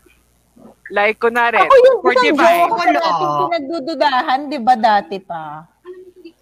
Like, 0.88 1.20
kunwari, 1.20 1.60
Ako 1.60 1.74
yung 1.76 1.98
for 2.00 2.12
isang 2.12 2.24
divine. 2.32 2.40
jowa 2.40 2.66
ko 2.66 2.82
natin 2.88 3.28
pinagdududahan, 3.44 4.40
di 4.48 4.58
ba 4.58 4.74
dati 4.74 5.16
pa? 5.20 5.68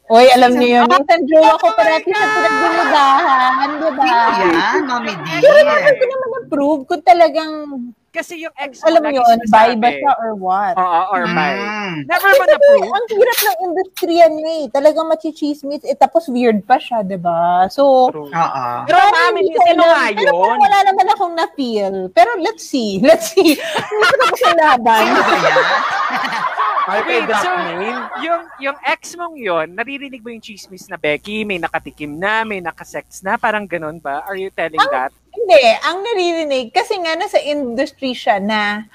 Oy, 0.07 0.27
alam 0.31 0.55
niyo 0.55 0.69
yun. 0.79 0.87
Isang 0.87 1.25
jowa 1.27 1.59
ko 1.59 1.67
parati 1.75 2.11
sa 2.15 2.27
pinagdududahan, 2.31 3.71
di 3.75 3.91
ba? 3.91 4.07
Sino 4.07 4.47
yan, 4.55 4.83
Mami 4.87 5.13
D? 5.19 5.27
Pero 5.43 5.61
never 5.67 5.93
ko 5.93 6.05
naman 6.07 6.31
approve 6.39 6.81
kung 6.87 7.03
talagang, 7.03 7.53
Kasi 8.17 8.41
yung 8.41 8.55
ex 8.57 8.81
alam 8.81 9.05
mo 9.05 9.13
yun, 9.13 9.37
bi 9.53 9.77
ba 9.77 9.91
siya 9.93 10.13
or 10.17 10.33
what? 10.33 10.73
Oo, 10.75 11.01
or 11.13 11.23
bi. 11.29 11.53
Mm. 11.53 11.97
Never 12.09 12.17
Kasi 12.25 12.33
mo 12.33 12.45
kasi 12.45 12.53
na-prove. 12.57 12.89
ang 12.89 13.07
hirap 13.13 13.39
ng 13.39 13.59
industriya 13.61 14.25
niya 14.33 14.53
eh. 14.57 14.65
Talagang 14.73 15.07
machichismis, 15.07 15.85
eh, 15.85 15.93
tapos 15.93 16.33
weird 16.33 16.65
pa 16.65 16.81
siya, 16.81 17.05
di 17.05 17.21
ba? 17.21 17.69
So, 17.69 18.09
Oo. 18.09 18.65
Pero 18.89 18.97
Parang 18.97 19.13
mami, 19.37 19.45
hindi 19.45 19.53
ko 19.53 19.61
sino 19.69 19.83
nga 19.85 20.05
Pero 20.09 20.31
yun? 20.33 20.41
parang 20.41 20.63
wala 20.65 20.79
naman 20.89 21.07
akong 21.13 21.35
na-feel. 21.37 21.95
Pero 22.11 22.31
let's 22.41 22.65
see. 22.65 22.99
Let's 23.05 23.37
see. 23.37 23.55
Hindi 23.61 24.03
ko 24.03 24.15
tapos 24.25 24.41
ang 24.43 24.59
laban. 24.59 25.05
Sino 25.05 25.21
ba 25.21 25.37
yan? 25.37 25.59
Ay, 26.87 27.03
Wait, 27.03 27.27
so, 27.43 27.51
name. 27.51 27.99
yung, 28.23 28.43
yung 28.63 28.79
ex 28.87 29.19
mong 29.19 29.35
yon 29.35 29.75
naririnig 29.75 30.23
mo 30.23 30.31
yung 30.31 30.39
chismis 30.39 30.87
na 30.87 30.95
Becky, 30.95 31.43
may 31.43 31.59
nakatikim 31.59 32.15
na, 32.15 32.47
may 32.47 32.63
nakasex 32.63 33.27
na, 33.27 33.35
parang 33.35 33.67
ganun 33.67 33.99
ba? 33.99 34.23
Are 34.23 34.39
you 34.39 34.55
telling 34.55 34.79
that? 34.95 35.11
Hindi. 35.37 35.65
Ang 35.85 35.97
naririnig, 36.03 36.67
kasi 36.73 36.97
nga 36.97 37.13
nasa 37.15 37.37
industry 37.39 38.17
siya 38.17 38.41
na 38.41 38.89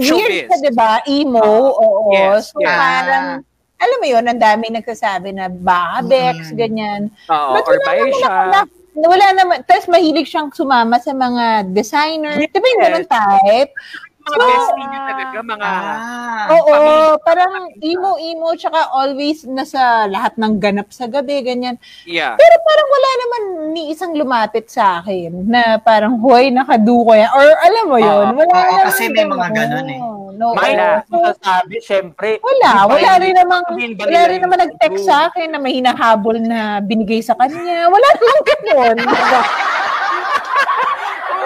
Showbiz. 0.00 0.24
weird 0.24 0.48
ka, 0.48 0.56
di 0.58 0.72
ba? 0.72 1.00
Emo, 1.04 1.44
oo. 1.70 2.12
Yes, 2.12 2.52
so 2.52 2.60
yes. 2.60 2.72
parang, 2.72 3.26
alam 3.78 3.98
mo 3.98 4.06
yun, 4.06 4.24
ang 4.24 4.40
daming 4.40 4.76
nagsasabi 4.76 5.32
na 5.32 5.48
baka 5.48 6.04
Bex, 6.04 6.52
Mm. 6.52 6.56
ganyan. 6.56 7.00
Oo, 7.28 7.52
But 7.56 7.64
or 7.68 7.78
siya. 8.12 8.34
na- 8.50 8.70
wala 8.92 9.26
naman. 9.32 9.64
Tapos 9.64 9.88
mahilig 9.88 10.28
siyang 10.28 10.52
sumama 10.52 11.00
sa 11.00 11.16
mga 11.16 11.72
designer. 11.72 12.36
Di 12.36 12.52
ba 12.52 12.66
yung 12.68 12.80
Yes. 12.80 12.86
ganun 12.86 13.06
type? 13.08 13.70
Mga 14.22 14.36
So, 14.38 14.46
bestie 14.46 14.86
niyo 14.86 15.00
talaga, 15.02 15.38
mga... 15.42 15.66
Ah. 15.66 16.46
Oo, 16.54 16.76
parang 17.26 17.52
emo-emo, 17.82 18.54
tsaka 18.54 18.94
always 18.94 19.42
nasa 19.50 20.06
lahat 20.06 20.38
ng 20.38 20.62
ganap 20.62 20.94
sa 20.94 21.10
gabi, 21.10 21.42
ganyan. 21.42 21.74
Yeah. 22.06 22.38
Pero 22.38 22.54
parang 22.62 22.88
wala 22.88 23.10
naman 23.18 23.42
ni 23.74 23.82
isang 23.90 24.14
lumapit 24.14 24.70
sa 24.70 25.02
akin 25.02 25.50
na 25.50 25.82
parang, 25.82 26.22
hoy, 26.22 26.54
nakaduko 26.54 27.18
yan. 27.18 27.30
Or 27.34 27.46
alam 27.50 27.84
mo 27.90 27.98
yun, 27.98 28.26
Oo, 28.30 28.38
wala 28.38 28.54
naman 28.54 28.84
kasi 28.94 29.10
may 29.10 29.26
mga 29.26 29.48
ganun 29.50 29.88
eh. 29.90 30.00
No, 30.32 30.56
May 30.56 30.72
Wala. 30.74 31.04
So, 31.06 31.18
masasabi, 31.20 31.76
syempre. 31.84 32.40
wala, 32.40 32.88
wala 32.88 33.10
rin 33.20 33.36
namang, 33.36 33.62
wala 34.00 34.20
rin 34.30 34.40
naman 34.40 34.58
nag-text 34.64 35.04
sa 35.04 35.28
akin 35.28 35.52
na 35.52 35.60
may 35.60 35.76
hinahabol 35.76 36.38
na 36.40 36.80
binigay 36.80 37.20
sa 37.20 37.36
kanya. 37.36 37.90
Wala 37.90 38.06
namang 38.16 38.42
ganun. 38.46 38.96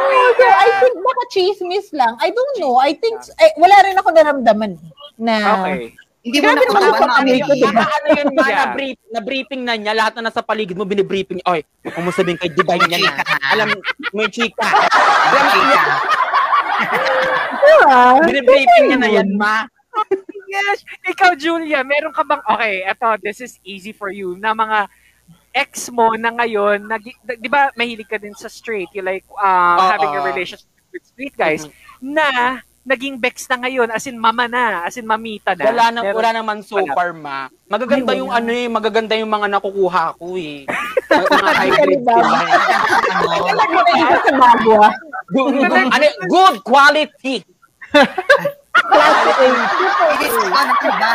Oh, 0.06 0.30
so 0.38 0.46
I 0.46 0.68
think 0.80 0.94
baka 1.02 1.22
chismis 1.34 1.88
lang. 1.90 2.14
I 2.22 2.30
don't 2.30 2.54
know. 2.62 2.78
I 2.78 2.94
think, 2.94 3.18
ay, 3.42 3.50
wala 3.58 3.76
rin 3.82 3.98
ako 3.98 4.08
naramdaman 4.14 4.72
eh, 4.78 4.92
na, 5.18 5.34
Okay. 5.62 5.92
Hindi 6.26 6.42
mo 6.42 6.50
Grabe 6.50 6.64
naman 6.66 6.82
Mami 6.90 7.06
pamilya 7.06 7.44
ko, 7.46 7.54
diba? 7.54 7.84
Ano 7.86 8.08
yun 8.18 8.30
ba, 8.34 8.44
Yeah. 8.50 8.58
na, 8.58 8.66
brief, 8.74 8.98
na 9.14 9.20
briefing 9.22 9.62
na 9.62 9.74
niya, 9.78 9.94
lahat 9.94 10.18
na 10.18 10.26
nasa 10.26 10.42
paligid 10.42 10.74
mo, 10.74 10.82
binibriefing 10.82 11.38
niya. 11.38 11.46
Oy, 11.46 11.62
huwag 11.86 12.02
mo 12.02 12.10
sabihin 12.10 12.34
kay 12.34 12.50
Divine 12.50 12.82
niya 12.90 12.98
na. 12.98 13.10
Chika. 13.14 13.34
Alam, 13.54 13.68
may 14.10 14.26
chika. 14.26 14.66
Chika. 15.54 15.82
ah, 17.86 18.18
Binibriefing 18.26 18.84
niya 18.90 18.98
na 18.98 19.10
yan, 19.10 19.28
ma. 19.38 19.70
Yes! 20.50 20.82
Ikaw, 21.14 21.38
Julia, 21.38 21.86
meron 21.86 22.10
ka 22.10 22.26
bang... 22.26 22.42
Okay, 22.42 22.82
eto, 22.82 23.14
this 23.22 23.38
is 23.38 23.62
easy 23.62 23.94
for 23.94 24.10
you. 24.10 24.34
Na 24.34 24.50
mga 24.50 24.90
ex 25.56 25.88
mo 25.88 26.12
na 26.20 26.28
ngayon, 26.36 26.84
nag, 26.84 27.00
di 27.40 27.48
ba 27.48 27.72
mahilig 27.72 28.04
ka 28.04 28.20
din 28.20 28.36
sa 28.36 28.52
straight, 28.52 28.92
you 28.92 29.00
like 29.00 29.24
uh, 29.40 29.80
Oo. 29.80 29.88
having 29.88 30.12
a 30.12 30.20
relationship 30.20 30.68
with 30.92 31.00
straight 31.08 31.32
guys, 31.32 31.64
na 31.96 32.60
naging 32.86 33.16
bex 33.18 33.48
na 33.48 33.64
ngayon, 33.64 33.88
as 33.90 34.04
in 34.06 34.20
mama 34.20 34.46
na, 34.46 34.84
as 34.84 34.94
in 35.00 35.08
mamita 35.08 35.56
na. 35.58 35.64
Wala, 35.66 35.84
na, 35.90 36.00
Meron- 36.04 36.16
wala 36.20 36.30
naman 36.36 36.56
so 36.62 36.76
Wala. 36.78 36.92
far, 36.94 37.10
ma. 37.16 37.48
Magaganda 37.66 38.14
Ay, 38.14 38.20
yung 38.22 38.30
ano 38.30 38.50
eh, 38.52 38.68
magaganda 38.70 39.18
yung 39.18 39.32
mga 39.32 39.48
nakukuha 39.58 40.14
ko 40.20 40.36
eh. 40.38 40.62
Mga 41.06 41.50
hybrid 41.54 42.02
sila. 42.02 42.38
ano, 44.42 44.74
ano, 45.88 46.06
good 46.28 46.56
quality. 46.66 47.40
Class 48.76 49.22
A. 49.38 49.48
it 50.12 50.20
is 50.26 50.36
ano 50.50 50.74
ba? 51.00 51.14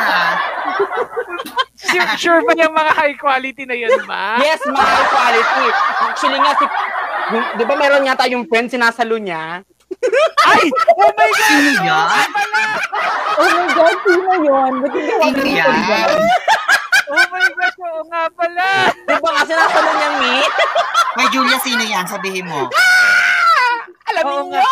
Sure, 1.91 2.07
sure 2.17 2.39
ba 2.47 2.53
yung 2.55 2.71
mga 2.73 2.91
high 2.95 3.17
quality 3.19 3.63
na 3.67 3.75
yun, 3.75 3.91
ma? 4.07 4.39
Yes, 4.39 4.63
mga 4.63 4.79
high 4.79 5.09
quality. 5.11 5.65
Actually 6.07 6.39
nga, 6.39 6.53
si, 6.55 6.65
di 7.59 7.63
ba 7.67 7.75
meron 7.75 8.07
yata 8.07 8.25
yung 8.31 8.47
friend 8.47 8.71
sinasalo 8.71 9.19
niya? 9.19 9.61
Ay! 10.47 10.63
Oh 10.71 11.11
my 11.11 11.29
God! 11.29 11.47
Sino 11.51 11.71
yan? 11.83 12.27
Oh 13.31 13.49
my 13.51 13.67
God, 13.75 13.97
sino 14.07 14.31
yun? 14.39 14.71
Ba't 14.81 14.93
hindi 14.95 15.11
ako 15.11 15.23
Sino 15.27 15.43
yan? 15.51 15.75
Oh 17.11 17.25
my 17.27 17.47
God! 17.51 17.75
Oo 17.75 18.01
nga 18.07 18.23
pala! 18.31 18.67
Di 18.95 19.15
ba 19.19 19.29
nga 19.35 19.43
sinasalo 19.43 19.91
niya, 19.99 20.09
Mi? 20.17 20.35
May 21.19 21.27
Julia, 21.29 21.57
sino 21.59 21.83
yan? 21.83 22.07
Sabihin 22.07 22.47
mo. 22.47 22.71
Alam 24.11 24.23
Oo 24.27 24.43
niyo? 24.47 24.63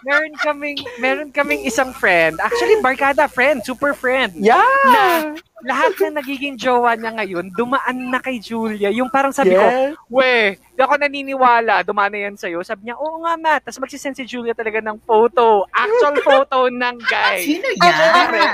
Meron 0.00 0.32
kaming, 0.40 0.78
meron 0.96 1.30
kaming 1.30 1.62
isang 1.64 1.92
friend. 1.92 2.40
Actually, 2.40 2.80
barkada 2.80 3.28
friend. 3.28 3.60
Super 3.60 3.92
friend. 3.92 4.32
Yeah. 4.40 4.64
Na 4.88 5.36
lahat 5.60 5.92
na 6.00 6.24
nagiging 6.24 6.56
jowa 6.56 6.96
niya 6.96 7.12
ngayon, 7.12 7.52
dumaan 7.52 8.08
na 8.08 8.16
kay 8.16 8.40
Julia. 8.40 8.88
Yung 8.88 9.12
parang 9.12 9.28
sabi 9.28 9.52
ko, 9.52 9.60
Yes. 9.60 9.92
we, 10.08 10.56
di 10.56 10.80
ako 10.80 10.96
naniniwala, 10.96 11.84
dumaan 11.84 12.12
na 12.16 12.20
yan 12.28 12.36
sa'yo. 12.36 12.64
Sabi 12.64 12.88
niya, 12.88 12.96
oo 12.96 13.20
nga, 13.20 13.36
Matt. 13.36 13.68
Tapos 13.68 13.84
magsisend 13.84 14.16
si 14.16 14.24
Julia 14.24 14.56
talaga 14.56 14.80
ng 14.80 14.96
photo. 15.04 15.68
Actual 15.68 16.16
photo 16.24 16.58
ng 16.72 16.96
guy. 17.04 17.44
Sino 17.44 17.68
yan? 17.76 17.92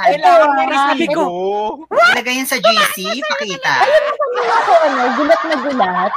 kailangan 0.03 0.49
mo 0.51 0.61
rin 0.67 0.81
sabi 0.91 1.07
ko. 1.07 1.23
Ilagay 1.95 2.35
yan 2.43 2.49
sa 2.51 2.59
GC, 2.59 3.23
pakita. 3.23 3.75
Ano 3.87 4.51
ako, 4.51 4.73
ano, 4.83 5.01
gulat 5.15 5.41
na 5.47 5.57
gulat. 5.63 6.13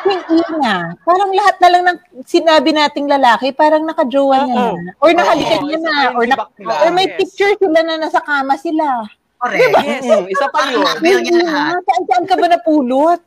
Yung 0.00 0.24
ina, 0.30 0.96
parang 1.00 1.30
lahat 1.30 1.56
na 1.58 1.68
lang 1.68 1.82
ng 1.84 1.98
sinabi 2.24 2.70
nating 2.70 3.06
lalaki, 3.06 3.50
parang 3.50 3.84
nakajowa 3.84 4.44
niya 4.44 4.66
na. 4.72 4.90
Or 4.98 5.10
nakalikan 5.10 5.60
Oo, 5.60 5.66
niya 5.66 5.78
na. 5.78 5.96
Or, 6.12 6.24
na, 6.24 6.34
or 6.80 6.90
may 6.90 7.06
Yes. 7.06 7.16
picture 7.18 7.52
sila 7.56 7.80
na 7.80 7.98
nasa 7.98 8.20
kama 8.20 8.56
sila. 8.56 9.04
Correct. 9.36 9.72
Yes. 9.80 10.04
Mm, 10.04 10.24
isa 10.28 10.46
pa 10.48 10.68
yun. 10.68 10.84
Nabil 10.84 11.16
niya 11.20 11.32
lahat. 11.42 11.80
Saan 11.80 12.02
saan 12.06 12.24
ka 12.24 12.34
ba 12.34 12.46
napulot? 12.46 13.20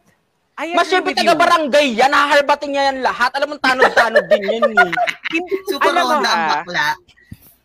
I 0.53 0.77
Mas 0.77 0.85
with 0.85 1.17
taga 1.17 1.33
barangay 1.33 1.97
yan, 1.97 2.13
naharbating 2.13 2.77
niya 2.77 2.93
yan 2.93 3.01
lahat. 3.01 3.33
Alam 3.33 3.47
mo, 3.49 3.55
tanod-tanod 3.57 4.25
din 4.29 4.41
yan 4.45 4.63
eh. 4.69 4.91
In- 5.33 5.49
Super 5.65 5.97
alam 5.97 6.21
mo 6.21 6.21
ang 6.21 6.45
bakla. 6.61 6.93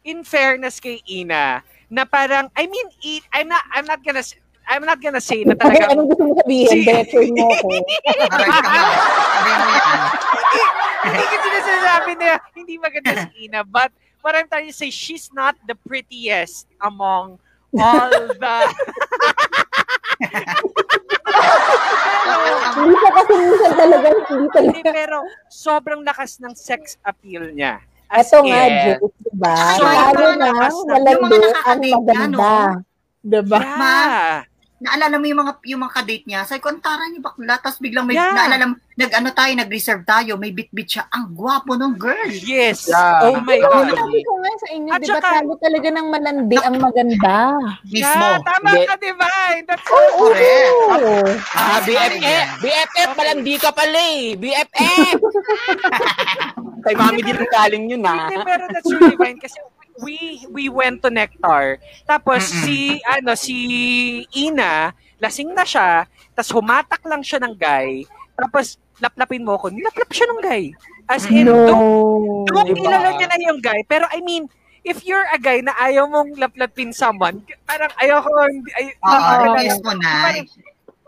in 0.03 0.25
fairness 0.25 0.81
kay 0.81 1.05
Ina, 1.05 1.61
na 1.93 2.09
parang, 2.09 2.49
I 2.57 2.65
mean, 2.65 2.89
I'm 3.29 3.45
not, 3.45 3.61
I'm 3.77 3.85
not 3.85 4.01
gonna, 4.01 4.25
I'm 4.69 4.85
not 4.85 5.01
gonna 5.01 5.21
say 5.21 5.43
na 5.43 5.57
Okay, 5.57 5.65
talaga, 5.81 5.97
anong 5.97 6.09
gusto 6.13 6.23
mo 6.29 6.33
sabihin? 6.37 6.69
Si- 6.69 6.85
Better 6.85 7.25
mo 7.33 7.49
ko. 7.57 7.69
Hindi 11.09 11.25
ko 11.41 11.59
sinasabi 11.65 12.11
na 12.19 12.37
hindi 12.53 12.75
maganda 12.77 13.13
si 13.25 13.49
Ina, 13.49 13.65
but 13.65 13.89
what 14.21 14.37
I'm 14.37 14.45
trying 14.45 14.69
to 14.69 14.77
say, 14.77 14.91
she's 14.93 15.31
not 15.33 15.57
the 15.65 15.73
prettiest 15.89 16.69
among 16.83 17.39
all 17.73 18.11
the... 18.13 18.57
Hindi 22.69 22.95
pa 22.95 23.11
kasi 23.15 23.33
minsan 23.35 23.73
talaga, 23.73 24.07
hindi 24.11 24.29
Hindi, 24.29 24.49
talaga. 24.53 24.91
pero 24.93 25.17
sobrang 25.49 26.01
lakas 26.05 26.43
ng 26.43 26.53
sex 26.53 26.99
appeal 27.01 27.49
niya. 27.55 27.81
As 28.09 28.29
Ito 28.29 28.45
nga, 28.45 28.63
Jake, 28.69 29.05
diba? 29.21 29.55
So, 29.77 29.85
Lalo 29.85 30.27
na, 30.37 30.49
mga 30.53 31.49
ang 31.63 31.81
maganda. 31.85 32.53
Diba? 33.21 33.59
Yeah. 33.61 34.37
Naalala 34.79 35.19
mo 35.19 35.27
yung 35.27 35.41
mga 35.41 35.53
yung 35.67 35.83
mga 35.83 35.95
kadate 35.97 36.25
niya, 36.25 36.41
sabi 36.43 36.59
ko, 36.59 36.71
ang 36.71 36.79
tara 36.79 37.03
ni 37.05 37.19
bakla, 37.19 37.59
tapos 37.59 37.79
biglang 37.79 38.05
may, 38.05 38.15
Yeah. 38.15 38.31
naalala 38.31 38.65
mo, 38.65 38.75
nag-ano 38.95 39.29
tayo, 39.33 39.53
nag-reserve 39.53 40.03
tayo, 40.05 40.35
may 40.35 40.51
bit-bit 40.51 40.87
siya. 40.89 41.05
Ang 41.09 41.33
gwapo 41.33 41.75
nung 41.75 41.95
girl. 41.95 42.31
Yes. 42.31 42.87
Yeah. 42.87 43.27
Oh 43.27 43.39
my 43.41 43.59
Diba, 43.59 43.67
God. 43.69 43.91
sabi 43.93 44.23
ko 44.23 44.33
nga 44.37 44.53
sa 44.57 44.69
inyo, 44.71 44.91
At 44.91 45.01
di 45.01 45.09
ba 45.09 45.19
saka- 45.19 45.33
talo 45.37 45.53
talaga 45.57 45.89
ng 45.91 46.07
malandi 46.09 46.57
ang 46.59 46.77
maganda? 46.79 47.37
Mismo. 47.85 48.23
Yeah, 48.23 48.39
tama 48.41 48.71
ka, 48.81 48.95
Divine. 48.97 49.63
That's 49.65 49.83
Correct. 49.83 50.75
Oo. 50.85 51.15
Ah, 51.53 51.69
Ano 51.75 51.85
BFF! 51.85 52.47
BFF, 52.61 53.09
malandi 53.15 53.55
ka 53.57 53.71
pala 53.73 53.99
eh! 53.99 54.25
BFF! 54.35 55.19
Kay 56.85 56.95
mami 56.95 57.21
din 57.21 57.35
ang 57.37 57.51
galing 57.53 57.85
yun 57.89 58.03
ah. 58.05 58.31
Hindi, 58.31 58.47
pero 58.47 58.65
that's 58.69 58.87
really 58.87 59.17
fine 59.17 59.39
kasi 59.39 59.59
we 60.01 60.17
we 60.49 60.69
went 60.69 61.03
to 61.03 61.11
Nectar. 61.11 61.79
Tapos 62.05 62.47
Mm-mm. 62.49 62.63
si 62.65 62.79
ano 63.05 63.33
si 63.35 63.57
Ina, 64.33 64.91
lasing 65.19 65.51
na 65.53 65.63
siya, 65.63 66.07
tapos 66.33 66.51
humatak 66.55 67.03
lang 67.05 67.23
siya 67.23 67.43
ng 67.43 67.55
guy. 67.55 68.07
Tapos 68.35 68.79
laplapin 68.99 69.43
mo 69.43 69.59
ko, 69.59 69.71
nilaplap 69.71 70.11
siya 70.11 70.27
ng 70.31 70.41
guy. 70.43 70.65
As 71.09 71.25
in, 71.27 71.49
No. 71.49 71.55
don't, 71.65 71.87
don't 72.47 72.69
Diba? 72.69 72.85
kilala 72.85 73.09
niya 73.15 73.29
na 73.31 73.39
yung 73.41 73.61
guy. 73.63 73.81
Pero 73.85 74.05
I 74.13 74.21
mean, 74.21 74.45
if 74.85 75.03
you're 75.03 75.25
a 75.33 75.39
guy 75.39 75.59
na 75.61 75.73
ayaw 75.75 76.05
mong 76.05 76.37
laplapin 76.37 76.93
someone, 76.93 77.41
parang 77.65 77.89
ayaw 77.97 78.21
ko, 78.21 78.31
hindi- 78.45 78.75
ay, 78.77 78.93
Oo, 78.99 79.09
Oo. 79.09 79.35
release 79.49 79.81
mo 79.81 79.93
na. 79.97 80.13
Parang, 80.29 80.47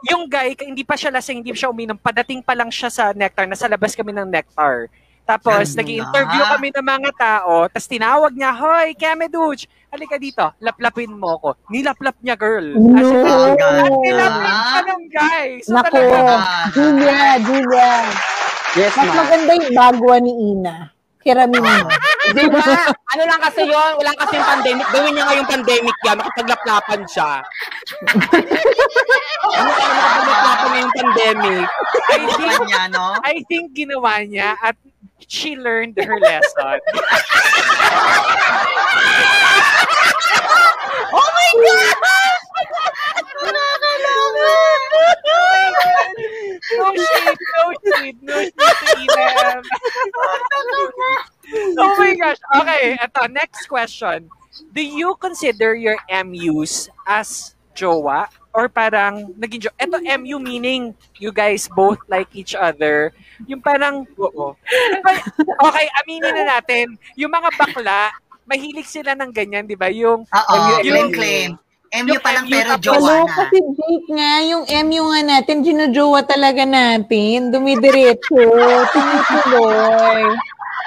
yung 0.09 0.25
guy, 0.27 0.57
hindi 0.57 0.81
pa 0.81 0.97
siya 0.97 1.13
lasing, 1.13 1.45
hindi 1.45 1.53
siya 1.53 1.69
uminom, 1.69 2.01
padating 2.01 2.41
pa 2.41 2.57
lang 2.57 2.73
siya 2.73 2.89
sa 2.89 3.13
Nectar, 3.13 3.45
nasa 3.45 3.69
labas 3.69 3.93
kami 3.93 4.17
ng 4.17 4.33
Nectar. 4.33 4.89
Tapos, 5.31 5.79
nag-interview 5.79 6.43
na. 6.43 6.51
kami 6.59 6.75
ng 6.75 6.83
mga 6.83 7.11
tao, 7.15 7.71
tapos 7.71 7.87
tinawag 7.87 8.35
niya, 8.35 8.51
Hoy, 8.51 8.99
Kemeduch, 8.99 9.63
halika 9.95 10.19
dito, 10.19 10.43
laplapin 10.59 11.15
mo 11.15 11.39
ko. 11.39 11.55
Nilaplap 11.71 12.19
niya, 12.19 12.35
girl. 12.35 12.67
No. 12.75 12.99
As 12.99 13.07
in, 13.07 13.23
at 13.23 13.55
ganda. 13.55 13.87
nilapin 14.03 14.55
siya 14.59 14.81
ng 14.83 15.03
guy. 15.07 15.49
So, 15.63 15.79
Nako, 15.79 15.95
talaga, 15.95 16.35
Julia, 16.75 17.39
Julia. 17.47 17.91
Yes, 18.75 18.95
Mas 18.99 19.11
ma. 19.11 19.19
maganda 19.23 19.51
yung 19.55 19.71
bagwa 19.71 20.15
ni 20.19 20.33
Ina. 20.55 20.77
Kiramin 21.21 21.63
mo. 21.63 21.91
Di 22.37 22.47
ba? 22.49 22.63
Ano 23.13 23.23
lang 23.27 23.41
kasi 23.43 23.67
yun, 23.67 23.93
walang 23.99 24.19
kasi 24.19 24.35
yung 24.39 24.51
pandemic. 24.51 24.87
Gawin 24.91 25.13
niya 25.15 25.25
ngayong 25.27 25.51
pandemic 25.51 25.97
yan, 26.07 26.17
makipaglaplapan 26.19 27.01
siya. 27.07 27.31
ano 29.59 29.69
kaya 29.75 29.91
makipaglaplapan 29.95 30.69
ngayong 30.71 30.95
pandemic? 30.97 31.67
I 32.11 32.19
think, 32.25 32.51
Kanya, 32.51 32.83
no? 32.91 33.07
I 33.21 33.37
think 33.47 33.67
ginawa 33.75 34.13
niya 34.25 34.57
at 34.59 34.77
she 35.29 35.57
learned 35.57 35.99
her 35.99 36.19
lesson. 36.19 36.81
No 46.77 46.95
shade, 46.95 47.39
no 47.57 47.65
shade, 47.97 48.23
no 48.23 48.37
shade 48.43 48.53
to 48.55 48.97
Inem. 48.97 49.63
oh 51.79 51.95
my 51.99 52.15
gosh. 52.15 52.39
Okay, 52.63 52.97
eto, 52.97 53.31
next 53.31 53.67
question. 53.67 54.31
Do 54.73 54.83
you 54.83 55.15
consider 55.19 55.75
your 55.75 55.99
MUs 56.25 56.89
as 57.07 57.55
jowa? 57.75 58.29
Or 58.51 58.67
parang 58.67 59.31
naging 59.35 59.63
jowa? 59.63 59.77
Eto, 59.79 59.97
MU 60.19 60.37
meaning 60.37 60.91
you 61.17 61.31
guys 61.31 61.71
both 61.71 62.03
like 62.07 62.27
each 62.35 62.53
other. 62.53 63.15
Yung 63.47 63.63
parang, 63.63 64.03
oo. 64.19 64.59
Okay, 65.61 65.87
aminin 66.03 66.35
na 66.35 66.59
natin. 66.59 66.99
Yung 67.15 67.31
mga 67.31 67.47
bakla, 67.55 68.11
mahilig 68.43 68.91
sila 68.91 69.15
ng 69.15 69.31
ganyan, 69.31 69.65
di 69.65 69.79
ba? 69.79 69.87
Yung, 69.87 70.27
Oo, 70.27 70.55
Yung- 70.83 70.83
claim, 70.83 71.11
claim. 71.13 71.51
MU 71.91 72.23
pa 72.23 72.31
lang 72.31 72.47
pero 72.47 72.79
jowa 72.79 73.27
na. 73.27 73.35
kasi 73.35 73.59
Jake 73.59 74.11
nga, 74.15 74.33
yung 74.47 74.63
MU 74.87 75.11
nga 75.11 75.23
natin, 75.27 75.59
ginujowa 75.61 76.23
talaga 76.23 76.63
natin. 76.63 77.51
Dumidiretso, 77.51 78.39
tumutuloy. 78.95 80.23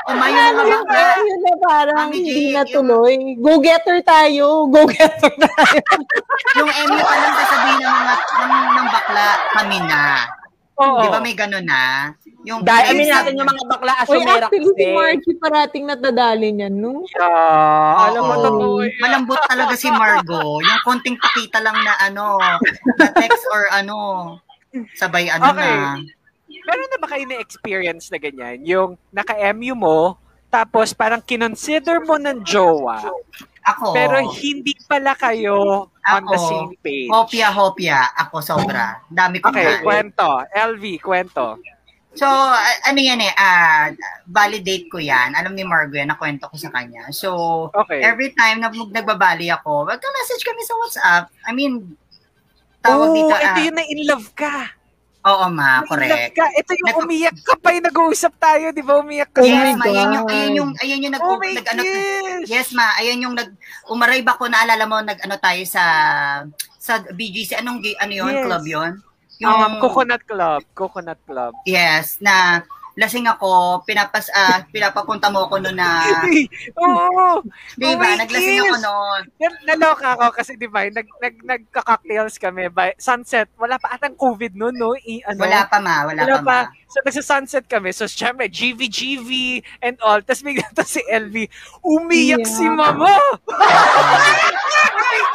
O 0.04 0.10
may 0.14 0.32
Ano 0.32 0.60
mga 0.60 0.68
yung 0.68 0.84
bakla. 0.84 1.00
tayo 1.00 1.32
na 1.38 1.52
parang 1.62 1.98
Mami 1.98 2.12
G, 2.14 2.20
hindi 2.20 2.42
yung- 2.44 2.58
natuloy. 2.60 3.14
Go-getter 3.40 4.00
tayo. 4.04 4.46
Go-getter 4.68 5.32
tayo. 5.44 5.80
Yung 6.58 6.70
MU 6.70 7.00
pa 7.00 7.16
lang 7.16 7.36
sasabihin 7.38 7.80
ng 7.80 7.96
mga 7.96 8.14
ng, 8.36 8.54
ng 8.74 8.88
bakla, 8.90 9.28
kami 9.54 9.78
na. 9.82 10.02
oo. 10.76 11.00
Di 11.00 11.08
ba 11.08 11.20
may 11.20 11.32
ganun 11.34 11.64
na? 11.64 12.12
Yung 12.44 12.60
Dahil 12.60 12.92
amin 12.92 13.08
natin 13.08 13.40
yung 13.40 13.48
mga 13.48 13.64
bakla 13.66 13.94
Uy, 13.94 14.02
asumera 14.20 14.36
actually, 14.44 14.68
si 14.68 14.74
kasi. 14.76 14.92
Margie 14.92 15.38
parating 15.40 15.86
natadali 15.86 16.48
niyan, 16.52 16.76
no? 16.76 17.08
Yeah, 17.08 18.04
alam 18.04 18.22
mo, 18.22 18.34
Oo. 18.34 18.44
totoo 18.44 18.76
yan. 18.84 19.00
Malambot 19.00 19.40
talaga 19.46 19.74
si 19.74 19.88
Margo. 19.88 20.60
Yung 20.60 20.82
konting 20.84 21.16
pakita 21.16 21.64
lang 21.64 21.80
na 21.80 21.96
ano, 22.02 22.36
na 22.94 23.08
text 23.14 23.48
or 23.48 23.72
ano, 23.72 23.96
sabay 24.92 25.32
ano 25.32 25.46
Okay. 25.48 25.72
na. 25.72 25.96
Meron 26.64 26.90
na 26.90 27.00
ba 27.00 27.08
kayo 27.12 27.24
na-experience 27.28 28.08
na 28.08 28.20
ganyan? 28.20 28.64
Yung 28.64 28.90
naka-MU 29.12 29.76
mo, 29.76 30.00
tapos 30.48 30.94
parang 30.94 31.20
kinonsider 31.20 32.00
mo 32.04 32.16
ng 32.16 32.46
jowa, 32.46 33.02
Ako, 33.64 33.96
pero 33.96 34.20
hindi 34.20 34.76
pala 34.86 35.16
kayo 35.16 35.88
on 35.88 36.24
the 36.28 36.36
Ako, 36.36 36.48
same 36.52 36.74
page. 36.84 37.08
hopya-hopya. 37.08 38.12
Ako 38.28 38.44
sobra. 38.44 39.00
Dami 39.08 39.40
ko 39.40 39.50
Okay, 39.50 39.80
na. 39.80 39.84
kwento. 39.84 40.28
LV, 40.52 40.84
kwento. 41.00 41.58
So, 42.14 42.30
ano 42.86 43.00
yan 43.02 43.18
eh, 43.26 43.34
ah, 43.34 43.90
validate 44.30 44.86
ko 44.86 45.02
yan. 45.02 45.34
Alam 45.34 45.58
ni 45.58 45.66
Margo 45.66 45.98
yan, 45.98 46.14
nakwento 46.14 46.46
ko 46.46 46.56
sa 46.60 46.70
kanya. 46.70 47.10
So, 47.10 47.34
Okay. 47.74 48.06
every 48.06 48.30
time 48.38 48.62
na 48.62 48.70
nagbabali 48.70 49.50
ako, 49.50 49.90
magka-message 49.90 50.46
kami 50.46 50.62
sa 50.62 50.74
WhatsApp. 50.78 51.24
I 51.48 51.52
mean, 51.58 51.98
tawag 52.86 53.10
oh, 53.10 53.16
dito, 53.18 53.34
ito 53.34 53.58
ah, 53.58 53.66
yun 53.66 53.74
na 53.74 53.86
in 53.90 54.02
love 54.06 54.30
ka. 54.38 54.76
Oo, 55.24 55.46
ma, 55.48 55.80
correct. 55.88 56.36
Ka. 56.36 56.52
Ito 56.52 56.72
yung 56.76 56.88
Nag- 56.92 57.00
umiyak 57.00 57.38
ka 57.40 57.56
pa 57.56 57.72
yung 57.72 57.88
nag-uusap 57.88 58.34
tayo, 58.36 58.76
di 58.76 58.84
ba? 58.84 59.00
Umiyak 59.00 59.32
ka. 59.32 59.40
Oh 59.40 59.48
yes, 59.48 59.72
my 59.74 59.80
ma, 59.80 59.86
ayan 59.88 60.10
yung, 60.12 60.28
ayan 60.28 60.52
yung, 60.54 60.72
ayan 60.76 61.00
yung 61.00 61.14
nag, 61.16 61.24
Oh 61.24 61.40
nag 61.40 61.68
ano, 61.70 61.82
yes, 62.44 62.76
ma, 62.76 62.92
ayan 63.00 63.24
yung 63.24 63.32
nag, 63.32 63.56
umarive 63.88 64.28
ako, 64.28 64.52
naalala 64.52 64.84
mo, 64.84 65.00
nag, 65.00 65.24
ano 65.24 65.40
tayo 65.40 65.64
sa, 65.64 65.84
sa 66.76 67.00
BGC, 67.00 67.56
anong, 67.56 67.80
ano 67.98 68.12
yun, 68.12 68.34
Yes. 68.36 68.44
club 68.44 68.66
yun? 68.68 68.92
Um, 69.44 69.80
Coconut 69.80 70.24
Club. 70.24 70.60
Coconut 70.72 71.20
Club. 71.24 71.52
Yes, 71.64 72.20
na, 72.20 72.64
lasing 72.94 73.26
ako, 73.26 73.82
pinapas, 73.84 74.28
ah, 74.30 74.62
pinapapunta 74.68 75.28
mo 75.28 75.44
ako 75.44 75.60
noon 75.60 75.74
na, 75.74 76.04
Oo. 76.78 77.42
di 77.74 77.84
Oh 77.84 77.96
ba, 77.96 78.06
my 78.06 78.14
naglasing 78.20 78.60
ako 78.62 78.76
noon. 78.80 79.20
Nal- 79.36 79.62
Naloka 79.66 80.14
ako 80.14 80.32
kasi 80.32 80.54
di 80.54 80.66
ba, 80.66 80.86
nag, 80.86 81.04
nag, 81.18 81.34
nagka-cocktails 81.42 82.38
kami 82.38 82.68
by 82.68 82.92
sunset. 82.96 83.48
Wala 83.56 83.76
pa 83.76 83.92
atang 83.92 84.14
COVID 84.14 84.54
noon, 84.54 84.74
no? 84.74 84.94
I, 84.94 85.20
ano, 85.24 85.42
Wala 85.42 85.66
pa, 85.66 85.78
ma, 85.78 86.06
wala, 86.06 86.20
Wala 86.22 86.36
pa, 86.36 86.40
ma. 86.40 86.46
pa. 86.46 86.58
So, 86.86 87.02
nagsa-sunset 87.02 87.66
kami. 87.66 87.90
So, 87.90 88.06
syempre, 88.06 88.46
GV, 88.46 88.86
GV, 88.86 89.30
and 89.82 89.98
all. 90.00 90.20
Tapos 90.20 90.42
bigla 90.42 90.64
to 90.72 90.84
si 90.84 91.02
LV, 91.04 91.34
umiyak 91.82 92.40
Yeah. 92.40 92.48
si 92.48 92.64
mama. 92.64 93.10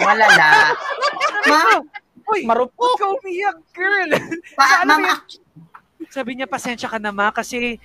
Malala. 0.01 0.49
Ma, 1.51 1.61
Uy, 2.29 2.45
Marupok. 2.45 2.77
huwag 2.77 2.95
ka 2.95 3.07
umiyak, 3.11 3.57
girl. 3.73 4.11
pa, 4.53 4.85
mo 4.85 4.87
mama, 4.87 5.11
Sabi 6.09 6.35
niya, 6.35 6.49
pasensya 6.49 6.89
ka 6.89 6.97
na, 6.97 7.13
ma, 7.13 7.29
kasi 7.29 7.77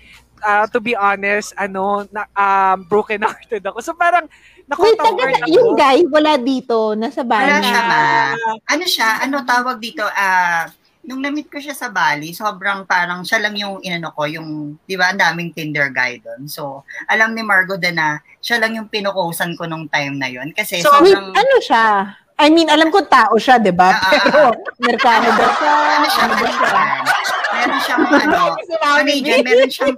ah, 0.43 0.67
to 0.67 0.79
be 0.79 0.91
honest, 0.91 1.55
ano, 1.55 2.03
na, 2.11 2.27
um, 2.35 2.83
broken 2.83 3.23
hearted 3.23 3.63
ako. 3.63 3.79
So, 3.79 3.95
parang, 3.95 4.27
Wait, 4.63 4.95
taga, 4.95 5.23
ako. 5.23 5.47
yung 5.47 5.69
guy, 5.73 6.03
wala 6.07 6.35
dito, 6.35 6.95
nasa 6.95 7.21
Wala 7.21 7.59
Bali. 7.59 7.63
siya, 7.63 7.81
ma. 7.83 7.99
Ah, 7.99 8.35
ano 8.69 8.83
siya, 8.83 9.09
ano 9.21 9.35
tawag 9.43 9.77
dito, 9.79 10.03
ah, 10.03 10.67
nung 11.03 11.19
na-meet 11.19 11.47
ko 11.47 11.59
siya 11.59 11.75
sa 11.75 11.91
Bali, 11.91 12.31
sobrang 12.31 12.83
parang 12.83 13.23
siya 13.23 13.39
lang 13.39 13.55
yung 13.55 13.79
inano 13.79 14.11
ko, 14.11 14.23
yung, 14.23 14.79
di 14.83 14.95
ba, 14.95 15.11
ang 15.11 15.19
daming 15.19 15.51
Tinder 15.51 15.91
guy 15.91 16.19
doon. 16.19 16.47
So, 16.47 16.83
alam 17.07 17.35
ni 17.35 17.43
Margo 17.43 17.75
din 17.75 17.95
na 17.95 18.19
siya 18.39 18.59
lang 18.59 18.75
yung 18.75 18.87
pinukusan 18.87 19.55
ko 19.55 19.67
nung 19.67 19.87
time 19.87 20.15
na 20.15 20.27
yon 20.27 20.51
Kasi 20.51 20.79
So, 20.79 20.91
Wait, 20.99 21.11
sobrang, 21.11 21.35
ano 21.35 21.55
siya? 21.59 21.87
I 22.33 22.47
mean, 22.49 22.67
alam 22.67 22.87
ko 22.89 23.03
tao 23.03 23.35
siya, 23.35 23.59
di 23.59 23.69
ba? 23.69 23.93
Ah, 23.93 24.11
Pero, 24.25 24.41
Merkano 24.79 25.27
ba 25.29 25.47
siya? 25.53 25.73
ano 25.93 26.07
siya, 26.07 26.23
Ano 26.23 26.33
ba 26.35 26.47
siya? 26.49 27.42
Meron 27.63 27.79
siyang, 27.81 28.03
ano, 28.27 28.41
Canadian, 28.83 29.39
meron 29.41 29.71
siyang, 29.71 29.95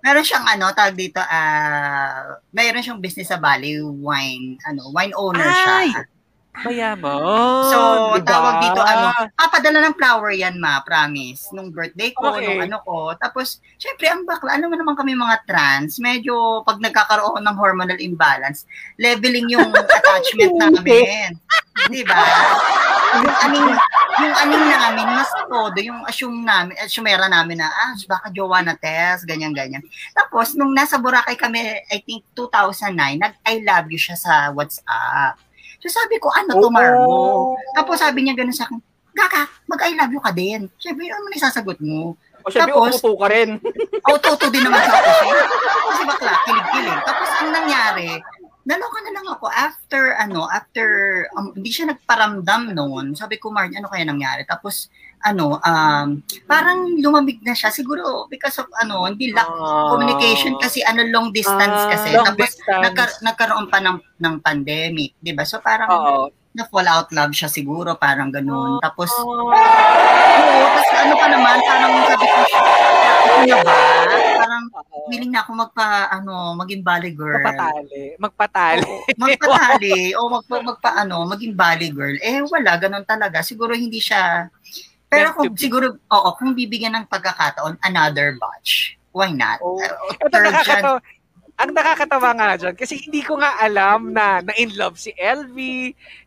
meron 0.00 0.24
siyang, 0.24 0.46
ano, 0.46 0.66
tawag 0.70 0.94
dito, 0.94 1.18
ah, 1.18 2.38
meron 2.54 2.80
siyang 2.80 3.02
business 3.02 3.34
sa 3.34 3.42
Bali, 3.42 3.82
wine, 3.82 4.56
ano, 4.64 4.94
wine 4.94 5.14
owner 5.18 5.42
siya. 5.42 5.74
Ay! 5.82 5.90
Baya 5.90 6.19
mo. 6.98 7.14
So, 7.70 7.78
diba? 8.18 8.26
tawag 8.26 8.54
dito, 8.60 8.80
ano, 8.82 9.06
papadala 9.38 9.78
ng 9.86 9.96
flower 9.96 10.34
yan, 10.34 10.58
ma, 10.58 10.82
promise. 10.82 11.48
Nung 11.54 11.70
birthday 11.70 12.10
ko, 12.12 12.34
Okay. 12.34 12.44
nung 12.44 12.62
ano 12.66 12.76
ko. 12.82 13.14
Tapos, 13.16 13.62
syempre, 13.78 14.10
ang 14.10 14.26
bakla, 14.26 14.58
ano 14.58 14.68
naman 14.68 14.98
kami 14.98 15.14
mga 15.14 15.46
trans, 15.46 16.02
medyo 16.02 16.60
pag 16.66 16.82
nagkakaroon 16.82 17.40
ng 17.40 17.56
hormonal 17.56 17.98
imbalance, 18.02 18.66
leveling 18.98 19.48
yung 19.48 19.70
attachment 19.98 20.54
namin. 20.58 21.38
Di 21.88 22.02
ba? 22.04 22.18
Yung 23.24 23.36
aning, 23.46 23.68
yung 24.20 24.34
aning 24.36 24.64
namin, 24.68 25.06
mas 25.16 25.30
todo, 25.48 25.78
yung 25.80 26.02
assume 26.04 26.44
namin, 26.44 26.76
assumera 26.82 27.30
namin 27.30 27.62
na, 27.62 27.70
ah, 27.70 27.94
baka 28.04 28.28
jowa 28.34 28.60
na 28.60 28.76
test, 28.76 29.24
ganyan-ganyan. 29.24 29.80
Tapos, 30.12 30.52
nung 30.58 30.74
nasa 30.76 31.00
Boracay 31.00 31.38
kami, 31.38 31.78
I 31.88 31.98
think 32.04 32.26
2009, 32.36 33.22
nag-I 33.22 33.54
love 33.64 33.88
you 33.88 33.98
siya 33.98 34.18
sa 34.18 34.50
WhatsApp. 34.52 35.40
So 35.80 35.88
sabi 35.88 36.20
ko, 36.20 36.28
ano 36.28 36.60
to, 36.60 36.68
Marmo? 36.68 37.56
Tapos 37.72 37.96
sabi 37.98 38.24
niya 38.24 38.36
gano'n 38.36 38.54
sa 38.54 38.68
akin, 38.68 38.80
Kaka, 39.10 39.42
mag-I 39.66 39.98
love 39.98 40.12
you 40.14 40.22
ka 40.22 40.30
din. 40.30 40.70
Siyempre, 40.78 41.10
ano 41.10 41.26
man 41.26 41.34
isasagot 41.34 41.78
mo? 41.82 42.14
O 42.40 42.48
syempre, 42.48 42.72
Tapos- 42.72 43.00
umuto 43.02 43.10
ka 43.20 43.26
rin. 43.28 43.50
Auto-auto 44.08 44.46
din 44.48 44.64
naman 44.64 44.80
sa 44.86 45.00
kasi. 45.02 45.28
Kasi 45.60 46.02
bakla, 46.06 46.32
kilig-kilig. 46.46 47.00
Tapos 47.04 47.28
ang 47.36 47.50
nangyari, 47.52 48.10
naloka 48.64 48.98
na 49.02 49.12
lang 49.12 49.26
ako 49.28 49.46
after, 49.50 50.02
ano, 50.16 50.46
after, 50.48 50.86
um, 51.36 51.52
hindi 51.52 51.68
siya 51.68 51.90
nagparamdam 51.92 52.72
noon. 52.72 53.12
Sabi 53.18 53.36
ko, 53.36 53.50
Marn, 53.52 53.74
ano 53.74 53.90
kaya 53.90 54.06
nangyari? 54.06 54.46
Tapos, 54.46 54.88
ano, 55.20 55.56
um, 55.58 56.06
parang 56.44 56.96
lumamig 56.96 57.40
na 57.40 57.52
siya. 57.52 57.68
Siguro, 57.68 58.24
because 58.26 58.56
of, 58.56 58.68
ano, 58.76 59.04
hindi 59.04 59.30
lack 59.30 59.46
Ah. 59.46 59.92
communication 59.92 60.56
kasi 60.56 60.80
ano 60.82 61.04
long 61.06 61.28
distance 61.30 61.76
Ah, 61.78 61.90
kasi 61.90 62.08
long 62.12 62.26
tapos 62.26 62.48
distance. 62.50 62.82
nagkar- 62.82 63.18
nagkaroon 63.22 63.66
pa 63.66 63.78
ng 63.78 63.98
ng 64.18 64.34
pandemic 64.38 65.16
'di 65.16 65.32
ba 65.32 65.42
so 65.42 65.58
parang 65.58 65.88
Oo. 65.88 66.28
na 66.50 66.64
fall 66.64 66.84
out 66.84 67.08
love 67.10 67.30
siya 67.30 67.46
siguro 67.46 67.94
parang 67.94 68.28
ganoon 68.28 68.80
tapos 68.80 69.08
Ah. 69.08 69.22
oo 69.22 69.48
tapos 69.50 70.86
ano 70.94 71.14
pa 71.14 71.26
naman 71.26 71.56
parang 71.58 71.92
sabi 72.06 72.26
ko 72.26 72.38
ano 72.40 73.42
na 73.42 73.56
ba 73.62 73.76
parang 74.36 74.64
willing 75.06 75.30
na 75.30 75.40
ako 75.40 75.50
magpa 75.58 75.86
ano 76.10 76.34
maging 76.54 76.80
bally 76.80 77.10
girl 77.10 77.38
Magpatali. 77.38 78.16
Magpatali. 78.18 78.82
Oo, 78.82 79.00
magpatali 79.16 79.96
o 80.12 80.20
magpa, 80.28 80.56
magpa 80.60 80.90
ano 80.96 81.16
maging 81.24 81.54
bally 81.54 81.88
girl 81.88 82.16
eh 82.18 82.40
wala 82.42 82.72
ganun 82.76 83.04
talaga 83.04 83.40
siguro 83.40 83.72
hindi 83.72 83.98
siya 83.98 84.48
pero 85.10 85.34
kung 85.34 85.50
be. 85.50 85.58
siguro 85.58 85.98
oo 85.98 86.28
kung 86.38 86.54
bibigyan 86.54 86.94
ng 86.94 87.06
pagkakataon 87.06 87.78
another 87.82 88.38
batch 88.38 88.94
why 89.10 89.28
not 89.28 89.58
Oh. 89.58 89.74
Uh, 89.76 90.14
Ito 90.22 90.38
nakakatawa. 90.38 90.98
Ang 91.60 91.76
nakakatawa 91.76 92.32
nga 92.32 92.56
dyan, 92.56 92.72
kasi 92.72 92.96
hindi 92.96 93.20
ko 93.20 93.36
nga 93.36 93.52
alam 93.60 94.16
na 94.16 94.40
na-in 94.40 94.72
love 94.80 94.96
si 94.96 95.12
LV, 95.12 95.52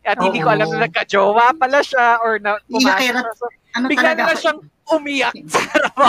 at 0.06 0.14
hindi 0.22 0.38
ko 0.38 0.46
Oo. 0.46 0.54
alam 0.54 0.70
na 0.70 0.86
nagka-jowa 0.86 1.58
pala 1.58 1.82
siya, 1.82 2.22
or 2.22 2.38
na 2.38 2.54
pumasok. 2.70 3.34
So, 3.34 3.50
ano 3.74 3.90
bigla 3.90 4.14
na 4.14 4.30
siyang 4.30 4.62
umiyak 4.94 5.34
sa 5.50 5.58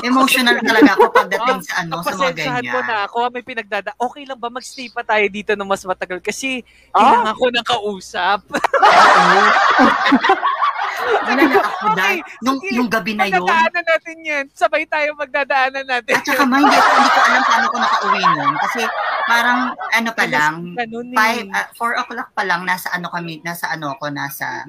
emotional 0.06 0.62
talaga 0.62 0.94
ako 0.94 1.10
pagdating 1.10 1.58
sa 1.66 1.74
ano 1.82 2.06
sa 2.06 2.14
mga 2.14 2.38
ganyan. 2.38 2.70
mo 2.70 2.80
na 2.86 3.10
ako, 3.10 3.34
may 3.34 3.42
pinagdada. 3.42 3.98
Okay 3.98 4.30
lang 4.30 4.38
ba 4.38 4.54
magstay 4.54 4.94
pa 4.94 5.02
tayo 5.02 5.26
dito 5.26 5.58
ng 5.58 5.66
mas 5.66 5.82
matagal? 5.82 6.22
Kasi 6.22 6.62
Ah? 6.94 7.26
kailangan 7.26 7.34
ko 7.34 7.46
ng 7.50 7.66
kausap. 7.66 8.40
Wala 11.06 11.42
na 11.44 11.58
ako 11.60 11.86
dahil 11.94 12.20
Okay, 12.20 12.42
nung 12.42 12.60
sige. 12.60 12.76
yung 12.76 12.90
gabi 12.90 13.12
na 13.14 13.26
yun. 13.26 13.42
Magdadaanan 13.42 13.86
natin 13.86 14.18
yan. 14.20 14.46
Sabay 14.52 14.84
tayo 14.86 15.10
magdadaanan 15.16 15.86
natin. 15.86 16.14
At 16.14 16.24
saka 16.24 16.44
ma, 16.44 16.58
hindi, 16.58 16.78
hindi 16.78 17.10
ko 17.10 17.20
alam 17.22 17.44
paano 17.44 17.66
ko 17.66 17.78
nakauwi 17.78 18.24
nun. 18.24 18.54
Kasi 18.60 18.82
parang 19.26 19.60
ano 19.92 20.10
pa 20.12 20.26
lang, 20.26 20.54
Ganun 20.76 21.08
eh. 21.10 21.16
five, 21.16 21.46
uh, 21.50 21.68
four 21.74 21.92
o'clock 21.96 22.30
pa 22.32 22.44
lang, 22.44 22.62
nasa 22.62 22.88
ano 22.90 23.10
kami, 23.10 23.42
nasa 23.42 23.66
ano 23.68 23.98
ko, 23.98 24.06
nasa, 24.08 24.64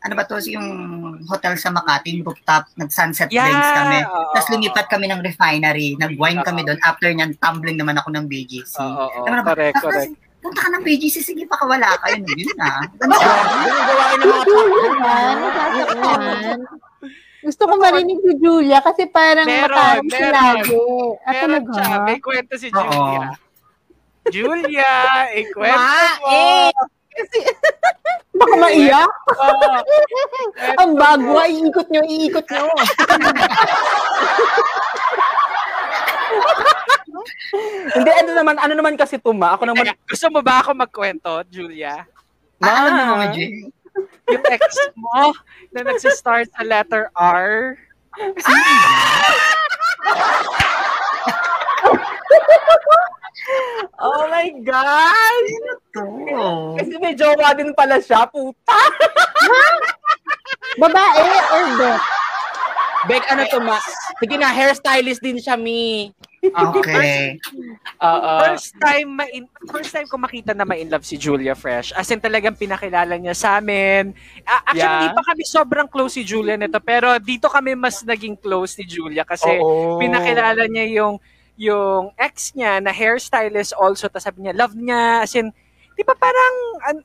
ano 0.00 0.12
ba 0.12 0.22
to, 0.22 0.36
yung 0.44 0.68
hotel 1.26 1.56
sa 1.56 1.72
Makati, 1.72 2.12
yung 2.12 2.24
rooftop, 2.24 2.68
nag-sunset 2.76 3.28
Yeah, 3.28 3.48
drinks 3.48 3.70
kami. 3.72 3.98
Tapos 4.04 4.48
lumipat 4.50 4.86
kami 4.86 5.08
ng 5.08 5.20
refinery, 5.20 5.96
nag-wine 5.96 6.44
kami 6.44 6.60
doon. 6.62 6.76
After 6.82 7.08
nyan, 7.08 7.36
tumbling 7.36 7.80
naman 7.80 7.96
ako 7.96 8.12
ng 8.12 8.24
BGC. 8.28 8.76
Oo, 8.78 9.24
na 9.24 9.40
ba, 9.40 9.56
correct, 9.56 9.76
"Ah, 9.76 9.82
correct. 9.82 10.12
Punta 10.42 10.58
ka 10.58 10.68
ng 10.68 10.82
BGC, 10.82 11.22
sige 11.22 11.44
pa 11.46 11.54
wala 11.62 11.94
ka. 11.96 12.10
Yun, 12.10 12.26
yun 12.26 12.50
na. 12.58 12.82
Ganun 12.98 13.82
gawain 13.86 14.16
ng 14.18 14.26
mga 14.26 14.44
Julia 14.44 15.14
nasasaktan. 15.38 16.58
Gusto 17.42 17.62
ko 17.64 17.74
marinig 17.76 18.18
si 18.18 18.32
Julia 18.38 18.78
kasi 18.78 19.02
parang 19.06 19.44
Meron, 19.44 19.68
makarang 19.68 20.06
siya 20.06 20.20
meron. 20.20 20.36
lagi. 20.36 20.74
Ah, 20.74 21.28
Meron 21.28 21.42
talaga? 21.42 21.72
siya. 21.72 21.96
May 22.02 22.18
kwento 22.18 22.54
si 22.54 22.68
Oo. 22.68 22.74
Julia. 22.82 23.28
Julia, 24.24 24.92
ikwento 25.32 25.80
mo. 26.18 26.28
eh. 26.28 26.70
Baka 28.32 28.54
maiyak. 28.56 29.12
Ang 30.76 30.90
bago, 30.94 31.32
iikot 31.40 31.86
nyo, 31.88 32.02
iikot 32.02 32.46
nyo. 32.48 32.64
Hindi, 37.92 38.10
ano 38.10 38.30
naman, 38.34 38.56
ano 38.58 38.74
naman 38.74 38.94
kasi 38.96 39.18
tuma. 39.18 39.54
Ako 39.56 39.66
naman, 39.68 39.84
Teka, 39.86 39.98
gusto 40.08 40.26
mo 40.32 40.40
ba 40.40 40.60
ako 40.62 40.70
magkwento, 40.74 41.30
Julia? 41.50 42.06
Ah, 42.62 42.86
alam 42.86 42.92
mo, 42.94 43.02
Ma. 43.02 43.10
Mama 43.18 43.26
Jane. 43.34 43.72
Yung 44.30 44.44
ex 44.48 44.62
mo 44.96 45.34
na 45.74 45.80
nagsistart 45.84 46.48
sa 46.54 46.62
letter 46.64 47.10
R. 47.18 47.76
oh 54.00 54.24
my 54.30 54.48
God! 54.64 55.44
Oo. 56.00 56.76
Kasi 56.78 56.94
may 57.02 57.12
jowa 57.18 57.52
din 57.56 57.74
pala 57.74 58.00
siya, 58.00 58.24
puta. 58.30 58.78
Babae 60.80 61.24
or 61.52 61.66
bot? 61.76 62.00
Bek, 63.10 63.24
ano 63.26 63.42
to, 63.50 63.58
ma? 63.58 63.82
Sige 64.22 64.38
na, 64.38 64.54
hairstylist 64.54 65.18
din 65.18 65.42
siya, 65.42 65.58
mi. 65.58 66.14
Okay. 66.42 67.38
Oo. 68.02 68.30
First 68.42 68.74
time 68.74 69.08
ma 69.14 69.24
first 69.70 69.94
time 69.94 70.10
ko 70.10 70.18
makita 70.18 70.50
na 70.50 70.66
ma-in 70.66 70.90
love 70.90 71.06
si 71.06 71.14
Julia 71.14 71.54
Fresh. 71.54 71.94
As 71.94 72.10
in 72.10 72.18
talagang 72.18 72.58
pinakilala 72.58 73.14
niya 73.14 73.30
sa 73.32 73.48
amin. 73.56 74.10
Ah, 74.42 74.66
actually, 74.66 74.82
Yeah. 74.82 74.98
hindi 74.98 75.14
pa 75.14 75.22
kami 75.22 75.42
sobrang 75.46 75.86
close 75.86 76.18
si 76.18 76.26
Julia 76.26 76.58
nito, 76.58 76.82
pero 76.82 77.14
dito 77.16 77.46
kami 77.46 77.78
mas 77.78 78.02
naging 78.02 78.34
close 78.34 78.74
ni 78.74 78.84
Julia 78.84 79.22
kasi 79.22 79.46
Oo. 79.54 80.02
pinakilala 80.02 80.66
niya 80.66 80.86
yung 80.98 81.22
yung 81.54 82.10
ex 82.16 82.50
niya 82.52 82.82
na 82.82 82.90
hairstylist 82.90 83.76
also 83.76 84.10
tapos 84.10 84.24
sabi 84.24 84.42
niya 84.42 84.56
love 84.56 84.74
niya 84.74 85.22
as 85.22 85.30
in 85.36 85.52
di 85.92 86.02
ba 86.02 86.16
parang 86.16 86.54
an, 86.82 86.96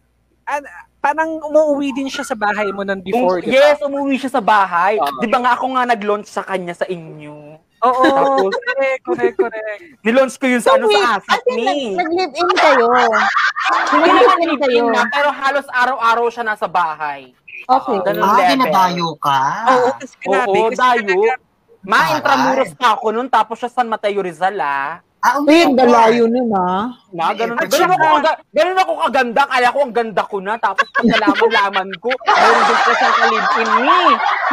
an- 0.48 0.72
parang 0.98 1.30
umuwi 1.44 1.94
din 1.94 2.10
siya 2.10 2.26
sa 2.26 2.34
bahay 2.34 2.74
mo 2.74 2.82
nun 2.82 3.00
before, 3.00 3.38
di 3.38 3.54
ba? 3.54 3.54
yes, 3.54 3.78
umuwi 3.80 4.18
siya 4.18 4.34
sa 4.34 4.42
bahay. 4.42 4.98
Oo. 4.98 5.22
Di 5.22 5.30
ba 5.30 5.40
nga 5.40 5.54
ako 5.54 5.78
nga 5.78 5.86
nag-launch 5.86 6.26
sa 6.26 6.42
kanya 6.42 6.74
sa 6.74 6.90
inyo? 6.90 7.60
Oo, 7.80 8.04
Tapos- 8.04 8.58
correct, 8.58 9.02
correct, 9.04 9.36
correct. 9.38 9.82
Nilaunch 10.02 10.36
ko 10.36 10.46
yun 10.46 10.60
sa 10.60 10.74
ano 10.74 10.86
wait, 10.86 10.98
sa 10.98 11.22
asap 11.22 11.42
ni. 11.54 11.94
nag- 11.94 11.98
nag-live-in 12.00 12.50
kayo. 12.52 12.88
Hindi 12.90 14.10
naman 14.10 14.38
Nag-live-in 14.40 14.58
kayo. 14.58 14.86
na, 14.90 15.02
pero 15.08 15.30
halos 15.30 15.68
araw-araw 15.68 16.26
siya 16.28 16.44
nasa 16.44 16.66
bahay. 16.66 17.38
Okay. 17.60 17.98
Ganun 18.02 18.24
Ah, 18.24 18.34
level. 18.34 18.50
ginadayo 18.52 19.10
ka. 19.18 19.42
Oo, 19.68 19.88
kasi 19.96 20.16
grabe. 20.20 20.58
Oo, 20.58 20.70
dayo. 20.72 21.18
Ma. 21.84 22.00
Intramuros 22.14 22.72
pa 22.74 22.96
ako 22.96 23.08
nun, 23.12 23.28
tapos 23.28 23.58
siya 23.58 23.70
San 23.70 23.86
Mateo 23.86 24.20
Rizal, 24.20 24.58
ah. 24.58 25.00
Ah, 25.28 25.44
Uy, 25.44 25.60
ang 25.60 25.76
dalayo 25.76 26.24
nun 26.24 26.56
ah. 26.56 26.88
Ma, 27.12 27.36
ganun, 27.36 27.60
At 27.60 27.68
ganun, 27.68 27.92
ako, 27.92 28.08
ganun 28.56 28.80
ako 28.80 28.92
kaganda. 29.04 29.44
Kaya 29.44 29.76
ko 29.76 29.80
ang 29.84 29.92
ganda 29.92 30.24
ko 30.24 30.38
na. 30.40 30.56
Tapos 30.56 30.88
pag 30.88 31.04
nalaman-laman 31.04 31.90
ko, 32.00 32.08
meron 32.16 32.64
din 32.64 32.80
po 32.80 32.92
siyang 32.96 33.16
kalibin 33.20 33.70
ni. 33.84 34.00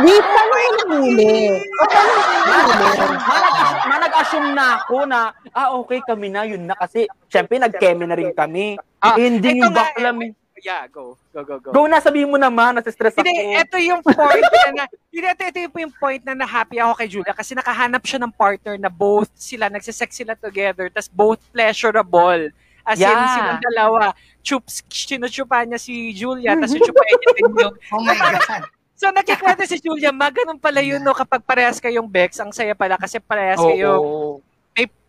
Wait, 0.03 0.27
paano 0.27 0.51
mo 0.51 0.83
nahuli? 0.91 1.35
O 1.55 1.83
paano 1.87 2.11
mo 2.11 2.23
nahuli? 2.27 3.15
Ma, 3.23 3.37
nag- 3.39 3.87
ma, 3.87 3.95
nag-assume 4.03 4.51
na 4.51 4.65
ako 4.77 4.97
na, 5.07 5.21
ah, 5.55 5.69
okay 5.79 6.01
kami 6.03 6.27
na, 6.29 6.43
yun 6.43 6.67
na. 6.67 6.75
Kasi, 6.75 7.07
syempre, 7.31 7.63
nag-kemi 7.63 8.11
na 8.11 8.19
rin 8.19 8.35
kami. 8.35 8.75
Ah, 8.99 9.15
Ending 9.15 9.63
yung 9.63 9.71
bakla. 9.71 10.11
eh, 10.11 10.35
Yeah, 10.65 10.89
go. 10.89 11.21
Go, 11.37 11.45
go, 11.45 11.61
go. 11.61 11.77
Go 11.77 11.85
na, 11.85 12.01
sabihin 12.01 12.33
mo 12.33 12.41
naman, 12.41 12.81
nasa-stress 12.81 13.13
ako. 13.21 13.29
Hindi, 13.29 13.53
ito 13.53 13.77
yung 13.85 14.01
point 14.01 14.49
na, 14.49 14.71
na 14.73 14.85
hindi, 15.13 15.29
ito, 15.29 15.43
ito 15.45 15.77
yung 15.77 15.93
point 15.93 16.25
na 16.25 16.33
na-happy 16.33 16.81
ako 16.81 16.93
kay 16.97 17.09
Julia 17.13 17.37
kasi 17.37 17.53
nakahanap 17.53 18.01
siya 18.01 18.25
ng 18.25 18.33
partner 18.33 18.81
na 18.81 18.89
both 18.89 19.29
sila, 19.37 19.69
nagsisex 19.69 20.25
sila 20.25 20.33
together, 20.33 20.89
tas 20.89 21.05
both 21.05 21.37
pleasurable. 21.53 22.49
As 22.81 22.97
in, 22.97 23.05
Yeah. 23.05 23.29
silang 23.37 23.61
dalawa, 23.61 24.17
chups, 24.41 24.81
sinuchupa 24.89 25.69
niya 25.69 25.77
si 25.77 26.17
Julia, 26.17 26.57
tas 26.57 26.69
sinuchupa 26.73 27.01
niya 27.05 27.19
din 27.37 27.45
yung... 27.61 27.75
Oh 27.93 28.01
my 28.01 28.17
God. 28.17 28.65
So, 28.95 29.11
nakikwento 29.11 29.67
si 29.67 29.83
Julia, 29.83 30.15
ma, 30.15 30.31
ganun 30.31 30.57
pala 30.57 30.79
yun, 30.79 31.03
no, 31.03 31.11
kapag 31.13 31.43
parehas 31.43 31.83
kayong 31.83 32.07
Bex, 32.07 32.39
ang 32.39 32.55
saya 32.55 32.79
pala 32.79 32.95
kasi 32.95 33.19
parehas 33.19 33.59
Oo. 33.59 33.69
kayo, 33.75 33.91
may, 33.99 34.54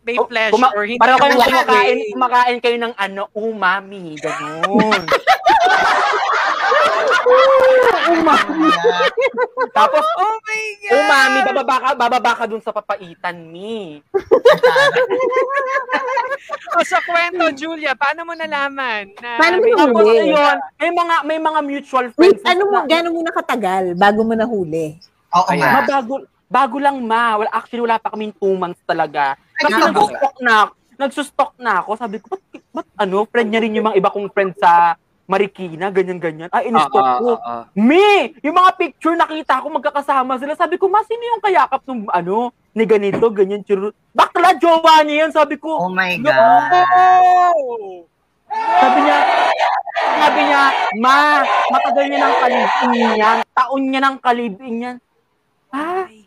may 0.06 0.16
Oh, 0.16 0.30
pleasure. 0.30 0.54
kuma- 0.54 0.72
hindi 0.78 0.96
parang 0.96 1.18
kayo 1.18 1.36
kumakain, 1.36 1.98
kumakain 2.14 2.60
kayo 2.62 2.78
ng 2.80 2.94
ano, 2.96 3.24
umami, 3.34 4.16
ganun. 4.16 5.04
Umami. 8.06 8.70
Tapos, 9.72 10.06
Oh 10.16 10.36
my 10.40 10.64
God! 10.80 10.94
umami, 10.96 11.38
bababa 11.44 11.76
ka, 11.76 11.90
bababa 11.98 12.32
ka 12.36 12.44
dun 12.46 12.62
sa 12.62 12.70
papaitan 12.70 13.50
ni. 13.50 14.00
O, 16.76 16.84
sa 16.84 17.00
kwento, 17.02 17.48
Julia, 17.56 17.96
paano 17.96 18.22
mo 18.22 18.36
nalaman? 18.36 19.10
Na 19.18 19.40
Paano 19.40 19.58
mo? 19.58 19.66
Tapos, 19.74 20.04
Huli. 20.04 20.28
ayun, 20.28 20.58
may 20.78 20.92
mga, 20.92 21.16
may 21.24 21.40
mga 21.40 21.60
mutual 21.64 22.06
Wait, 22.12 22.36
friends. 22.36 22.44
ano 22.44 22.62
mo, 22.68 22.78
gano'n 22.84 23.10
mo 23.10 23.22
nakatagal 23.24 23.84
bago 23.96 24.22
mo 24.22 24.36
nahuli? 24.36 25.00
Oo 25.32 25.48
Ayan. 25.50 25.88
nga. 25.88 25.96
Bago, 26.46 26.78
lang 26.78 27.02
ma. 27.02 27.36
Wala, 27.36 27.50
actually, 27.52 27.82
wala 27.82 27.98
pa 27.98 28.10
kaming 28.10 28.32
two 28.32 28.54
months 28.54 28.82
talaga. 28.84 29.34
Ay, 29.56 29.62
Kasi 29.66 29.80
nag-stock 29.82 30.36
na, 30.40 30.56
nagsustok 30.96 31.52
na 31.58 31.82
ako. 31.82 31.92
Sabi 31.96 32.18
ko, 32.18 32.32
ba't, 32.32 32.44
ba't 32.72 32.88
ano, 32.98 33.26
friend 33.26 33.50
niya 33.50 33.62
rin 33.62 33.76
yung 33.76 33.88
mga 33.88 33.98
iba 33.98 34.10
kong 34.10 34.30
friend 34.30 34.54
sa 34.56 34.96
Marikina, 35.26 35.90
ganyan-ganyan. 35.90 36.54
Ah, 36.54 36.62
in-stock 36.62 37.02
Ah, 37.02 37.10
ah, 37.10 37.18
ko. 37.18 37.30
ah, 37.34 37.42
ah. 37.44 37.64
Me! 37.74 38.38
Yung 38.40 38.54
mga 38.54 38.78
picture 38.78 39.18
nakita 39.18 39.58
ko 39.58 39.74
magkakasama 39.74 40.38
sila. 40.38 40.54
Sabi 40.54 40.78
ko, 40.78 40.86
ma, 40.86 41.02
sino 41.02 41.18
yung 41.26 41.42
kayakap 41.42 41.82
nung 41.84 42.06
ano, 42.08 42.54
ni 42.72 42.86
ganito, 42.86 43.26
ganyan, 43.34 43.66
churu. 43.66 43.90
Bakla, 44.14 44.54
jowa 44.54 45.02
niya 45.02 45.26
yan. 45.26 45.32
Sabi 45.34 45.58
ko, 45.58 45.82
Oh 45.82 45.90
my 45.90 46.22
No! 46.22 46.30
God. 46.30 48.06
sabi 48.56 49.00
niya, 49.02 49.18
sabi 50.16 50.40
niya, 50.46 50.62
ma, 50.96 51.42
matagal 51.74 52.06
niya 52.06 52.20
ng 52.22 52.36
kalibin 52.38 52.92
yan. 53.18 53.38
Taon 53.50 53.82
niya 53.82 54.02
ng 54.04 54.18
kalibin 54.22 54.76
yan. 54.80 54.96
Ah, 55.70 56.06
Ay, 56.06 56.26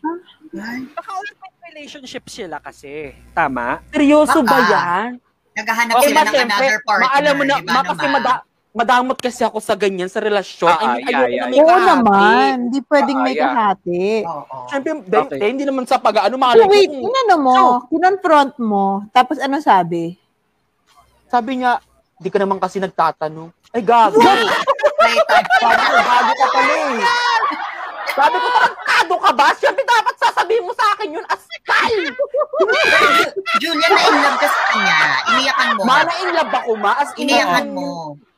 Baka 0.89 1.09
open 1.13 1.31
relationship 1.69 2.25
sila 2.25 2.57
kasi. 2.57 3.13
Tama? 3.31 3.79
seryoso 3.89 4.41
ba 4.41 4.57
yan? 4.61 5.09
Naghahanap 5.51 5.93
Okay, 5.95 6.07
sila 6.07 6.15
ma, 6.15 6.23
ng 6.23 6.31
siyempre, 6.31 6.55
another 6.57 6.79
partner. 6.81 7.05
maalam 7.05 7.33
mo 7.33 7.43
na, 7.43 7.53
di 7.53 7.63
ba 7.63 7.71
ma, 7.71 7.81
kasi 7.85 8.05
mada, 8.07 8.33
madamot 8.71 9.17
kasi 9.17 9.41
ako 9.41 9.57
sa 9.57 9.73
ganyan, 9.73 10.07
sa 10.07 10.19
relasyon. 10.19 10.71
Ah, 10.71 10.79
I 10.79 10.87
mean, 10.95 11.05
yeah, 11.05 11.19
ayoko 11.19 11.29
yeah, 11.29 11.41
na 11.41 11.47
may 11.47 11.59
Oo 11.59 11.67
kahati. 11.67 11.89
naman, 11.91 12.53
hindi 12.63 12.79
pwedeng 12.83 13.17
Ah, 13.17 13.23
may 13.23 13.33
yeah. 13.33 13.43
kahati. 13.45 14.05
Oo. 14.23 14.57
Siyempre, 14.65 14.89
Okay. 14.91 15.21
okay. 15.35 15.47
hindi 15.47 15.63
naman 15.63 15.83
sa 15.83 15.97
pag-ano, 15.97 16.31
So 16.31 16.39
mahalin 16.39 16.63
ko 16.63 16.71
wait, 16.71 16.87
kung- 16.87 17.03
inano 17.03 17.35
mo, 17.37 17.55
kinonfront 17.87 18.53
mo, 18.59 18.85
tapos 19.09 19.37
ano 19.37 19.57
sabi? 19.59 20.17
sabi 21.27 21.51
niya, 21.55 21.77
di 22.15 22.27
ka 22.27 22.37
naman 22.37 22.57
kasi 22.57 22.77
nagtatanong. 22.77 23.53
Ay, 23.69 23.81
gago. 23.81 24.17
Gago 24.17 24.41
ka 26.33 26.47
pala 26.49 26.73
eh. 26.89 26.97
Sabi 28.19 28.35
ko, 28.35 28.47
tarantado 28.51 29.15
ka 29.17 29.31
ba? 29.31 29.47
Siyempre, 29.55 29.83
dapat 29.83 30.15
sasabihin 30.19 30.67
mo 30.67 30.73
sa 30.75 30.85
akin 30.93 31.15
yun, 31.15 31.25
askal! 31.25 31.93
Julia, 33.59 33.87
na-inlove 33.89 34.37
ka 34.37 34.47
sa 34.47 34.61
kanya. 34.69 34.97
Iniyakan 35.31 35.67
mo. 35.75 35.81
Mana 35.83 36.11
in 36.19 36.29
love 36.35 36.51
ako, 36.53 36.71
ma. 36.75 36.91
As 36.97 37.09
in, 37.15 37.27
Iniyakan 37.27 37.65
yun- 37.65 37.75
mo. 37.75 37.89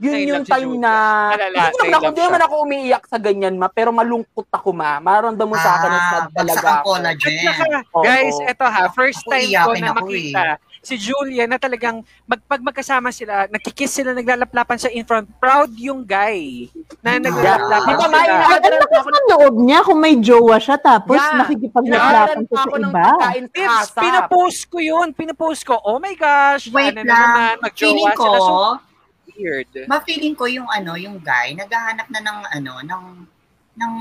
Yun 0.01 0.13
Na-in 0.17 0.31
yung 0.33 0.41
si 0.41 0.49
time 0.49 0.73
na... 0.81 0.93
Malala, 1.29 1.61
Hindi 1.61 1.77
naman 1.77 1.93
ako, 1.93 2.05
hindi 2.09 2.21
naman 2.21 2.33
siya. 2.33 2.47
ako 2.49 2.55
umiiyak 2.65 3.03
sa 3.05 3.17
ganyan, 3.21 3.53
ma. 3.53 3.67
Pero 3.69 3.89
malungkot 3.93 4.49
ako, 4.49 4.69
ma. 4.73 4.97
Maramdam 4.97 5.45
mo 5.45 5.53
sa 5.55 5.77
akin 5.77 5.89
na 5.89 5.99
sad 6.01 6.23
Ah, 6.23 6.33
talaga 6.33 6.41
bagsak 6.51 6.65
ang 6.65 6.73
ako. 6.75 6.89
collagen. 6.89 7.33
At 7.45 7.85
guys, 8.01 8.37
eto 8.43 8.65
ha, 8.65 8.83
first 8.89 9.21
Ako 9.21 9.29
time 9.29 9.51
ko 9.53 9.71
na 9.77 9.91
makita 9.93 10.43
si 10.81 10.97
Julia 10.97 11.45
na 11.45 11.61
talagang 11.61 12.01
mag, 12.25 12.41
pag 12.41 12.57
magkasama 12.57 13.13
sila, 13.13 13.45
nagkikiss 13.45 14.01
sila, 14.01 14.17
naglalaplapan 14.17 14.81
sa 14.81 14.89
in 14.89 15.05
front. 15.05 15.29
Proud 15.37 15.69
yung 15.77 16.01
guy 16.01 16.65
na 17.05 17.15
Yeah. 17.15 17.21
naglalaplapan 17.21 17.93
ba, 17.93 18.01
sila. 18.01 18.33
ma, 18.33 18.57
Ang 18.57 18.77
lakas 18.81 19.01
ko 19.05 19.11
ng 19.13 19.27
loob 19.29 19.55
niya 19.61 19.79
kung 19.85 19.99
may 20.01 20.17
jowa 20.17 20.57
siya, 20.57 20.81
tapos 20.81 21.21
Yeah. 21.21 21.37
nakikipaglaplapan 21.37 22.37
siya 22.41 22.61
ko 22.65 22.73
sa 22.73 22.79
iba. 22.81 23.05
Tips, 23.53 23.87
pinapost 23.93 24.61
ko 24.65 24.77
yun. 24.81 25.13
Pinapost 25.13 25.61
ko. 25.61 25.77
Oh 25.77 26.01
my 26.01 26.17
gosh. 26.17 26.65
Wait 26.67 26.97
ano 26.97 27.05
na 27.05 27.13
lang. 27.13 27.21
naman, 27.21 27.53
magjowa 27.61 28.09
ko, 28.17 28.25
sila. 28.25 28.39
So 28.41 28.90
weird. 29.33 29.69
ma-feeling 29.85 30.35
ko 30.35 30.45
yung 30.45 30.67
ano, 30.67 30.95
yung 30.95 31.17
guy, 31.17 31.53
naghahanap 31.53 32.07
na 32.07 32.19
ng 32.19 32.39
ano, 32.51 32.73
ng 32.83 33.03
ng 33.71 33.93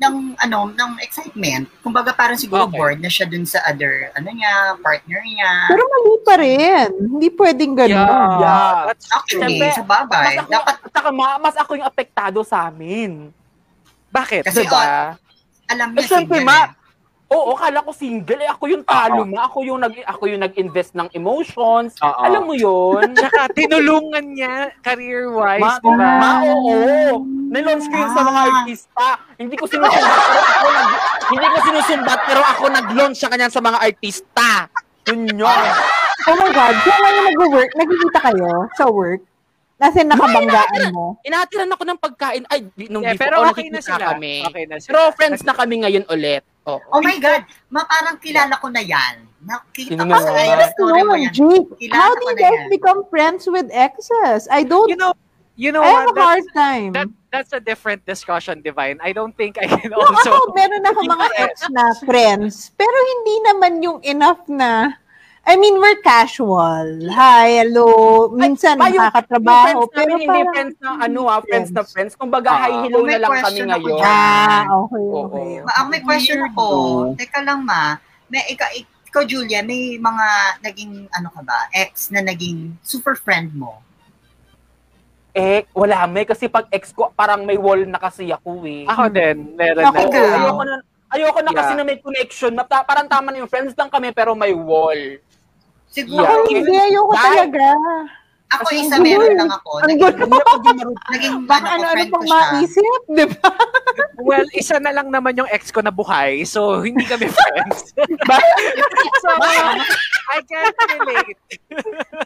ng 0.00 0.14
ano, 0.40 0.72
ng 0.72 0.92
excitement. 1.04 1.68
Kumbaga 1.84 2.16
parang 2.16 2.40
siguro 2.40 2.64
Okay. 2.64 2.80
bored 2.80 3.00
na 3.04 3.12
siya 3.12 3.28
dun 3.28 3.44
sa 3.44 3.60
other, 3.68 4.08
ano 4.16 4.32
niya, 4.32 4.80
partner 4.80 5.20
niya. 5.20 5.52
Pero 5.68 5.82
mali 5.84 6.14
pa 6.24 6.34
rin. 6.40 6.88
Hindi 6.88 7.28
pwedeng 7.36 7.72
ganun. 7.76 8.40
Yeah. 8.40 8.88
That's 8.88 9.06
Actually, 9.12 9.60
Siyempre, 9.60 9.76
sa 9.76 9.84
bagay, 9.84 10.24
Mas 10.24 10.40
ako, 10.40 10.50
dapat, 10.50 10.74
at 10.80 10.90
saka, 10.90 11.08
ma, 11.12 11.26
mas 11.36 11.52
ako 11.52 11.70
yung 11.76 11.84
apektado 11.84 12.40
sa 12.40 12.72
amin. 12.72 13.28
Bakit? 14.08 14.48
Kasi, 14.48 14.64
Diba? 14.64 15.14
alam 15.68 15.88
Eh, 15.92 16.00
niya, 16.00 16.08
syempre, 16.08 16.40
single 16.40 16.48
ma, 16.48 16.58
eh. 16.64 16.79
Oo, 17.30 17.54
kala 17.54 17.78
ko 17.78 17.94
single. 17.94 18.42
Eh, 18.42 18.50
ako 18.50 18.64
yung 18.66 18.82
talo, 18.82 19.22
ma. 19.22 19.46
Ako 19.46 19.62
yung, 19.62 19.78
nag, 19.78 19.94
ako 20.02 20.26
yung 20.26 20.42
nag-invest 20.42 20.92
ng 20.92 21.06
emotions. 21.12 21.94
Oo. 22.00 22.20
Alam 22.20 22.42
mo 22.42 22.54
yun? 22.54 23.06
Tsaka 23.14 23.46
tinulungan 23.54 24.34
niya 24.34 24.74
career-wise, 24.82 25.62
Ma, 25.62 25.78
di 25.78 25.90
ba? 25.90 26.08
ma, 26.18 26.30
oo. 26.44 27.22
Nilaunch 27.48 27.86
ko 27.86 27.96
yun 27.96 28.10
sa 28.10 28.22
mga 28.22 28.34
Ah. 28.36 28.48
artista. 28.52 29.06
Hindi 29.36 29.54
ko 29.54 29.64
sinusumbat, 29.64 30.10
pero 30.26 30.42
ako 30.42 30.66
nag, 30.68 30.90
hindi 31.24 31.46
ko 31.46 31.58
sinusumbat, 31.60 32.20
pero 32.26 32.40
ako 32.42 32.64
nag-launch 32.68 33.18
sa 33.18 33.30
kanya 33.30 33.46
sa 33.46 33.62
mga 33.62 33.78
artista. 33.80 34.48
Yun 35.06 35.20
yun. 35.32 35.60
Oh 36.20 36.36
my 36.36 36.50
God, 36.50 36.74
kung 36.82 36.98
ngayon 37.00 37.24
nag-work, 37.30 37.70
nakikita 37.74 38.18
kayo 38.22 38.50
sa 38.74 38.84
work, 38.86 39.22
nasa 39.78 40.02
nakabanggaan 40.02 40.92
mo. 40.92 41.16
Inatiran 41.22 41.70
ako 41.70 41.82
ng 41.86 41.96
pagkain. 41.96 42.42
Ay, 42.44 42.68
di- 42.70 42.90
nung 42.90 43.00
Yeah, 43.00 43.14
before, 43.14 43.24
pero 43.24 43.36
oh, 43.40 43.48
okay 43.48 43.70
na 43.70 43.80
sila. 43.80 44.12
kami. 44.12 44.44
Okay 44.44 44.64
na 44.66 44.76
sila. 44.76 44.90
Pero 44.90 45.00
friends 45.14 45.40
na 45.40 45.54
kami 45.54 45.80
ngayon 45.80 46.04
ulit. 46.06 46.42
Oo. 46.68 46.80
Oh 46.92 47.00
my 47.00 47.16
God, 47.16 47.48
ma, 47.72 47.84
parang 47.88 48.20
kilala 48.20 48.56
ko 48.60 48.68
na 48.68 48.84
yan. 48.84 49.24
Nakita 49.40 49.96
ko 50.04 50.12
sa 50.20 50.32
live 50.36 50.68
story 50.76 51.00
mo 51.00 51.16
yan. 51.16 51.32
How 51.88 52.12
do 52.12 52.22
you 52.28 52.36
guys 52.36 52.60
yan. 52.60 52.68
become 52.68 53.00
friends 53.08 53.48
with 53.48 53.72
exes? 53.72 54.44
I 54.52 54.68
don't, 54.68 54.92
You 54.92 55.00
know, 55.00 55.16
you 55.56 55.72
know 55.72 55.80
I 55.80 56.04
have 56.04 56.12
what? 56.12 56.20
a 56.20 56.20
hard 56.20 56.44
That's, 56.44 56.52
time. 56.52 56.92
that, 56.92 57.08
that's 57.32 57.52
a 57.56 57.60
different 57.60 58.04
discussion, 58.04 58.60
Divine. 58.60 59.00
I 59.00 59.16
don't 59.16 59.32
think 59.32 59.56
I 59.56 59.64
can 59.64 59.88
No, 59.88 60.04
also... 60.04 60.28
ako, 60.28 60.52
meron 60.52 60.84
ako 60.84 61.00
mga 61.16 61.28
ex 61.40 61.64
na 61.72 61.96
friends, 62.04 62.76
pero 62.76 62.92
hindi 62.92 63.34
naman 63.48 63.72
yung 63.80 63.98
enough 64.04 64.44
na, 64.44 64.99
I 65.50 65.58
mean, 65.58 65.82
we're 65.82 65.98
casual. 66.00 67.10
Hi, 67.10 67.58
hello. 67.58 67.88
Minsan 68.30 68.78
yung- 68.78 68.94
nakakatrabaho, 68.94 69.66
yung 69.82 69.90
friends 69.90 69.90
pero 69.90 70.12
namin, 70.14 70.22
hindi 70.22 70.40
friends 70.46 70.74
na 70.78 70.90
ano 71.02 71.20
ah, 71.26 71.40
friends 71.42 71.70
na 71.74 71.82
friends. 71.82 72.12
Kumbaga, 72.14 72.48
Ah. 72.48 72.60
hi, 72.62 72.86
hello 72.86 73.02
na 73.02 73.18
lang 73.18 73.32
kami 73.42 73.60
ngayon. 73.66 73.98
ah, 74.00 74.62
okay, 74.78 75.02
Oo. 75.02 75.18
okay. 75.26 75.50
Ma, 75.66 75.72
ang 75.74 75.88
may 75.90 76.00
question 76.00 76.38
ako, 76.44 76.64
teka 77.18 77.42
lang 77.42 77.66
ma, 77.66 77.98
may, 78.30 78.46
ikaw, 78.46 78.70
ikaw 78.78 79.22
Julia, 79.26 79.66
may 79.66 79.98
mga 79.98 80.26
naging, 80.62 81.10
ano 81.10 81.28
ka 81.28 81.42
ba, 81.42 81.66
ex 81.74 82.14
na 82.14 82.22
naging 82.22 82.78
super 82.80 83.18
friend 83.18 83.50
mo? 83.50 83.82
Eh, 85.32 85.66
wala 85.72 86.06
may. 86.06 86.22
Kasi 86.22 86.46
pag 86.46 86.70
ex 86.70 86.94
ko, 86.94 87.10
parang 87.10 87.42
may 87.42 87.58
wall 87.58 87.82
na 87.84 87.98
kasi 87.98 88.30
ako 88.30 88.62
eh. 88.62 88.86
Ako 88.86 89.10
din, 89.10 89.58
meron 89.58 89.82
Ako 89.84 89.98
na. 89.98 90.06
Ikaw. 90.06 90.26
ayoko 90.36 90.62
na, 90.62 90.74
ayoko 91.10 91.40
na 91.42 91.52
kasi 91.54 91.70
Yeah. 91.72 91.78
na 91.78 91.84
may 91.84 91.98
connection. 91.98 92.52
Na, 92.54 92.62
ta- 92.62 92.82
parang 92.82 93.06
tama 93.06 93.30
na 93.30 93.42
yung 93.42 93.50
friends 93.50 93.74
lang 93.74 93.90
kami 93.90 94.10
pero 94.10 94.34
may 94.34 94.54
wall. 94.54 95.18
Siguro. 95.90 96.22
Ako 96.22 96.46
hindi, 96.48 96.72
ayoko 96.72 97.12
talaga. 97.12 97.66
Ako 98.50 98.66
Kasi 98.66 98.82
isa 98.82 98.98
ang 98.98 99.06
meron 99.06 99.22
gulo. 99.24 99.38
lang 99.38 99.50
ako. 99.52 99.70
Ang 99.70 99.86
Naging, 99.86 100.10
gulo. 100.10 100.90
naging 101.06 101.34
ano, 101.46 101.86
friend 101.86 102.10
ko 102.10 102.16
pang 102.18 102.26
maisip, 102.26 103.00
di 103.08 103.24
ba? 103.28 103.50
Well, 104.20 104.44
isa 104.52 104.76
na 104.76 104.92
lang 104.92 105.08
naman 105.08 105.32
yung 105.32 105.48
ex 105.48 105.72
ko 105.72 105.80
na 105.80 105.88
buhay, 105.88 106.44
so 106.44 106.82
hindi 106.82 107.02
kami 107.02 107.24
friends. 107.40 107.94
so, 109.16 109.28
I 110.28 110.38
can't 110.44 110.76
relate. 110.92 111.38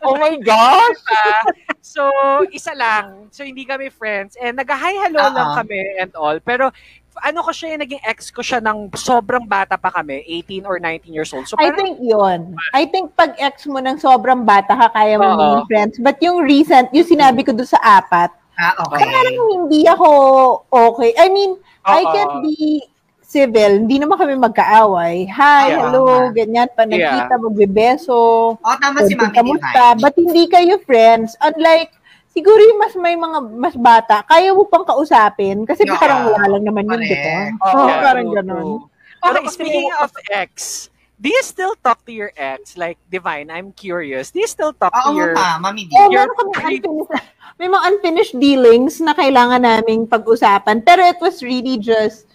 Oh 0.02 0.18
my 0.18 0.34
gosh! 0.36 1.00
Ah, 1.06 1.44
so, 1.78 2.02
isa 2.50 2.74
lang. 2.74 3.30
So, 3.30 3.46
hindi 3.46 3.62
kami 3.62 3.88
friends. 3.88 4.34
And 4.36 4.58
nag-hi 4.58 4.90
hello 4.98 5.28
lang 5.28 5.48
Oo. 5.50 5.56
kami 5.56 5.80
and 5.96 6.12
all. 6.18 6.36
Pero, 6.40 6.74
ano 7.22 7.44
ko 7.44 7.50
siya, 7.54 7.78
naging 7.78 8.02
ex 8.02 8.30
ko 8.30 8.42
siya 8.42 8.58
ng 8.58 8.90
sobrang 8.96 9.46
bata 9.46 9.78
pa 9.78 9.90
kami, 9.90 10.24
18 10.42 10.66
or 10.66 10.76
19 10.82 11.14
years 11.14 11.30
old. 11.30 11.46
So, 11.46 11.54
I 11.60 11.70
parang, 11.70 11.78
think 11.78 11.96
yon. 12.02 12.40
I 12.74 12.86
think 12.86 13.14
pag 13.14 13.38
ex 13.38 13.66
mo 13.66 13.78
ng 13.78 14.00
sobrang 14.00 14.42
bata 14.42 14.74
ka, 14.74 14.86
kaya 14.90 15.14
mo 15.20 15.34
maging 15.34 15.66
friends. 15.70 15.94
But 16.00 16.18
yung 16.18 16.42
recent, 16.42 16.90
yung 16.90 17.06
sinabi 17.06 17.46
ko 17.46 17.54
doon 17.54 17.68
sa 17.68 17.78
apat, 17.80 18.34
Ah, 18.54 18.70
okay. 18.86 19.02
parang 19.02 19.38
hindi 19.50 19.82
ako 19.82 20.06
okay. 20.70 21.10
I 21.18 21.26
mean, 21.26 21.58
I 21.82 22.06
Oo. 22.06 22.12
can't 22.14 22.36
be 22.40 22.86
civil. 23.20 23.82
Hindi 23.82 23.98
naman 23.98 24.14
kami 24.14 24.38
magkaaway. 24.38 25.26
Hi, 25.26 25.74
Yeah. 25.74 25.90
hello, 25.90 26.30
ganyan. 26.30 26.70
Pa 26.70 26.86
nagkita, 26.86 27.34
magbebeso. 27.34 28.54
Oh, 28.54 28.76
tama 28.78 29.02
si 29.02 29.18
Mami 29.18 29.34
kamusta. 29.34 29.98
But 29.98 30.14
hindi 30.14 30.46
kayo 30.46 30.78
friends. 30.86 31.34
Unlike, 31.42 31.90
siguro 32.35 32.59
yung 32.59 32.76
mas 32.76 32.95
may 32.95 33.14
mga 33.14 33.39
mas 33.55 33.74
bata, 33.74 34.26
kaya 34.26 34.51
mo 34.51 34.66
pang 34.66 34.82
kausapin. 34.82 35.62
Kasi 35.62 35.87
Yeah. 35.87 35.97
parang 35.97 36.20
wala 36.26 36.47
lang 36.51 36.64
naman 36.66 36.85
yun, 36.85 37.01
di 37.01 37.14
ba? 37.14 37.35
Oo, 37.64 37.87
Yeah, 37.87 38.03
parang 38.03 38.28
ganun. 38.28 38.66
okay, 38.82 38.91
Pero 39.22 39.39
speaking 39.49 39.89
of 39.97 40.11
ex, 40.28 40.53
do 41.16 41.30
you 41.30 41.41
still 41.41 41.72
talk 41.78 42.03
to 42.03 42.12
your 42.12 42.35
ex? 42.35 42.74
Like, 42.74 42.99
Divine, 43.09 43.49
I'm 43.49 43.70
curious. 43.70 44.28
Do 44.28 44.43
you 44.43 44.51
still 44.51 44.74
talk 44.74 44.93
Oo 44.93 45.09
to 45.09 45.16
your... 45.16 45.32
nga, 45.32 45.57
Mami 45.57 45.87
D. 45.87 45.95
Oh, 45.95 46.11
Your 46.11 46.28
pre- 46.28 46.45
unfinished, 46.61 47.09
may 47.57 47.70
mga 47.70 47.82
unfinished 47.89 48.35
dealings 48.37 48.99
na 48.99 49.14
kailangan 49.14 49.62
naming 49.62 50.05
pag-usapan. 50.05 50.82
Pero 50.82 51.01
it 51.01 51.16
was 51.22 51.41
really 51.41 51.78
just, 51.78 52.26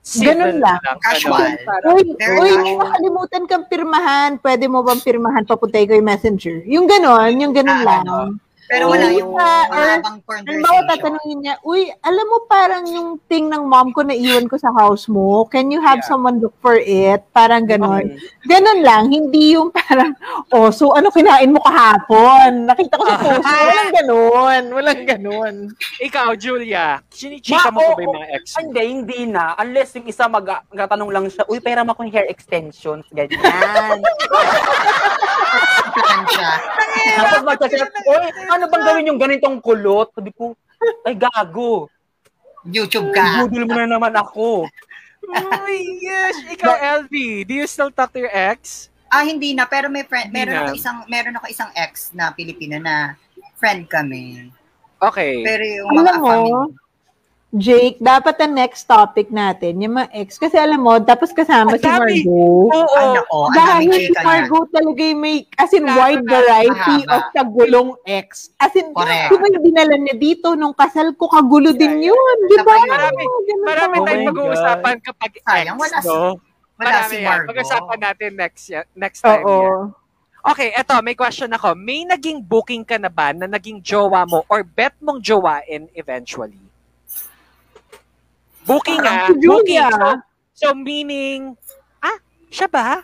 civil 0.00 0.34
ganun 0.34 0.58
lang. 0.58 0.78
Casual. 0.98 1.46
Parang, 1.62 1.94
uy, 1.94 2.02
uy, 2.08 2.16
casual. 2.16 2.78
nakalimutan 2.80 3.42
kang 3.44 3.66
pirmahan. 3.66 4.34
Pwede 4.36 4.66
mo 4.66 4.82
bang 4.82 4.98
pirmahan? 4.98 5.42
Papuntay 5.44 5.84
ko 5.84 5.92
yung 5.92 6.08
messenger. 6.08 6.62
Yung 6.64 6.86
ganon, 6.86 7.38
yung 7.38 7.52
ganon 7.52 7.76
Ah, 7.76 7.84
lang. 7.84 8.02
ano. 8.02 8.16
Pero 8.72 8.88
wala 8.88 9.04
yung 9.12 9.30
ah, 9.34 9.62
wala 9.68 9.68
or- 9.68 10.00
bang 10.00 10.16
Halimbawa, 10.24 10.80
conversation. 10.80 10.88
tatanungin 10.88 11.38
niya, 11.38 11.54
uy, 11.62 11.80
alam 12.00 12.24
mo 12.24 12.36
parang 12.46 12.82
yung 12.86 13.08
thing 13.22 13.46
ng 13.46 13.62
mom 13.62 13.90
ko 13.90 14.00
na 14.00 14.12
iwan 14.12 14.46
ko 14.46 14.54
sa 14.56 14.70
house 14.72 15.06
mo, 15.06 15.44
can 15.44 15.68
you 15.68 15.78
have 15.78 16.00
Yeah. 16.00 16.08
someone 16.08 16.38
look 16.38 16.52
for 16.58 16.74
it? 16.74 17.20
Parang 17.30 17.62
ganon. 17.62 18.08
Okay. 18.08 18.16
Ganon 18.48 18.78
lang, 18.80 19.02
hindi 19.06 19.52
yung 19.52 19.68
parang, 19.70 20.10
oh, 20.50 20.68
so 20.68 20.90
ano 20.90 21.08
kinain 21.08 21.48
mo 21.48 21.58
kahapon? 21.60 22.64
Nakita 22.64 22.92
ko 22.94 23.02
sa 23.04 23.16
post. 23.18 23.44
Walang 23.44 23.90
ganon. 23.92 24.60
Walang 24.72 25.00
ganon. 25.04 25.54
ikaw, 25.98 26.32
Julia, 26.34 26.98
chinichika 27.06 27.68
mo 27.68 27.76
Ma- 27.76 27.84
ko 27.84 27.90
ba 27.92 28.00
yung 28.00 28.14
mga 28.16 28.28
ex 28.32 28.42
mo? 28.48 28.56
Hindi, 28.62 28.80
hindi 28.88 29.18
na. 29.26 29.52
Unless 29.54 29.94
yung 29.94 30.06
isa 30.06 30.26
mag 30.26 30.44
magtatanong 30.66 31.10
lang 31.10 31.24
siya, 31.28 31.42
uy, 31.44 31.58
pera 31.58 31.80
mo 31.80 31.92
akong 31.92 32.08
hair 32.08 32.24
extensions, 32.24 33.04
ganyan. 33.10 33.36
Plan 35.92 36.22
siya. 36.28 36.52
Tapos 37.20 37.40
magsasabi, 37.44 37.98
uy, 38.08 38.24
ano 38.48 38.64
bang 38.68 38.84
gawin 38.84 39.08
yung 39.12 39.20
ganitong 39.20 39.60
kulot? 39.60 40.08
Sabi 40.16 40.32
ko, 40.32 40.56
ay 41.04 41.14
gago. 41.14 41.86
YouTube 42.66 43.12
ka. 43.12 43.46
Budol 43.46 43.66
mo 43.68 43.76
na 43.76 43.88
naman 43.98 44.14
ako. 44.14 44.66
Oh 45.22 45.50
my 45.62 45.82
gosh! 46.02 46.38
Ikaw, 46.58 46.74
LV, 47.06 47.14
do 47.46 47.54
you 47.54 47.66
still 47.70 47.94
talk 47.94 48.10
to 48.10 48.18
your 48.18 48.34
ex? 48.34 48.90
Ah, 49.06 49.22
hindi 49.22 49.54
na. 49.54 49.70
Pero 49.70 49.86
may 49.86 50.02
friend, 50.02 50.34
meron 50.34 50.66
ako 50.66 50.74
isang, 50.74 50.98
meron 51.06 51.36
ako 51.38 51.46
isang 51.46 51.70
ex 51.78 52.10
na 52.10 52.34
Pilipino 52.34 52.80
na 52.82 53.14
friend 53.60 53.86
kami. 53.86 54.50
Okay. 54.98 55.42
Pero 55.46 55.62
yung 55.62 55.90
mga 55.94 56.10
Alam 56.10 56.18
mo, 56.18 56.26
family. 56.26 56.81
Jake, 57.52 58.00
dapat 58.00 58.40
ang 58.40 58.56
next 58.56 58.88
topic 58.88 59.28
natin, 59.28 59.76
yung 59.76 60.00
mga 60.00 60.08
ex. 60.16 60.40
Kasi 60.40 60.56
alam 60.56 60.80
mo, 60.80 60.96
tapos 61.04 61.36
kasama 61.36 61.76
Ang 61.76 61.84
si. 62.08 62.24
Margot. 62.24 62.72
Oo. 62.72 63.38
Dahil 63.52 63.92
si. 63.92 64.12
Margot 64.24 64.72
talaga 64.72 65.02
yung 65.04 65.20
may, 65.20 65.44
as 65.60 65.68
in 65.76 65.84
Lalo 65.84 66.00
wide 66.00 66.24
variety 66.24 66.96
mahaba. 67.04 67.12
of 67.12 67.22
kagulong 67.36 67.90
ex. 68.08 68.56
As 68.56 68.72
in, 68.72 68.96
Correct. 68.96 69.28
di 69.28 69.36
ba 69.36 69.46
yung 69.52 69.64
dinala 69.68 69.94
niya 70.00 70.16
dito 70.16 70.56
nung 70.56 70.72
kasal 70.72 71.12
ko, 71.12 71.28
kagulo 71.28 71.76
din 71.76 72.00
yun. 72.00 72.36
Di 72.48 72.56
ba? 72.64 72.72
Marami, 72.88 73.20
Ganun 73.20 73.64
marami. 73.68 73.94
Oh 74.00 74.04
tayong 74.08 74.28
mag-uusapan 74.32 74.96
kapag 75.04 75.32
ex, 75.36 75.66
wala 75.76 75.98
si- 76.00 76.08
no? 76.08 76.40
Wala 76.80 76.88
Marami 76.88 77.12
si. 77.12 77.16
Margot. 77.20 77.48
Pag-usapan 77.52 77.98
natin 78.00 78.30
next 78.32 78.62
next 78.96 79.20
time 79.20 79.44
Oo. 79.44 79.52
yan. 79.60 79.76
Okay, 80.42 80.72
eto, 80.72 80.96
may 81.04 81.14
question 81.14 81.52
ako. 81.52 81.76
May 81.76 82.08
naging 82.08 82.40
booking 82.40 82.82
ka 82.82 82.96
na 82.96 83.12
ba 83.12 83.30
na 83.30 83.44
naging 83.44 83.78
jowa 83.78 84.24
mo 84.24 84.40
or 84.48 84.64
bet 84.64 84.96
mong 84.98 85.20
jowain 85.20 85.86
eventually? 85.92 86.71
Booking 88.66 89.02
ah. 89.02 89.28
Booking. 89.34 89.90
So, 90.54 90.70
so 90.70 90.74
meaning, 90.74 91.58
ah, 91.98 92.16
siya 92.46 92.70
ba? 92.70 93.02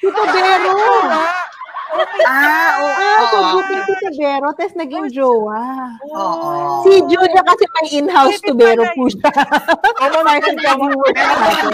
Si 0.00 0.08
Tobero. 0.08 0.74
Ah, 2.22 2.70
oo. 2.78 2.90
Ah, 2.94 3.22
so 3.26 3.36
oo. 3.36 3.50
booking 3.58 3.82
si 3.82 3.94
Tobero, 3.98 4.48
tapos 4.54 4.74
naging 4.78 5.06
jowa. 5.10 5.92
Oo. 6.06 6.86
Si 6.86 7.02
Julia 7.10 7.42
kasi 7.42 7.64
may 7.66 7.88
in-house 7.98 8.38
pala 8.46 8.84
po 8.94 9.04
siya. 9.10 9.30
Friend 10.24 10.58
kami. 10.62 10.86
viewers 10.88 11.16
natin. 11.18 11.70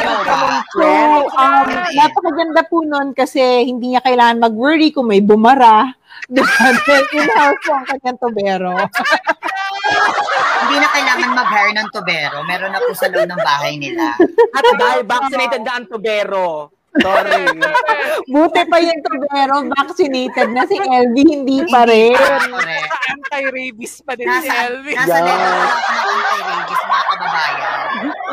So, 0.73 0.87
um, 1.29 1.67
napakaganda 1.93 2.63
po 2.67 2.83
nun 2.83 3.13
kasi 3.13 3.69
hindi 3.69 3.95
niya 3.95 4.03
kailangan 4.03 4.43
mag-worry 4.43 4.91
kung 4.91 5.13
may 5.13 5.21
bumara. 5.21 5.93
Dahil 6.33 6.75
in-house 7.13 7.61
po 7.63 7.71
ang 7.77 7.87
kanyang 7.87 8.19
Tobero. 8.19 8.75
Hindi 10.67 10.77
na 10.77 10.89
kailangan 10.91 11.31
mag-hire 11.33 11.75
ng 11.75 11.89
tubero. 11.89 12.37
Meron 12.43 12.75
na 12.75 12.83
po 12.83 12.91
sa 12.91 13.07
loob 13.07 13.23
ng 13.25 13.39
bahay 13.39 13.79
nila. 13.79 14.19
At 14.51 14.65
dahil 14.75 15.01
vaccinated 15.03 15.63
na 15.63 15.73
ang 15.79 15.87
tubero. 15.87 16.75
Sorry. 16.97 17.45
Buti 18.33 18.63
pa 18.65 18.81
yung 18.81 19.05
Tobero, 19.05 19.69
vaccinated 19.71 20.49
na. 20.49 20.65
Si 20.65 20.75
LV, 20.75 21.13
hindi 21.15 21.61
pa 21.69 21.85
rin. 21.85 22.17
Anti-rabies 22.17 24.01
pa 24.01 24.17
din 24.17 24.25
si 24.25 24.49
Nasa, 24.49 24.73
LV. 24.73 24.87
nasa 24.97 25.13
Yeah. 25.13 25.21
level 25.23 25.53
ng 25.53 25.77
anti-rabies, 25.77 26.83
mga 26.83 27.05
kababayan. 27.07 27.77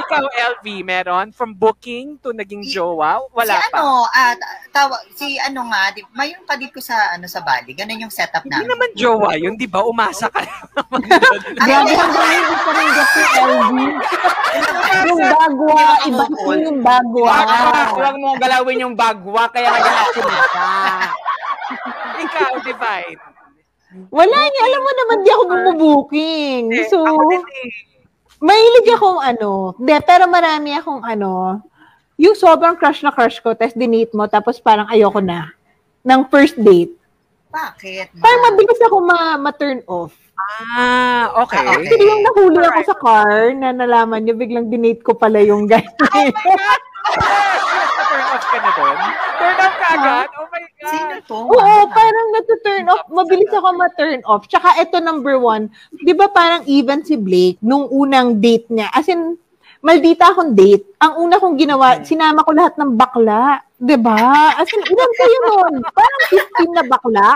Ikaw, 0.04 0.24
LV, 0.54 0.66
meron? 0.82 1.28
From 1.30 1.52
booking 1.54 2.20
to 2.20 2.32
naging 2.32 2.64
jowa? 2.64 3.24
Wala 3.30 3.54
si 3.56 3.68
pa. 3.68 3.78
ano, 3.78 4.04
ah, 4.06 4.34
tawa, 4.70 4.96
si 5.12 5.36
ano 5.38 5.66
nga, 5.66 5.90
di, 5.90 6.04
mayroon 6.12 6.44
ka 6.44 6.56
dito 6.56 6.78
sa 6.78 7.14
ano 7.14 7.26
sa 7.26 7.40
Bali. 7.40 7.72
Ganun 7.72 8.04
yung 8.04 8.12
setup 8.12 8.44
Hindi 8.44 8.60
namin. 8.60 8.70
naman 8.70 8.90
jowa 8.94 9.32
yun, 9.36 9.56
di 9.56 9.66
ba? 9.66 9.82
Umasa 9.82 10.28
ka. 10.28 10.44
Grabe 11.60 11.92
hanggang 11.92 12.30
hindi 12.30 12.56
pa 12.58 12.72
rin 12.72 12.88
gusto 12.90 13.20
si 13.24 13.40
LV. 13.40 13.72
Yung 15.04 15.20
bagwa, 15.20 15.84
iba 16.04 16.24
yung 16.54 16.80
bagwa. 16.82 17.36
Huwag 17.92 18.16
mo 18.16 18.30
galawin 18.38 18.84
yung 18.84 18.96
bagwa, 18.96 19.48
kaya 19.48 19.68
nag-accident 19.70 20.46
ka. 20.50 20.68
Ikaw, 22.24 22.52
Divine. 22.62 23.20
Wala 24.10 24.38
niya, 24.44 24.62
alam 24.64 24.82
mo 24.82 24.92
naman, 24.92 25.18
di 25.22 25.30
ako 25.30 25.44
bumubooking. 25.46 26.64
Eh, 26.74 26.86
So, 26.90 27.02
ako 27.02 27.22
din 27.30 27.46
eh. 27.46 27.70
Mahilig 28.44 28.88
akong 28.92 29.20
ano, 29.24 29.72
de, 29.80 29.96
pero 30.04 30.28
marami 30.28 30.76
akong 30.76 31.00
ano, 31.00 31.64
yung 32.20 32.36
sobrang 32.36 32.76
crush 32.76 33.02
na 33.02 33.16
crush 33.16 33.40
ko, 33.40 33.56
tapos 33.56 33.74
dinate 33.74 34.12
mo, 34.12 34.28
tapos 34.28 34.60
parang 34.60 34.86
ayoko 34.92 35.24
na. 35.24 35.56
Ng 36.04 36.28
first 36.28 36.60
date. 36.60 36.92
Bakit? 37.50 38.20
Parang 38.20 38.42
mabilis 38.52 38.82
ako 38.84 38.96
ma- 39.00 39.40
ma-turn 39.40 39.80
off. 39.88 40.12
Ah, 40.76 41.32
okay. 41.46 41.64
Ah, 41.64 41.80
okay. 41.80 41.96
Yung 42.04 42.22
nahuli 42.26 42.60
ako 42.60 42.82
sa 42.84 42.98
car, 43.00 43.56
na 43.56 43.72
nalaman 43.72 44.28
niyo, 44.28 44.36
biglang 44.36 44.68
dinate 44.68 45.00
ko 45.00 45.16
pala 45.16 45.40
yung 45.40 45.64
guy. 45.64 45.86
Turn 48.14 48.30
off 48.30 48.46
ka 48.46 48.58
na 48.62 48.72
doon? 48.78 48.98
Turn 49.42 49.58
off 49.58 49.76
ka 49.82 49.88
agad? 49.98 50.28
Oh 50.38 50.48
my 50.54 50.62
God. 50.62 50.92
Sino 50.94 51.16
to? 51.26 51.38
Oo, 51.50 51.76
parang 51.90 52.28
natu-turn 52.38 52.86
off. 52.94 53.04
Mabilis 53.10 53.50
ako 53.50 53.68
ma-turn 53.74 54.22
off. 54.30 54.46
Tsaka 54.46 54.78
ito 54.78 55.02
number 55.02 55.42
one, 55.42 55.74
di 55.98 56.14
ba 56.14 56.30
parang 56.30 56.62
even 56.70 57.02
si 57.02 57.18
Blake, 57.18 57.58
nung 57.66 57.90
unang 57.90 58.38
date 58.38 58.70
niya, 58.70 58.94
as 58.94 59.10
in, 59.10 59.34
maldita 59.82 60.30
akong 60.30 60.54
date. 60.54 60.86
Ang 61.02 61.28
una 61.28 61.42
kong 61.42 61.58
ginawa, 61.58 62.06
sinama 62.06 62.46
ko 62.46 62.54
lahat 62.54 62.78
ng 62.78 62.94
bakla. 62.94 63.66
Di 63.82 63.98
ba? 63.98 64.54
As 64.56 64.70
in, 64.70 64.80
ilan 64.80 65.12
kayo 65.18 65.38
nun? 65.50 65.74
Parang 65.92 66.24
15 66.30 66.78
na 66.78 66.84
bakla. 66.88 67.30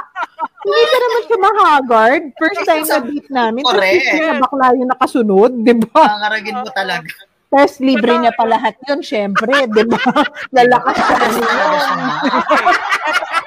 Hindi 0.64 0.84
ka 0.86 0.98
naman 1.02 1.22
siya 1.26 1.38
mahagard. 1.42 2.24
First 2.38 2.62
time 2.64 2.86
na 2.86 3.00
date 3.02 3.30
namin. 3.34 3.62
Correct. 3.66 4.06
15 4.14 4.30
na 4.30 4.36
bakla 4.40 4.66
yung 4.78 4.90
nakasunod. 4.94 5.52
Di 5.66 5.74
ba? 5.76 6.02
Pangaragin 6.06 6.56
mo 6.62 6.70
talaga. 6.70 7.10
Tapos 7.48 7.80
libre 7.80 8.12
niya 8.20 8.36
pa 8.36 8.44
lahat 8.44 8.76
yun, 8.92 9.00
syempre. 9.00 9.68
Di 9.72 9.84
ba? 9.88 10.00
Lalakas 10.56 11.00
na 11.00 11.28
siya 11.32 11.94
na. 11.96 12.08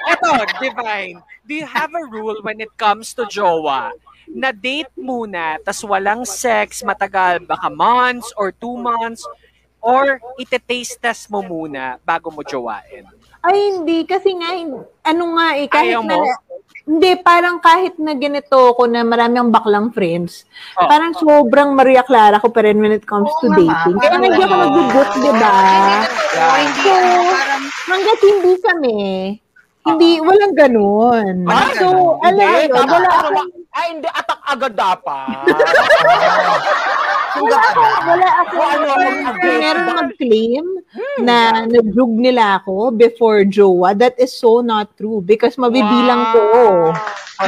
Eto, 0.09 0.31
Divine, 0.57 1.21
do 1.45 1.53
you 1.53 1.67
have 1.69 1.93
a 1.93 2.03
rule 2.09 2.41
when 2.41 2.57
it 2.57 2.73
comes 2.81 3.13
to 3.13 3.29
jowa? 3.29 3.93
Na 4.25 4.49
date 4.49 4.89
muna, 4.97 5.61
tas 5.61 5.85
walang 5.85 6.25
sex, 6.25 6.81
matagal, 6.81 7.45
baka 7.45 7.69
months 7.69 8.33
or 8.33 8.49
two 8.49 8.73
months, 8.73 9.21
or 9.81 10.17
ite-taste 10.37 10.97
test 11.01 11.29
mo 11.29 11.45
muna 11.45 12.01
bago 12.01 12.33
mo 12.33 12.41
jowain? 12.41 13.05
Ay, 13.41 13.57
hindi. 13.73 14.05
Kasi 14.05 14.33
nga, 14.37 14.53
ano 15.05 15.23
nga 15.37 15.47
eh, 15.57 15.65
kahit 15.69 15.97
Ayaw 15.97 16.01
mo? 16.05 16.21
Hindi, 16.81 17.13
parang 17.21 17.61
kahit 17.61 18.01
na 18.01 18.17
ganito 18.17 18.73
ko 18.73 18.83
na 18.85 19.05
marami 19.05 19.37
ang 19.37 19.53
baklang 19.53 19.93
friends, 19.93 20.49
Oh. 20.73 20.89
parang 20.89 21.13
sobrang 21.13 21.71
Maria 21.71 22.01
Clara 22.01 22.41
ko 22.41 22.49
pa 22.49 22.65
rin 22.65 22.81
when 22.81 22.89
it 22.91 23.05
comes 23.05 23.29
Oo 23.29 23.37
to 23.39 23.47
nga, 23.47 23.57
dating. 23.57 23.95
Kaya 23.95 24.09
parang 24.09 24.23
hindi 24.23 24.41
ako 24.41 24.49
ano. 24.49 24.65
nag-good, 24.65 25.09
di 25.13 25.31
ba? 25.31 25.53
So, 26.31 26.41
ano, 26.41 27.21
parang 27.29 27.63
hanggat 27.85 28.19
hindi 28.19 28.53
kami, 28.57 28.99
hindi, 29.81 30.11
walang 30.21 30.53
ganun. 30.53 31.35
Walang 31.45 31.77
so, 31.77 31.87
alam 32.21 32.49
mo, 32.69 32.81
wala 32.85 33.09
ka 33.09 33.29
akong. 33.29 33.49
Ay, 33.71 33.85
hindi, 33.93 34.07
atak 34.09 34.39
agad 34.43 34.73
dapat. 34.73 35.45
sugat 37.33 37.73
wala 37.75 37.87
agad. 37.87 38.03
wala 38.07 38.27
Kung 38.51 38.65
ano, 38.67 38.87
meron 39.39 39.85
mag-claim 39.95 40.65
na 41.23 41.65
nag-drug 41.65 42.13
nila 42.19 42.59
ako 42.59 42.91
before 42.91 43.43
jowa, 43.47 43.95
that 43.95 44.15
is 44.19 44.31
so 44.35 44.59
not 44.59 44.91
true 44.99 45.23
because 45.23 45.55
mabibilang 45.55 46.31
ko. 46.35 46.43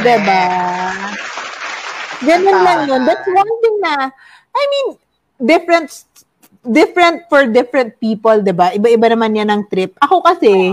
Diba? 0.00 0.42
Ganun 2.24 2.56
Ang 2.56 2.64
lang 2.64 2.80
tama. 2.84 2.90
yun. 2.90 3.00
That's 3.04 3.26
one 3.28 3.52
thing 3.60 3.76
na, 3.84 3.94
I 4.54 4.62
mean, 4.70 4.86
different 5.38 5.92
different 6.64 7.28
for 7.28 7.44
different 7.44 8.00
people, 8.00 8.40
'di 8.40 8.54
ba? 8.56 8.72
Iba-iba 8.72 9.12
naman 9.12 9.36
'yan 9.36 9.52
ang 9.52 9.68
trip. 9.68 9.92
Ako 10.00 10.24
kasi, 10.24 10.72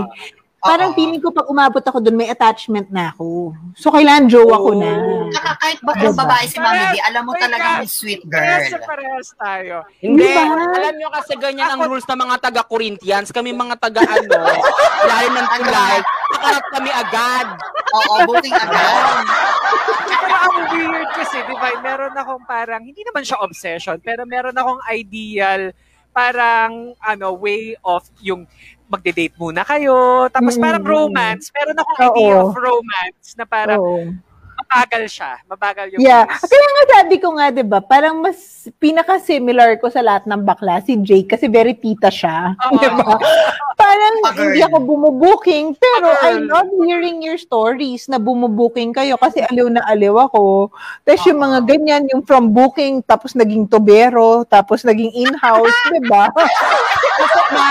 parang 0.62 0.94
feeling 0.94 1.18
ko 1.18 1.28
pag 1.28 1.44
umabot 1.44 1.82
ako 1.82 1.98
doon 1.98 2.14
may 2.14 2.30
attachment 2.30 2.86
na 2.88 3.10
ako. 3.10 3.50
So 3.74 3.90
kailangan 3.90 4.30
jowa 4.30 4.56
ko 4.56 4.70
na. 4.72 4.92
Tsaka 5.28 5.50
kahit 5.58 5.78
ba 5.82 5.92
kung 5.92 6.06
Diba? 6.08 6.22
babae 6.22 6.44
si 6.46 6.56
Mami 6.56 6.84
D, 6.88 6.96
alam 7.02 7.22
mo 7.26 7.32
talagang 7.34 7.82
lang. 7.82 7.90
sweet 7.90 8.22
Parehas 8.24 8.62
girl. 8.62 8.72
na 8.72 8.78
parehas 8.86 9.28
tayo. 9.34 9.76
Hindi. 9.98 10.22
Di 10.22 10.28
ba? 10.30 10.44
Alam 10.72 10.94
nyo 10.94 11.08
kasi 11.10 11.32
ganyan 11.34 11.68
ang 11.68 11.82
rules 11.82 12.06
ng 12.06 12.20
mga 12.20 12.36
taga-Corinthians. 12.40 13.28
Kami 13.28 13.50
mga 13.50 13.76
taga-ano, 13.76 14.38
layo 15.10 15.28
ng 15.28 15.48
tulay. 15.52 15.96
Nakarap 16.32 16.64
kami 16.70 16.90
agad. 16.90 17.46
Oo, 17.92 18.14
booking 18.24 18.54
agad. 18.54 19.24
Pero 20.06 20.36
ang 20.38 20.56
weird 20.70 21.10
kasi, 21.12 21.36
di 21.42 21.54
ba, 21.54 21.68
meron 21.76 22.14
akong 22.14 22.44
parang, 22.44 22.80
hindi 22.80 23.02
naman 23.02 23.20
siya 23.20 23.42
obsession, 23.42 23.98
pero 23.98 24.22
meron 24.24 24.54
akong 24.54 24.78
ideal, 24.88 25.74
parang, 26.10 26.92
ano, 26.98 27.26
way 27.32 27.74
of 27.82 28.04
yung 28.18 28.46
magde-date 28.92 29.36
muna 29.40 29.64
kayo, 29.64 30.28
tapos 30.28 30.60
Mm, 30.60 30.60
parang 30.60 30.84
mm, 30.84 30.92
romance, 30.92 31.44
meron 31.56 31.80
akong 31.80 31.96
Oo. 31.96 32.08
idea 32.12 32.34
of 32.44 32.52
romance 32.52 33.26
na 33.40 33.44
parang 33.48 33.80
Oo. 33.80 34.12
mabagal 34.62 35.04
siya, 35.08 35.32
mabagal 35.48 35.86
yung 35.96 36.00
Yeah. 36.04 36.28
Kaya 36.28 36.66
nga 36.76 36.84
sabi 37.00 37.16
ko 37.16 37.32
nga, 37.34 37.48
'di 37.48 37.64
ba, 37.64 37.80
parang 37.80 38.20
mas 38.20 38.68
pinaka-similar 38.76 39.80
ko 39.80 39.88
sa 39.88 40.04
lahat 40.04 40.28
ng 40.28 40.44
bakla 40.44 40.84
si 40.84 41.00
Jake 41.00 41.32
kasi 41.32 41.48
very 41.48 41.72
tita 41.72 42.12
siya, 42.12 42.52
Oo. 42.68 42.76
'di 42.76 42.88
ba? 43.00 43.16
Parang 43.74 44.14
A 44.22 44.30
girl. 44.36 44.52
hindi 44.52 44.60
ako 44.62 44.76
bumubuking, 44.84 45.74
pero 45.74 46.06
I 46.22 46.38
love 46.44 46.70
hearing 46.86 47.24
your 47.24 47.40
stories 47.40 48.06
na 48.06 48.20
bumubuking 48.20 48.92
kayo 48.94 49.16
kasi 49.18 49.42
aliw 49.42 49.72
na 49.72 49.82
aliw 49.88 50.14
ako. 50.20 50.70
Tapos 51.02 51.24
yung 51.26 51.40
mga 51.42 51.58
ganyan, 51.66 52.02
yung 52.12 52.22
from 52.22 52.52
booking, 52.54 53.02
tapos 53.02 53.34
naging 53.34 53.66
tobero, 53.66 54.44
tapos 54.46 54.84
naging 54.86 55.10
in-house, 55.16 55.74
'di 55.90 56.00
ba? 56.06 56.28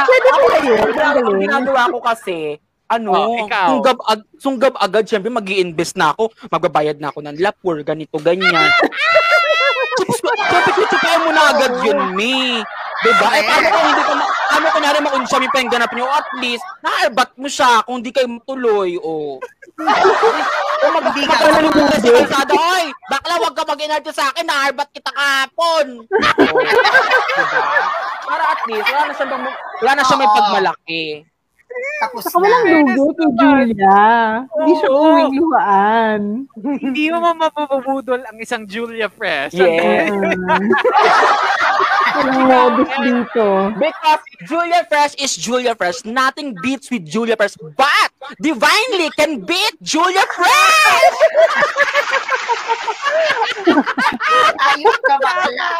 Pwede 0.04 0.28
ko 0.30 0.46
yun. 0.62 0.80
Ang 1.24 1.40
ginagawa 1.40 1.82
ko 1.88 2.00
kasi, 2.00 2.58
ano, 2.88 3.10
Oh, 3.10 3.40
ikaw. 3.40 3.68
sunggab, 3.72 3.98
ag, 4.04 4.22
sunggab 4.36 4.74
agad, 4.76 5.04
syempre 5.06 5.30
mag 5.30 5.48
invest 5.48 5.96
na 5.96 6.12
ako, 6.12 6.28
magbabayad 6.48 6.98
na 6.98 7.08
ako 7.08 7.20
ng 7.22 7.40
lapur, 7.40 7.80
ganito, 7.82 8.18
ganyan. 8.18 8.68
Sabi 10.42 10.70
ko, 10.70 10.82
tsupayan 10.86 11.22
mo 11.22 11.32
na 11.32 11.44
agad 11.50 11.74
yun, 11.82 12.00
me. 12.14 12.60
Diba? 13.02 13.28
Eh, 13.32 13.42
paano 13.42 13.66
kung 13.66 13.86
hindi 13.88 14.04
ko, 14.04 14.14
ma- 14.14 14.30
paano 14.30 14.66
kung 14.70 14.84
nari 14.84 15.00
makunsya 15.02 15.38
yung 15.40 15.50
pang 15.50 15.72
ganap 15.72 15.90
niyo, 15.90 16.06
at 16.06 16.28
least, 16.38 16.62
naarbat 16.80 17.34
mo 17.34 17.48
siya 17.48 17.82
kung 17.82 17.98
di 17.98 18.14
kayo 18.14 18.30
matuloy, 18.30 18.94
o. 18.96 19.42
O 19.42 20.86
mag- 20.92 21.10
Hindi 21.10 21.26
ka 21.26 21.34
mo 21.34 21.70
sa 21.90 21.98
kalsada, 21.98 22.54
oy, 22.54 22.86
bakla, 23.10 23.34
wag 23.40 23.56
ka 23.56 23.64
mag-inarte 23.66 24.12
sa 24.12 24.30
akin, 24.30 24.46
naarbat 24.46 24.90
kita 24.92 25.10
kahapon. 25.10 25.86
O, 26.06 26.58
diba? 27.42 27.62
Para 28.22 28.44
at 28.54 28.62
least, 28.70 28.88
wala 28.88 29.04
na 29.08 29.14
siya, 29.14 29.28
bang- 29.28 29.58
wala 29.82 29.92
na 29.96 30.04
siya 30.06 30.16
may 30.18 30.30
pagmalaki. 30.30 31.04
Tapos 32.02 32.22
Saka 32.26 32.38
walang 32.38 32.66
na. 32.66 32.94
lugo 32.98 33.14
kay 33.14 33.30
Julia. 33.38 34.02
Hindi 34.44 34.74
siya 34.76 34.90
Oo. 34.90 35.02
uwing 35.06 35.34
luhaan. 35.38 36.22
Hindi 36.82 37.04
mo 37.10 37.18
mapapabudol 37.34 38.22
ang 38.26 38.38
isang 38.38 38.66
Julia 38.66 39.08
Fresh. 39.08 39.54
Yes. 39.54 40.10
Walang 42.12 42.44
modus 42.44 42.92
dito. 43.00 43.72
Because 43.80 44.20
Julia 44.44 44.84
Fresh 44.84 45.16
is 45.16 45.32
Julia 45.32 45.72
Fresh. 45.72 46.04
Nothing 46.04 46.52
beats 46.60 46.92
with 46.92 47.08
Julia 47.08 47.40
Fresh. 47.40 47.56
But 47.56 48.12
Divinely 48.38 49.08
can 49.16 49.40
beat 49.42 49.80
Julia 49.80 50.20
Fresh! 50.28 51.16
Ayun 54.72 54.98
ka 55.04 55.16
bakla. 55.20 55.72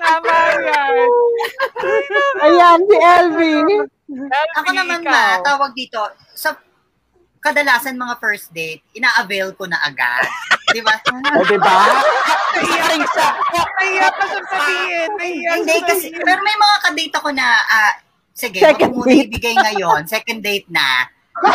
Tama 0.00 0.36
yan. 0.64 0.94
Ayan, 2.40 2.78
si 2.84 2.96
Elvie. 2.96 3.60
Ako 4.60 4.68
naman 4.70 5.00
ma, 5.00 5.40
tawag 5.40 5.72
dito, 5.72 5.98
sa 6.36 6.56
kadalasan 7.40 8.00
mga 8.00 8.16
first 8.20 8.48
date, 8.56 8.80
ina-avail 8.96 9.52
ko 9.52 9.68
na 9.68 9.76
agad. 9.84 10.24
Di 10.74 10.80
ba? 10.80 10.96
O, 11.36 11.44
diba? 11.44 11.76
Saring 12.56 13.04
sa... 13.12 13.36
Nahiya 13.52 14.08
pa 14.08 14.24
sabihin. 14.32 15.08
Nahiya 15.20 15.50
Hindi 15.60 15.76
kasi, 15.84 16.06
pero 16.16 16.40
may 16.40 16.56
mga 16.56 16.76
kadate 16.88 17.14
ako 17.20 17.28
na, 17.36 17.46
ah, 17.68 17.94
sige, 18.32 18.64
Second 18.64 18.96
wag 18.96 18.96
mo 18.96 19.02
date. 19.04 19.28
ibigay 19.28 19.54
ngayon, 19.60 20.00
second 20.08 20.40
date 20.40 20.68
na. 20.72 21.04
Diba? 21.34 21.50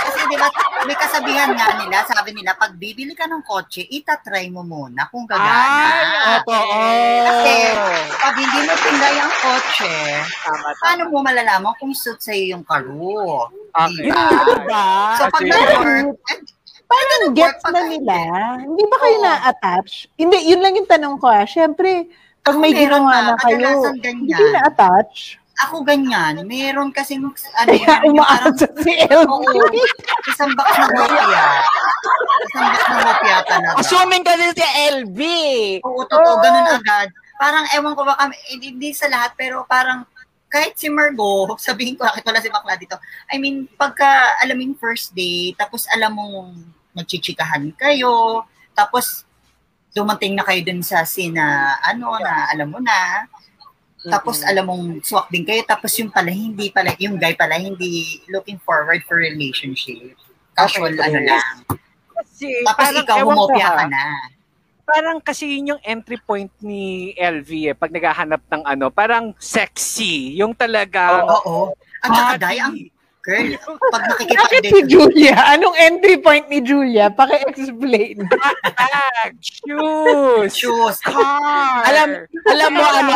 Kasi 0.00 0.20
di 0.30 0.36
ba, 0.38 0.48
may 0.86 0.94
kasabihan 0.94 1.50
nga 1.52 1.74
nila, 1.74 2.06
sabi 2.06 2.30
nila, 2.30 2.54
pag 2.54 2.78
bibili 2.78 3.12
ka 3.12 3.26
ng 3.26 3.42
kotse, 3.42 3.82
itatry 3.82 4.46
mo 4.46 4.62
muna 4.62 5.10
kung 5.10 5.26
gagana. 5.26 5.50
Ah, 5.50 6.38
Opo, 6.38 6.54
Kasi, 6.54 7.54
oh. 7.74 8.02
pag 8.14 8.34
hindi 8.38 8.60
mo 8.62 8.72
pinday 8.78 9.16
ang 9.18 9.34
kotse, 9.34 9.94
Tama, 10.46 10.54
tama. 10.70 10.78
paano 10.78 11.02
mo 11.10 11.18
malalaman 11.20 11.74
kung 11.76 11.90
suit 11.90 12.22
sa'yo 12.22 12.54
yung 12.54 12.64
karo? 12.64 13.50
Okay. 13.74 14.06
Diba? 14.06 14.24
Diba? 14.46 14.86
So, 15.18 15.22
pag 15.28 15.42
Kasi- 15.42 15.50
nag-work, 15.50 16.18
eh, 16.30 16.38
Parang 16.90 17.30
gets 17.38 17.62
na 17.70 17.86
nila. 17.86 18.16
Hindi 18.66 18.82
ba 18.90 18.96
kayo 18.98 19.16
na-attach? 19.22 20.10
Hindi, 20.18 20.42
yun 20.42 20.58
lang 20.58 20.74
yung 20.74 20.90
tanong 20.90 21.22
ko 21.22 21.30
ah. 21.30 21.46
Siyempre, 21.46 22.10
pag 22.42 22.58
may 22.58 22.74
ginawa 22.74 23.14
na, 23.14 23.30
na 23.30 23.34
kayo, 23.38 23.94
hindi 23.94 24.34
na-attach. 24.50 25.38
Ako 25.68 25.84
ganyan, 25.84 26.40
meron 26.48 26.88
kasing, 26.88 27.20
ano, 27.20 27.34
Kaya 27.68 28.00
yun, 28.00 28.16
umaasa 28.16 28.64
si 28.80 28.92
oo, 29.12 29.44
Elvie. 29.44 29.84
isang 30.32 30.52
box 30.56 30.68
na 30.72 30.86
hopya. 30.88 31.44
Isang 32.48 32.66
box 32.72 32.82
na 32.88 32.98
hopya 33.04 33.36
talaga. 33.44 33.76
Assuming 33.76 34.24
kasi 34.24 34.44
si 34.56 34.66
LV. 34.96 35.20
Oo, 35.84 36.00
totoo, 36.08 36.36
ganun 36.40 36.68
agad. 36.80 37.08
Parang, 37.36 37.64
ewan 37.76 37.92
ko 37.92 38.02
ba 38.08 38.16
kami, 38.16 38.36
hindi, 38.48 38.66
hindi 38.72 38.90
sa 38.96 39.08
lahat, 39.12 39.36
pero 39.36 39.64
parang, 39.68 40.08
kahit 40.48 40.74
si 40.80 40.88
Margo, 40.88 41.52
sabihin 41.60 41.94
ko, 41.94 42.08
bakit 42.08 42.24
wala 42.24 42.40
si 42.40 42.48
Bakla 42.48 42.80
dito. 42.80 42.96
I 43.28 43.36
mean, 43.36 43.68
pagka, 43.76 44.40
alam 44.40 44.56
mo 44.56 44.62
yung 44.64 44.80
first 44.80 45.12
day, 45.12 45.52
tapos 45.60 45.84
alam 45.92 46.16
mong 46.16 46.56
nagchichikahan 46.96 47.68
kayo, 47.76 48.44
tapos, 48.72 49.28
dumating 49.90 50.38
na 50.38 50.46
kayo 50.46 50.62
dun 50.62 50.80
sa 50.86 51.02
scene 51.02 51.34
na, 51.34 51.74
ano, 51.82 52.16
na 52.16 52.48
alam 52.48 52.70
mo 52.70 52.78
na, 52.78 53.26
tapos 54.08 54.40
alam 54.40 54.64
mong 54.64 55.04
swak 55.04 55.28
din 55.28 55.44
kayo, 55.44 55.60
tapos 55.68 55.92
yung 56.00 56.08
pala, 56.08 56.32
hindi 56.32 56.72
pala, 56.72 56.96
yung 56.96 57.20
guy 57.20 57.36
pala, 57.36 57.60
hindi 57.60 58.22
looking 58.32 58.56
forward 58.64 59.04
for 59.04 59.20
relationship. 59.20 60.16
Casual, 60.56 60.96
Okay. 60.96 61.04
ano 61.04 61.18
lang. 61.20 61.56
Kasi, 62.20 62.64
Tapos 62.64 62.80
parang, 62.80 63.04
ikaw, 63.04 63.18
ha, 63.60 63.70
ka 63.76 63.84
na. 63.88 64.04
Parang 64.90 65.18
kasi 65.22 65.44
yun 65.46 65.76
yung 65.76 65.82
entry 65.84 66.18
point 66.18 66.50
ni 66.64 67.12
LV 67.14 67.50
eh, 67.70 67.76
pag 67.76 67.92
naghahanap 67.92 68.42
ng 68.48 68.62
ano, 68.64 68.88
parang 68.88 69.36
sexy. 69.36 70.34
Yung 70.40 70.56
talagang, 70.56 71.28
Oo. 71.28 71.76
At 72.00 72.08
saka, 72.08 72.32
body. 72.36 72.40
Day, 72.40 72.58
ang 72.58 72.76
girl, 73.20 73.48
pag 73.92 74.02
Bakit 74.16 74.62
si 74.64 74.80
Julia? 74.88 75.36
Anong 75.52 75.76
entry 75.76 76.16
point 76.20 76.48
ni 76.48 76.64
Julia? 76.64 77.12
Paki-explain. 77.12 78.24
shoes, 79.44 80.50
shoes, 80.56 80.96
car. 81.04 81.84
Alam, 81.84 82.24
alam 82.48 82.70
mo 82.72 82.84
ano, 82.84 83.12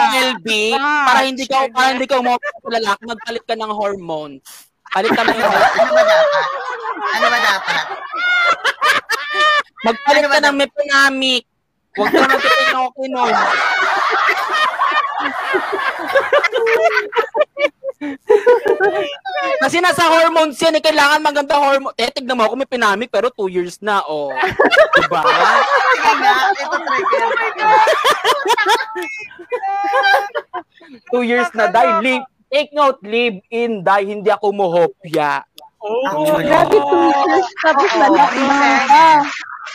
Ah, 0.77 1.09
para 1.09 1.21
hindi 1.25 1.45
ka, 1.49 1.73
para 1.73 1.97
hindi 1.97 2.05
ka 2.05 2.21
umopya 2.21 2.51
sa 2.61 2.71
lalaki, 2.81 3.03
magpalit 3.09 3.45
ka 3.49 3.55
ng 3.57 3.73
hormones. 3.73 4.45
Palit 4.93 5.11
ka 5.13 5.23
ng 5.25 5.35
hormones. 5.35 5.75
ano 5.81 5.93
ba 5.93 6.03
dapat? 6.05 6.45
Ano 7.15 7.27
ba 7.27 7.39
dapat? 7.41 7.85
Magpalit 9.85 10.23
Ano 10.25 10.29
ba 10.29 10.33
ka 10.33 10.39
ng 10.41 10.45
dapat? 10.45 10.61
Mepinamic. 10.61 11.45
Huwag 11.95 12.11
ka 12.11 12.23
magpipinokinom. 12.29 13.31
Kasi 19.63 19.77
nasa 19.81 20.09
hormones 20.09 20.59
yan, 20.61 20.77
eh, 20.77 20.85
kailangan 20.85 21.21
maganda 21.25 21.57
hormone. 21.57 21.97
Eh, 21.97 22.11
tignan 22.13 22.37
mo 22.37 22.45
ako 22.45 22.55
may 22.59 22.69
pinamik, 22.69 23.11
pero 23.11 23.31
two 23.33 23.49
years 23.49 23.81
na, 23.81 24.05
oh. 24.05 24.33
Diba? 24.99 25.23
Sige 25.23 26.13
nga, 26.21 26.35
ito 26.53 26.77
ko 26.77 26.91
yan. 26.93 27.31
Two 31.11 31.25
years 31.25 31.51
na, 31.57 31.71
dahil 31.73 31.95
live. 32.05 32.27
Take 32.55 32.71
note, 32.71 33.03
live 33.03 33.43
in, 33.51 33.83
dahil 33.83 34.07
hindi 34.15 34.31
ako 34.31 34.55
mohopya. 34.55 35.43
Oh, 35.83 36.07
Actually. 36.07 36.47
Grabe, 36.47 36.77
two 36.79 37.03
years. 37.11 37.47
Tapos 37.59 37.91
lalaki 37.99 38.39
in 38.39 38.55
na. 38.87 39.27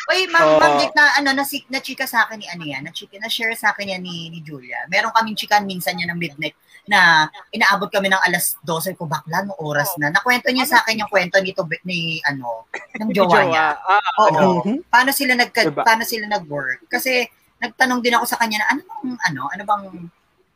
Uy, 0.09 0.25
ma'am, 0.31 0.47
Oo. 0.47 0.57
ma'am 0.57 0.73
Dick, 0.79 0.93
na, 0.95 1.05
ano, 1.19 1.29
na, 1.35 1.43
na 1.45 1.79
chika 1.83 2.05
sa 2.07 2.25
akin 2.25 2.39
ni 2.39 2.47
ano 2.49 2.63
yan, 2.65 2.81
na, 2.81 2.95
chika, 2.95 3.19
na 3.19 3.29
share 3.29 3.53
sa 3.53 3.75
akin 3.75 3.93
yan 3.93 4.01
ni, 4.01 4.31
ni 4.33 4.39
Julia. 4.41 4.87
Meron 4.87 5.13
kaming 5.13 5.37
chikan 5.37 5.67
minsan 5.67 5.99
yan 5.99 6.09
ng 6.13 6.17
midnight 6.17 6.55
na 6.89 7.29
inaabot 7.53 7.85
kami 7.87 8.09
ng 8.09 8.17
alas 8.17 8.57
12 8.65 8.97
ko 8.97 9.05
bakla 9.05 9.45
no 9.45 9.53
oras 9.61 9.93
na. 9.95 10.09
Nakwento 10.09 10.49
niya 10.49 10.65
sa 10.65 10.81
akin 10.81 11.05
yung 11.05 11.11
kwento 11.13 11.37
nito 11.37 11.61
ni 11.85 12.17
ano 12.25 12.65
ng 12.97 13.13
jowa 13.15 13.45
niya. 13.45 13.77
Ah, 13.77 14.01
Oo. 14.25 14.65
Mhm. 14.65 14.89
Paano 14.89 15.13
sila 15.13 15.37
nag 15.37 15.53
Diba? 15.53 15.85
paano 15.85 16.01
sila 16.01 16.25
nag-work? 16.25 16.89
Kasi 16.89 17.29
nagtanong 17.61 18.01
din 18.01 18.17
ako 18.17 18.25
sa 18.25 18.41
kanya 18.41 18.65
na 18.65 18.67
ano 18.73 18.81
bang 18.81 19.13
ano, 19.21 19.41
ano 19.47 19.63
bang 19.63 19.83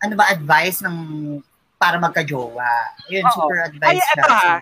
ano 0.02 0.14
ba 0.18 0.26
advice 0.28 0.82
ng 0.82 0.98
para 1.78 2.02
magka-jowa? 2.02 2.98
Yun, 3.14 3.24
Oo. 3.24 3.34
super 3.38 3.58
advice 3.64 4.02
Ay, 4.02 4.18
eto 4.18 4.28
ha. 4.28 4.58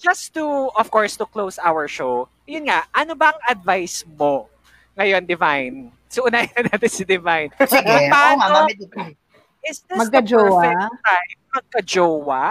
Just 0.00 0.32
to, 0.32 0.72
of 0.72 0.88
course, 0.88 1.12
to 1.14 1.28
close 1.28 1.60
our 1.60 1.84
show, 1.84 2.24
yun 2.48 2.64
nga, 2.64 2.88
ano 2.90 3.12
bang 3.12 3.36
advice 3.44 4.08
mo 4.08 4.48
ngayon, 4.96 5.28
Divine? 5.28 5.92
So, 6.08 6.24
unahin 6.24 6.48
na 6.56 6.64
natin 6.72 6.88
si 6.88 7.04
Divine. 7.04 7.52
Sige, 7.68 7.84
oo 7.84 8.08
Paano- 8.08 8.40
nga, 8.40 8.64
mami. 8.64 8.72
Is 9.64 9.84
this 9.84 9.98
Magka-jowa? 9.98 10.40
the 10.40 10.72
perfect 10.72 11.04
time 11.04 11.38
magka-jowa 11.50 12.44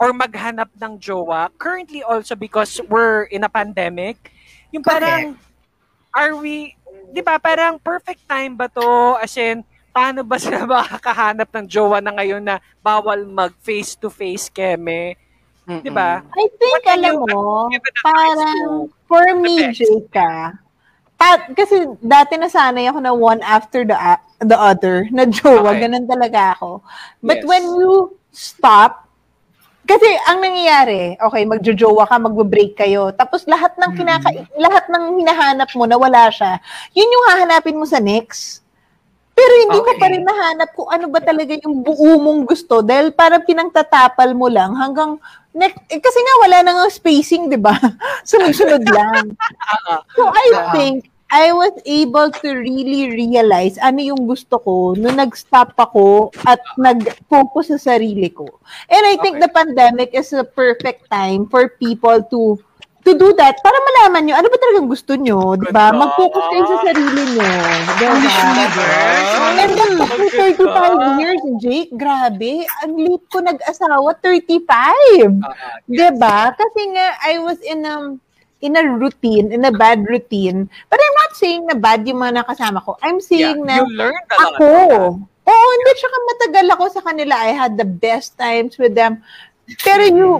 or 0.00 0.08
maghanap 0.16 0.70
ng 0.80 0.98
jowa? 0.98 1.52
Currently 1.60 2.02
also 2.02 2.34
because 2.34 2.80
we're 2.88 3.28
in 3.28 3.44
a 3.44 3.50
pandemic, 3.52 4.32
yung 4.72 4.82
parang, 4.82 5.36
are 6.16 6.34
we, 6.34 6.74
di 7.12 7.20
ba, 7.20 7.38
parang 7.38 7.78
perfect 7.78 8.24
time 8.26 8.56
ba 8.56 8.66
to? 8.72 9.18
As 9.20 9.36
in, 9.36 9.62
paano 9.92 10.24
ba 10.24 10.38
sila 10.40 10.64
makakahanap 10.70 11.48
ng 11.52 11.66
jowa 11.68 11.98
na 12.00 12.14
ngayon 12.16 12.42
na 12.42 12.58
bawal 12.80 13.22
mag 13.26 13.52
face-to-face 13.60 14.48
keme? 14.50 15.14
Di 15.70 15.90
ba? 15.92 16.24
I 16.26 16.46
think, 16.58 16.82
What 16.82 16.94
alam 16.98 17.14
mo, 17.30 17.70
parang, 18.02 18.90
for 19.06 19.26
me? 19.38 19.70
Jeka, 19.70 20.58
pa, 21.20 21.52
kasi 21.52 21.84
dati 22.00 22.40
nasanay 22.40 22.88
ako 22.88 22.98
na 23.04 23.12
one 23.12 23.44
after 23.44 23.84
the 23.84 23.92
the 24.40 24.56
other, 24.56 25.04
na 25.12 25.28
jowa, 25.28 25.76
Okay. 25.76 25.84
ganun 25.84 26.08
talaga 26.08 26.56
ako. 26.56 26.80
But 27.20 27.44
Yes. 27.44 27.48
when 27.52 27.64
you 27.76 27.92
stop, 28.32 29.04
kasi 29.84 30.06
ang 30.24 30.40
nangyayari, 30.40 31.20
okay, 31.20 31.44
magjojowa 31.44 32.08
ka, 32.08 32.16
magbe-break 32.16 32.72
kayo, 32.72 33.12
tapos 33.12 33.44
lahat 33.44 33.76
ng 33.76 33.92
kinaka 33.92 34.30
lahat 34.56 34.84
ng 34.88 35.04
hinahanap 35.20 35.68
mo 35.76 35.84
na 35.84 36.00
wala 36.00 36.32
siya, 36.32 36.56
yun 36.96 37.10
yung 37.10 37.26
hahanapin 37.36 37.76
mo 37.76 37.84
sa 37.84 38.00
next. 38.00 38.64
Pero 39.36 39.52
hindi 39.56 39.80
mo 39.80 39.92
Okay. 39.92 40.00
pa 40.00 40.06
rin 40.12 40.24
nahanap 40.24 40.68
kung 40.76 40.88
ano 40.88 41.06
ba 41.08 41.20
talaga 41.20 41.56
yung 41.64 41.80
buo 41.80 42.16
mong 42.20 42.44
gusto 42.44 42.84
dahil 42.84 43.08
parang 43.12 43.40
pinangtatapal 43.40 44.36
mo 44.36 44.52
lang 44.52 44.76
hanggang 44.76 45.16
next, 45.54 45.78
eh, 45.90 46.00
kasi 46.00 46.18
nga 46.18 46.34
wala 46.46 46.56
nang 46.62 46.78
spacing, 46.90 47.50
di 47.50 47.58
ba? 47.58 47.74
Sunod-sunod 48.30 48.84
lang. 48.86 49.34
So 50.14 50.28
I 50.30 50.46
think 50.74 51.10
I 51.30 51.54
was 51.54 51.70
able 51.86 52.34
to 52.42 52.48
really 52.58 53.14
realize 53.14 53.78
ano 53.78 54.02
yung 54.02 54.26
gusto 54.26 54.58
ko 54.58 54.98
nung 54.98 55.14
nag-stop 55.14 55.78
ako 55.78 56.34
at 56.42 56.58
nag-focus 56.74 57.70
sa 57.70 57.94
sarili 57.94 58.34
ko. 58.34 58.50
And 58.90 59.06
I 59.06 59.14
think 59.22 59.38
Okay. 59.38 59.46
the 59.46 59.52
pandemic 59.54 60.10
is 60.10 60.34
a 60.34 60.42
perfect 60.42 61.06
time 61.06 61.46
for 61.46 61.70
people 61.78 62.18
to 62.34 62.58
to 63.04 63.16
do 63.16 63.32
that 63.36 63.56
para 63.64 63.76
malaman 63.80 64.28
nyo 64.28 64.34
ano 64.36 64.48
ba 64.52 64.58
talagang 64.60 64.88
gusto 64.88 65.16
nyo, 65.16 65.56
di 65.56 65.68
ba? 65.72 65.88
Mag-focus 65.92 66.44
kayo 66.52 66.64
sa 66.68 66.78
sarili 66.92 67.22
nyo. 67.36 67.48
Di 67.96 68.04
ba? 68.04 68.14
Universe. 68.16 69.32
And 69.60 69.70
then, 69.76 69.92
after 70.00 70.28
35 70.56 71.20
years, 71.20 71.42
Jake, 71.60 71.92
grabe, 71.96 72.64
ang 72.84 72.92
late 72.96 73.26
ko 73.28 73.38
nag-asawa, 73.40 74.16
35. 74.22 74.68
Ah, 74.68 75.80
Diba? 75.84 76.38
Kasi 76.56 76.80
nga, 76.96 77.06
I 77.24 77.40
was 77.40 77.58
in 77.64 77.84
a, 77.84 78.16
in 78.60 78.76
a 78.76 78.84
routine, 78.84 79.52
in 79.52 79.64
a 79.64 79.72
bad 79.72 80.04
routine. 80.04 80.68
But 80.88 81.00
I'm 81.00 81.16
not 81.26 81.32
saying 81.36 81.62
na 81.68 81.76
bad 81.76 82.04
yung 82.04 82.20
mga 82.20 82.44
nakasama 82.44 82.84
ko. 82.84 82.96
I'm 83.00 83.20
yeah. 83.20 83.28
saying 83.28 83.58
na 83.64 83.74
You 83.80 83.86
learned 83.96 84.28
a 84.28 84.36
lot. 84.36 84.54
ako, 84.56 84.68
oo, 85.48 85.66
hindi, 85.76 85.90
tsaka 85.96 86.16
matagal 86.28 86.66
ako 86.76 86.84
sa 86.92 87.02
kanila. 87.04 87.34
I 87.36 87.52
had 87.56 87.76
the 87.80 87.88
best 87.88 88.36
times 88.36 88.76
with 88.76 88.92
them. 88.92 89.24
Pero 89.82 90.02
you, 90.04 90.30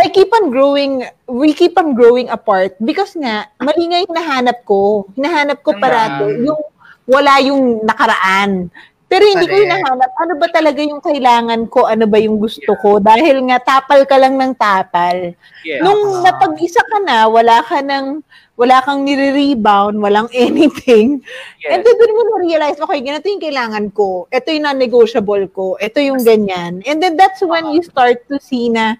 I 0.00 0.08
keep 0.08 0.32
on 0.32 0.48
growing, 0.48 1.04
we 1.28 1.52
keep 1.52 1.76
on 1.76 1.92
growing 1.92 2.32
apart 2.32 2.72
because 2.80 3.12
nga, 3.12 3.52
mali 3.60 3.84
nga 3.84 4.00
yung 4.00 4.16
nahanap 4.16 4.64
ko. 4.64 5.04
Hinahanap 5.12 5.60
ko 5.60 5.76
parado 5.76 6.32
yung 6.32 6.60
wala 7.04 7.36
yung 7.44 7.84
nakaraan. 7.84 8.72
Pero 9.10 9.26
hindi 9.26 9.42
ko 9.50 9.58
hinahanap 9.58 10.12
ano 10.22 10.32
ba 10.38 10.46
talaga 10.54 10.80
yung 10.86 11.02
kailangan 11.02 11.66
ko, 11.66 11.84
ano 11.90 12.06
ba 12.06 12.16
yung 12.22 12.38
gusto 12.38 12.78
ko. 12.78 13.02
Dahil 13.02 13.42
nga 13.50 13.58
tapal 13.58 14.06
ka 14.06 14.16
lang 14.16 14.38
ng 14.38 14.54
tapal. 14.54 15.34
Yes. 15.66 15.82
Nung 15.82 16.22
napag-isa 16.22 16.78
ka 16.86 17.02
na, 17.02 17.26
wala 17.26 17.58
ka 17.66 17.82
ng 17.82 18.22
wala 18.54 18.78
kang 18.84 19.02
nire-rebound, 19.02 19.98
walang 19.98 20.30
anything. 20.36 21.26
yes. 21.58 21.74
And 21.74 21.82
then 21.82 21.96
doon 21.98 22.12
mo 22.14 22.22
na-realize, 22.38 22.78
okay, 22.78 23.00
ganito 23.02 23.26
yung 23.26 23.42
kailangan 23.42 23.84
ko. 23.90 24.30
Ito 24.30 24.46
yung 24.54 24.64
non-negotiable 24.70 25.50
ko. 25.50 25.74
Ito 25.82 25.98
yung 25.98 26.22
ganyan. 26.22 26.86
And 26.86 27.02
then 27.02 27.18
that's 27.18 27.42
when 27.42 27.72
you 27.74 27.82
start 27.82 28.22
to 28.30 28.38
see 28.38 28.70
na, 28.70 28.94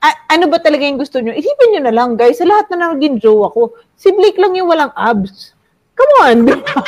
a- 0.00 0.20
ano 0.28 0.44
ba 0.46 0.58
talaga 0.58 0.82
yung 0.82 0.96
gusto 0.96 1.18
nyo? 1.18 1.30
Isipin 1.30 1.70
nyo 1.70 1.80
na 1.82 1.92
lang, 1.92 2.14
guys, 2.14 2.36
sa 2.36 2.44
lahat 2.44 2.68
na 2.70 2.90
naging 2.90 3.18
jowa 3.18 3.48
ko, 3.48 3.68
si 3.94 4.08
Blake 4.10 4.36
lang 4.36 4.52
yung 4.52 4.66
walang 4.66 4.92
abs. 4.92 5.52
Come 5.92 6.12
on, 6.22 6.36
di 6.42 6.56
ba? 6.56 6.80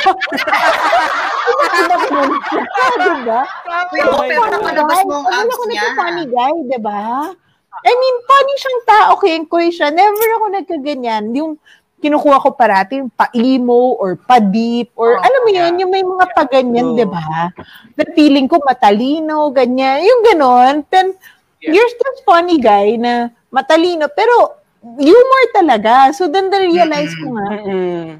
Iba 1.73 1.95
ko 1.95 2.07
nun 2.09 2.31
siya, 2.41 2.63
di 2.97 3.21
ba? 3.23 3.41
Pero, 3.91 4.09
pero 4.19 4.41
nakalabas 4.49 4.99
mo 5.03 5.13
ang 5.13 5.25
Guys, 5.25 5.37
abs 5.39 5.53
ako 5.53 5.63
niya. 5.63 5.75
nagka-funny 5.77 6.25
guy, 6.27 6.53
di 6.65 6.79
ba? 6.79 7.01
I 7.75 7.91
mean, 7.91 8.15
funny 8.23 8.55
siyang 8.55 8.81
tao, 8.85 9.11
kengkoy 9.17 9.67
siya. 9.69 9.89
Never 9.89 10.29
ako 10.33 10.45
nagkaganyan. 10.51 11.23
Yung 11.33 11.57
kinukuha 11.99 12.37
ko 12.37 12.49
parati, 12.51 12.99
yung 12.99 13.09
pa-emo 13.09 13.95
or 13.95 14.15
pa-deep 14.15 14.91
or 14.93 15.13
Oh, 15.13 15.21
alam 15.21 15.39
mo 15.41 15.49
yeah. 15.49 15.67
yun, 15.67 15.81
yung 15.81 15.91
may 15.91 16.01
mga 16.01 16.25
pa-ganyan, 16.31 16.87
Oh. 16.89 16.95
di 16.95 17.05
ba? 17.05 17.51
Na 17.93 18.03
feeling 18.11 18.45
ko 18.45 18.57
matalino, 18.59 19.49
ganyan. 19.51 20.01
Yung 20.01 20.21
ganon. 20.23 20.83
Then, 20.87 21.13
Yeah. 21.63 21.79
you're 21.79 21.91
still 21.95 22.17
funny 22.27 22.59
guy 22.59 22.99
na 22.99 23.31
matalino, 23.47 24.11
pero 24.11 24.59
humor 24.83 25.43
talaga. 25.55 26.11
So 26.11 26.27
then 26.27 26.51
na-realize 26.51 27.15
ko 27.15 27.39
nga. 27.39 27.47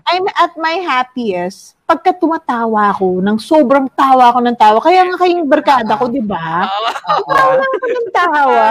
I'm 0.08 0.26
at 0.40 0.56
my 0.56 0.80
happiest 0.80 1.76
pagka 1.84 2.16
tumatawa 2.16 2.96
ako, 2.96 3.20
ng 3.20 3.38
sobrang 3.38 3.92
tawa 3.92 4.32
ako 4.32 4.40
ng 4.40 4.58
tawa. 4.58 4.80
Kaya 4.80 5.04
nga 5.04 5.20
kayong 5.20 5.46
barkada 5.46 6.00
ko, 6.00 6.08
di 6.08 6.24
ba? 6.24 6.66
Oo. 7.20 7.28
Tawa 7.28 7.60
ako 7.60 7.86
ng 7.92 8.10
tawa. 8.10 8.66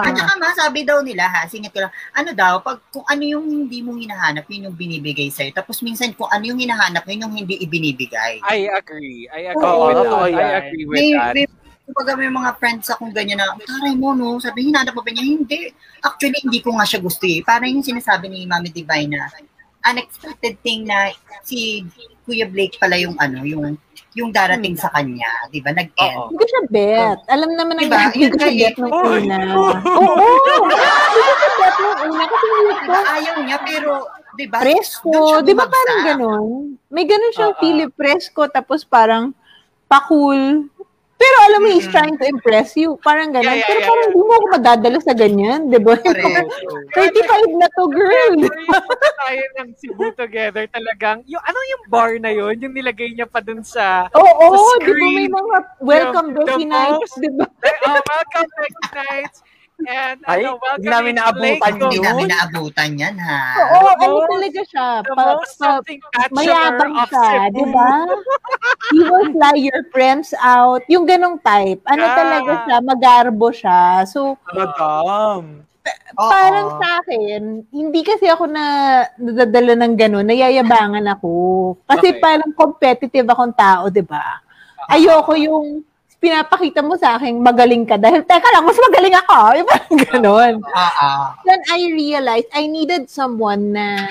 At 0.00 0.12
saka 0.16 0.32
ma, 0.40 0.48
sabi 0.56 0.80
daw 0.82 1.04
nila 1.04 1.28
ha, 1.28 1.44
singit 1.44 1.70
ko 1.70 1.84
lang, 1.84 1.92
ano 2.16 2.32
daw, 2.32 2.64
pag 2.64 2.80
kung 2.88 3.04
ano 3.06 3.22
yung 3.22 3.44
hindi 3.44 3.84
mo 3.84 3.94
hinahanap, 3.94 4.48
yun 4.48 4.72
yung 4.72 4.76
binibigay 4.76 5.28
sa'yo. 5.28 5.52
Tapos 5.52 5.84
minsan 5.84 6.16
kung 6.16 6.32
ano 6.32 6.42
yung 6.48 6.58
hinahanap, 6.58 7.04
yun 7.06 7.28
yung 7.28 7.34
hindi 7.44 7.60
ibinibigay. 7.60 8.40
I 8.40 8.72
agree. 8.72 9.28
I 9.28 9.52
agree 9.52 9.62
Oo, 9.62 9.86
with 9.86 10.00
that. 10.02 10.40
I 10.40 10.50
agree 10.64 10.86
with 10.88 10.96
May, 10.96 11.10
that. 11.12 11.34
may, 11.36 11.46
kumbaga 11.86 12.18
may 12.18 12.26
mga 12.28 12.50
friends 12.58 12.90
akong 12.90 13.14
ganyan 13.14 13.38
na, 13.38 13.54
taray 13.62 13.94
mo 13.94 14.10
no, 14.10 14.42
sabi, 14.42 14.66
hinanap 14.66 14.92
mo 14.92 15.06
ba 15.06 15.10
niya? 15.14 15.22
Hindi. 15.22 15.70
Actually, 16.02 16.42
hindi 16.42 16.58
ko 16.58 16.74
nga 16.74 16.84
siya 16.84 16.98
gusto 16.98 17.24
eh. 17.24 17.40
Parang 17.46 17.70
yung 17.70 17.86
sinasabi 17.86 18.26
ni 18.26 18.42
Mami 18.44 18.74
Divine 18.74 19.14
na, 19.14 19.30
unexpected 19.86 20.58
thing 20.66 20.82
na 20.82 21.14
si 21.46 21.86
Kuya 22.26 22.50
Blake 22.50 22.74
pala 22.82 22.98
yung 22.98 23.14
ano, 23.22 23.46
yung 23.46 23.78
yung 24.16 24.32
darating 24.32 24.74
sa 24.74 24.88
kanya, 24.90 25.28
di 25.52 25.60
ba? 25.60 25.70
Nag-end. 25.76 26.32
Hindi 26.32 26.40
ko 26.40 26.46
siya 26.48 26.62
bet. 26.72 27.18
Alam 27.28 27.52
naman 27.52 27.76
ang 27.76 27.84
Diba? 27.84 28.00
hindi 28.10 28.26
ko 28.32 28.36
siya 28.40 28.52
bet 28.56 28.74
nga 28.74 28.88
nung 28.88 28.92
eh. 28.96 29.12
una. 29.20 29.38
Oo! 30.00 30.14
Hindi 30.16 31.20
ko 31.20 31.34
siya 31.36 31.50
bet 31.52 31.74
nung 31.76 31.96
una 32.00 32.24
kasi 32.24 32.46
hindi 32.48 32.74
ko 32.74 32.80
Diba? 32.80 33.00
Ayaw 33.12 33.34
niya, 33.44 33.58
pero, 33.60 33.90
di 34.34 34.44
ba? 34.48 34.58
presko. 34.64 35.44
Di 35.44 35.52
ba 35.52 35.64
parang 35.68 36.00
ganun? 36.02 36.46
May 36.88 37.04
ganun 37.04 37.32
siyang 37.36 37.54
Oo. 37.54 37.60
feeling 37.60 37.92
presko 37.92 38.42
tapos 38.48 38.88
parang 38.88 39.36
pa-cool. 39.86 40.64
Pero 41.16 41.36
alam 41.42 41.60
mo, 41.60 41.68
he's 41.70 41.86
Mm. 41.86 41.92
trying 41.92 42.16
to 42.16 42.26
impress 42.26 42.76
you. 42.76 43.00
Parang 43.00 43.30
ganun. 43.30 43.48
Yeah, 43.48 43.56
yeah, 43.56 43.66
Pero 43.66 43.78
yeah, 43.78 43.88
parang 43.88 44.06
hindi 44.06 44.20
mo 44.20 44.32
ako 44.32 44.46
madadala 44.52 44.98
sa 45.00 45.12
ganyan. 45.12 45.60
Di 45.66 45.78
ba? 45.78 45.96
Correct. 45.96 46.50
35 46.94 47.56
na 47.56 47.68
to, 47.72 47.82
girl. 47.88 48.36
Tayo 49.18 49.42
ng 49.56 49.68
Cebu 49.74 50.06
together 50.12 50.64
talagang, 50.68 51.24
yung 51.24 51.40
ano 51.40 51.58
yung 51.66 51.82
bar 51.86 52.12
na 52.16 52.28
yun, 52.28 52.52
yung 52.58 52.72
nilagay 52.72 53.10
niya 53.10 53.24
pa 53.24 53.40
dun 53.40 53.60
sa, 53.60 54.12
Oo, 54.12 54.44
Sa 54.76 54.76
di 54.78 54.92
ba 54.92 55.06
may 55.08 55.26
mga 55.26 55.56
welcome 55.80 56.28
The- 56.30 56.36
the 56.36 56.44
Becky 56.46 56.66
nights, 56.66 57.12
di 57.16 57.30
ba? 57.30 57.44
oh, 57.48 57.96
welcome 57.96 58.48
next 58.54 58.84
night. 58.94 59.34
And 59.84 60.24
Ay, 60.24 60.40
ano, 60.40 60.56
welcome 60.56 60.80
hindi 60.80 60.88
namin 60.88 61.12
to 61.12 61.20
naabutan 61.20 61.44
Lake 61.44 61.76
Hindi 61.76 61.98
namin 62.00 62.26
naabutan 62.32 62.90
yan, 62.96 63.16
ha? 63.20 63.40
Oo, 63.60 63.80
The 63.92 64.08
ano 64.08 64.16
talaga 64.24 64.60
siya? 64.64 64.88
The 65.04 65.12
Pa, 65.12 65.22
most 65.36 65.54
pa, 65.60 65.68
mayabang 66.32 66.94
of 66.96 67.08
siya, 67.12 67.24
Cebu. 67.28 67.52
di 67.52 67.64
ba? 67.68 67.90
He 68.88 69.00
will 69.04 69.26
fly 69.36 69.54
your 69.60 69.82
friends 69.92 70.32
out. 70.40 70.80
Yung 70.88 71.04
ganong 71.04 71.44
type. 71.44 71.84
Ano 71.84 72.08
Yeah. 72.08 72.16
talaga 72.16 72.52
siya? 72.64 72.76
Magarbo 72.80 73.46
siya. 73.52 73.80
So, 74.08 74.40
Madam. 74.48 75.66
Oo. 76.18 76.28
parang 76.32 76.68
sa 76.82 76.88
akin, 77.04 77.68
hindi 77.70 78.00
kasi 78.02 78.26
ako 78.26 78.48
na 78.50 78.64
nadadala 79.20 79.76
ng 79.78 79.94
gano'n, 79.94 80.26
nayayabangan 80.26 81.06
ako. 81.14 81.30
Kasi 81.86 82.16
Okay. 82.16 82.20
parang 82.22 82.50
competitive 82.56 83.28
akong 83.30 83.54
tao, 83.54 83.86
di 83.92 84.02
ba? 84.02 84.40
Ayoko 84.90 85.36
yung 85.38 85.84
pinapakita 86.16 86.80
mo 86.80 86.96
sa 86.96 87.16
akin, 87.16 87.38
magaling 87.38 87.84
ka. 87.84 87.96
Dahil, 87.96 88.24
teka 88.24 88.48
lang, 88.50 88.64
mas 88.64 88.78
magaling 88.80 89.16
ako. 89.24 89.38
Yung 89.56 89.68
parang 89.68 89.96
ganon. 90.08 90.54
Ah, 90.72 90.92
ah. 90.96 91.24
Then 91.44 91.60
I 91.68 91.80
realized, 91.92 92.50
I 92.52 92.66
needed 92.66 93.08
someone 93.12 93.76
na 93.76 94.08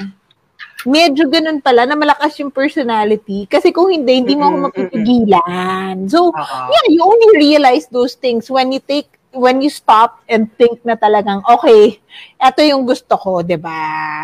medyo 0.86 1.26
ganun 1.26 1.66
pala, 1.66 1.90
na 1.90 1.98
malakas 1.98 2.38
yung 2.38 2.54
personality. 2.54 3.50
Kasi 3.50 3.74
kung 3.74 3.90
hindi, 3.90 4.22
hindi 4.22 4.38
mo 4.38 4.54
ako 4.54 4.58
mapipigilan. 4.70 6.06
So, 6.06 6.30
Ah, 6.38 6.46
ah. 6.46 6.68
yeah, 6.70 6.86
you 6.94 7.02
only 7.02 7.42
realize 7.42 7.90
those 7.90 8.14
things 8.14 8.48
when 8.54 8.70
you 8.70 8.80
take 8.80 9.10
when 9.36 9.60
you 9.60 9.68
stop 9.68 10.24
and 10.26 10.48
think 10.56 10.80
na 10.82 10.96
talagang, 10.96 11.44
okay, 11.46 12.00
eto 12.38 12.60
yung 12.60 12.84
gusto 12.84 13.14
ko, 13.14 13.40
di 13.40 13.56
ba? 13.56 14.24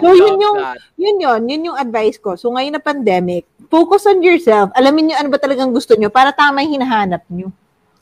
So, 0.00 0.10
yun 0.10 0.36
yung- 0.36 0.58
that. 0.58 0.80
Yun 0.96 1.16
yun, 1.18 1.40
yun 1.46 1.66
yung 1.66 1.78
advice 1.78 2.16
ko. 2.16 2.34
So, 2.34 2.50
ngayon 2.50 2.74
na 2.74 2.82
pandemic, 2.82 3.44
focus 3.68 4.04
on 4.04 4.18
yourself. 4.18 4.72
Alamin 4.72 5.12
nyo 5.12 5.16
ano 5.16 5.28
ba 5.28 5.36
talagang 5.36 5.70
gusto 5.70 5.92
nyo 5.94 6.08
para 6.08 6.30
tama 6.30 6.60
yung 6.60 6.80
hinahanap 6.80 7.22
nyo. 7.28 7.52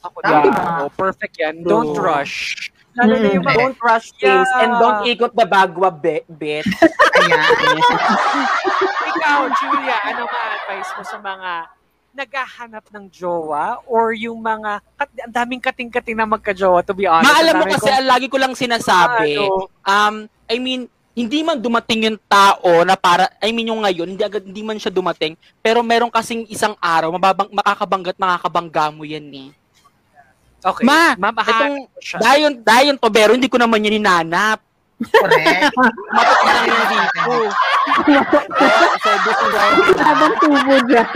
Ako 0.01 0.19
Tama. 0.19 0.43
din. 0.43 0.53
Oh, 0.55 0.91
perfect 0.93 1.35
yan. 1.37 1.63
Don't 1.63 1.95
True. 1.95 2.03
rush. 2.05 2.71
Lalo 2.93 3.15
na 3.15 3.29
yung 3.31 3.41
mga 3.41 3.57
Don't 3.57 3.79
rush 3.81 4.13
things 4.15 4.45
Yeah. 4.51 4.61
and 4.61 4.71
don't 4.77 5.01
ikot 5.07 5.33
the 5.33 5.47
bagwa, 5.47 5.89
bi- 5.89 6.27
bitch. 6.29 6.67
Ayan. 7.17 7.41
Ikaw, 9.09 9.39
Julia, 9.57 9.97
ano 10.05 10.23
nga 10.27 10.41
advice 10.55 10.91
mo 10.93 11.03
sa 11.03 11.19
mga 11.19 11.51
naghahanap 12.13 12.85
ng 12.93 13.09
jowa 13.09 13.81
or 13.89 14.13
yung 14.13 14.39
mga 14.39 14.85
kat- 14.97 15.21
ang 15.25 15.33
daming 15.33 15.63
kating-kating 15.65 16.17
na 16.17 16.29
magka-jowa 16.29 16.85
to 16.85 16.93
be 16.93 17.09
honest. 17.09 17.29
Maalam 17.29 17.55
mo 17.57 17.65
kasi, 17.67 17.89
ang 17.89 18.09
lagi 18.09 18.29
ko 18.29 18.37
lang 18.37 18.53
sinasabi, 18.53 19.41
Ano? 19.41 19.73
um, 19.83 20.15
I 20.47 20.57
mean, 20.61 20.87
hindi 21.13 21.45
man 21.45 21.61
dumating 21.61 22.09
yung 22.09 22.21
tao 22.25 22.85
na 22.85 22.97
para, 22.97 23.29
I 23.41 23.53
mean 23.53 23.69
yung 23.69 23.85
ngayon, 23.85 24.17
hindi 24.17 24.25
agad, 24.25 24.45
hindi 24.45 24.65
man 24.65 24.81
siya 24.81 24.93
dumating, 24.93 25.37
pero 25.61 25.85
meron 25.85 26.09
kasing 26.09 26.49
isang 26.49 26.73
araw, 26.81 27.13
mababang, 27.13 27.53
makakabanggat, 27.53 28.17
makakabangga 28.17 28.89
mo 28.93 29.05
yan 29.05 29.29
eh. 29.29 29.51
Okay. 30.63 30.87
Ma, 30.87 31.19
Ma'am, 31.19 31.35
Itong, 31.43 31.77
dayon, 32.23 32.53
dayon 32.63 32.97
to, 32.97 33.11
pero 33.11 33.35
hindi 33.35 33.51
ko 33.51 33.59
naman 33.59 33.83
yun 33.83 33.99
hinanap. 33.99 34.63
Correct. 35.05 35.75
Matok 36.17 36.41
na 36.41 36.53
lang 36.53 36.67
yun 36.67 36.87
dito. 36.89 37.35
so, 38.99 39.11
gusto 39.23 39.45
ko, 39.45 39.59
Habang 39.99 40.35
tubo 40.39 40.75
dyan. 40.87 41.09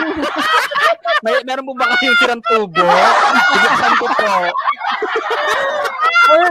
may, 1.23 1.35
meron 1.43 1.65
po 1.65 1.73
ba 1.75 1.95
kayong 1.97 2.19
sirang 2.19 2.43
tubo? 2.45 2.85
Buksan 2.85 3.93
ko 3.97 4.07
po. 4.11 4.31
Or, 6.27 6.45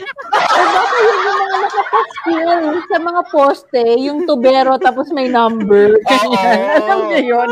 baka 0.00 0.96
yun 1.04 1.20
yung 1.20 1.36
mga 1.36 1.56
nakapaskil 1.60 2.48
sa 2.88 2.96
mga 2.96 3.22
poste, 3.28 3.84
yung 4.00 4.24
tubero 4.24 4.80
tapos 4.80 5.12
may 5.12 5.28
number. 5.28 6.00
Ganyan. 6.08 6.80
Alam 6.80 7.12
niyo 7.12 7.20
yun? 7.36 7.50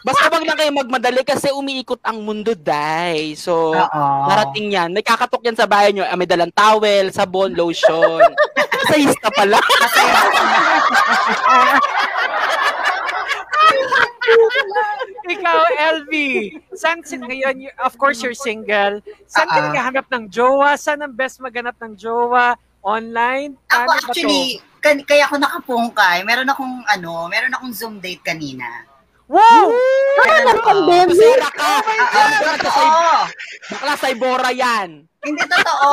Basta 0.00 0.32
wag 0.32 0.46
lang 0.46 0.56
kayo 0.56 0.72
magmadali 0.72 1.20
kasi 1.26 1.52
umiikot 1.52 2.00
ang 2.06 2.24
mundo, 2.24 2.56
day. 2.56 3.36
So, 3.36 3.76
Oo. 3.76 4.04
Narating 4.32 4.72
yan. 4.72 4.96
May 4.96 5.04
kakatok 5.04 5.44
yan 5.44 5.58
sa 5.58 5.68
bahay 5.68 5.92
nyo. 5.92 6.08
Ah, 6.08 6.16
may 6.16 6.30
dalang 6.30 6.54
towel, 6.56 7.12
sabon, 7.12 7.52
lotion. 7.52 8.24
Sayista 8.88 9.28
pala. 9.34 9.60
Ikaw, 15.34 15.58
LV, 15.96 16.12
saan 16.72 17.02
ngayon, 17.02 17.54
you- 17.60 17.76
of 17.80 17.94
course 17.96 18.22
you're 18.22 18.36
single, 18.36 19.02
saan 19.26 19.46
ka 19.46 19.54
Ah, 19.54 19.60
ah. 19.60 19.66
naghahanap 19.70 20.06
ng 20.08 20.24
jowa? 20.28 20.74
Saan 20.74 21.02
ang 21.02 21.12
best 21.12 21.38
maghanap 21.38 21.74
ng 21.78 21.94
jowa? 21.94 22.54
Online? 22.80 23.58
Ako 23.66 23.82
to? 23.82 23.94
actually, 24.06 24.44
kan- 24.78 25.02
kaya 25.02 25.26
ako 25.26 25.42
nakapungkay, 25.42 26.22
meron 26.22 26.46
akong 26.46 26.86
ano, 26.86 27.26
meron 27.26 27.50
akong 27.50 27.74
Zoom 27.74 27.98
date 27.98 28.22
kanina. 28.22 28.86
Wow! 29.26 29.74
Ano 30.22 30.54
ng 30.54 30.62
pandemic? 30.62 31.18
Masira 31.18 31.50
ka. 31.50 31.72
Ah, 31.82 32.30
sa. 32.62 33.26
Bakla 33.74 33.92
sa 33.98 34.06
Ibora 34.06 34.54
yan. 34.54 35.02
Hindi 35.26 35.42
totoo. 35.42 35.88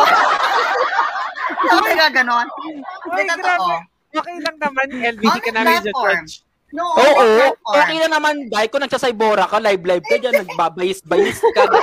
Hindi 1.73 1.93
ka 1.97 2.07
ganon. 2.13 2.47
Hindi 3.09 3.23
totoo. 3.25 3.67
Okay 4.13 4.37
lang 4.37 4.57
naman, 4.61 4.87
LV, 4.93 5.23
di 5.25 5.41
ka 5.41 5.49
namin 5.49 5.81
platform. 5.81 6.21
judge. 6.21 6.45
No, 6.73 6.97
Oo. 6.97 7.53
platform. 7.53 7.77
Okay 7.85 7.97
na 8.01 8.09
naman, 8.17 8.49
dahil 8.49 8.67
ko 8.73 8.81
nagsa 8.81 8.97
sa 8.97 9.13
Ibora 9.13 9.45
ka, 9.45 9.61
live-live 9.61 10.01
ka 10.09 10.17
dyan, 10.17 10.41
nagbabayis-bayis 10.41 11.37
ka. 11.53 11.63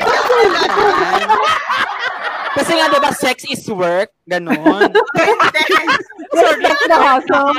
Kasi 2.58 2.74
nga, 2.74 2.90
diba, 2.90 3.14
sex 3.14 3.46
is 3.46 3.62
work. 3.70 4.10
Ganon. 4.26 4.90
That's 4.90 6.84
the 6.90 6.98
hustle. 6.98 7.54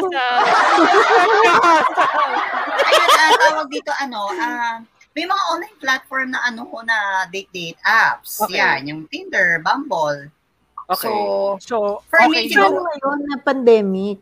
Ayun, 2.83 3.09
ah, 3.15 3.31
tawag 3.39 3.71
dito 3.71 3.91
ano, 3.95 4.27
ah, 4.35 4.83
may 5.15 5.23
mga 5.23 5.43
online 5.55 5.77
platform 5.79 6.35
na 6.35 6.43
ano 6.43 6.67
na 6.83 7.23
date-date 7.31 7.79
apps. 7.87 8.43
Okay. 8.43 8.59
Yan, 8.59 8.91
yung 8.91 9.01
Tinder, 9.07 9.63
Bumble. 9.63 10.27
Okay. 10.91 11.07
So, 11.07 11.55
So, 11.63 11.75
For 12.11 12.27
okay 12.27 12.51
me, 12.51 12.55
na. 12.55 12.67
Ano 12.67 12.83
ngayon 12.83 13.19
na 13.31 13.37
pandemic? 13.39 14.19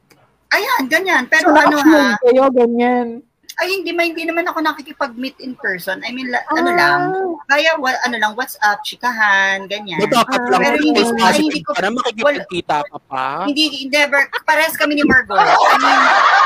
Ayan, 0.51 0.81
ganyan. 0.85 1.23
Pero 1.25 1.45
So, 1.45 1.53
ano 1.53 1.75
ha, 1.75 1.83
naka-phone 1.83 2.13
kayo, 2.23 2.43
ganyan. 2.49 3.07
ay 3.55 3.67
hindi, 3.69 3.91
ma- 3.91 4.07
hindi 4.07 4.23
naman 4.23 4.47
ako 4.47 4.63
nakikipag-meet 4.63 5.35
in 5.37 5.51
person. 5.53 5.99
I 5.99 6.09
mean, 6.09 6.31
la- 6.31 6.47
ano 6.49 6.69
lang, 6.71 6.99
kaya 7.45 7.75
wa- 7.75 7.99
ano 8.01 8.15
lang, 8.15 8.31
WhatsApp, 8.33 8.79
chikahan, 8.81 9.67
ganyan. 9.67 9.99
Lang. 9.99 10.07
Pero 10.55 10.79
hindi- 10.79 10.95
ay, 10.97 11.11
positive 11.11 11.43
hindi 11.43 11.59
ko- 11.61 11.75
ka 11.75 11.81
na 11.81 11.91
makikipagkita 11.91 12.77
ka 12.81 12.97
pa. 13.03 13.43
Hindi, 13.43 13.63
never, 13.87 14.15
parehas 14.41 14.73
kami 14.73 14.95
ni 14.95 15.03
Margot. 15.03 15.35
I 15.35 15.75
mean, 15.75 16.01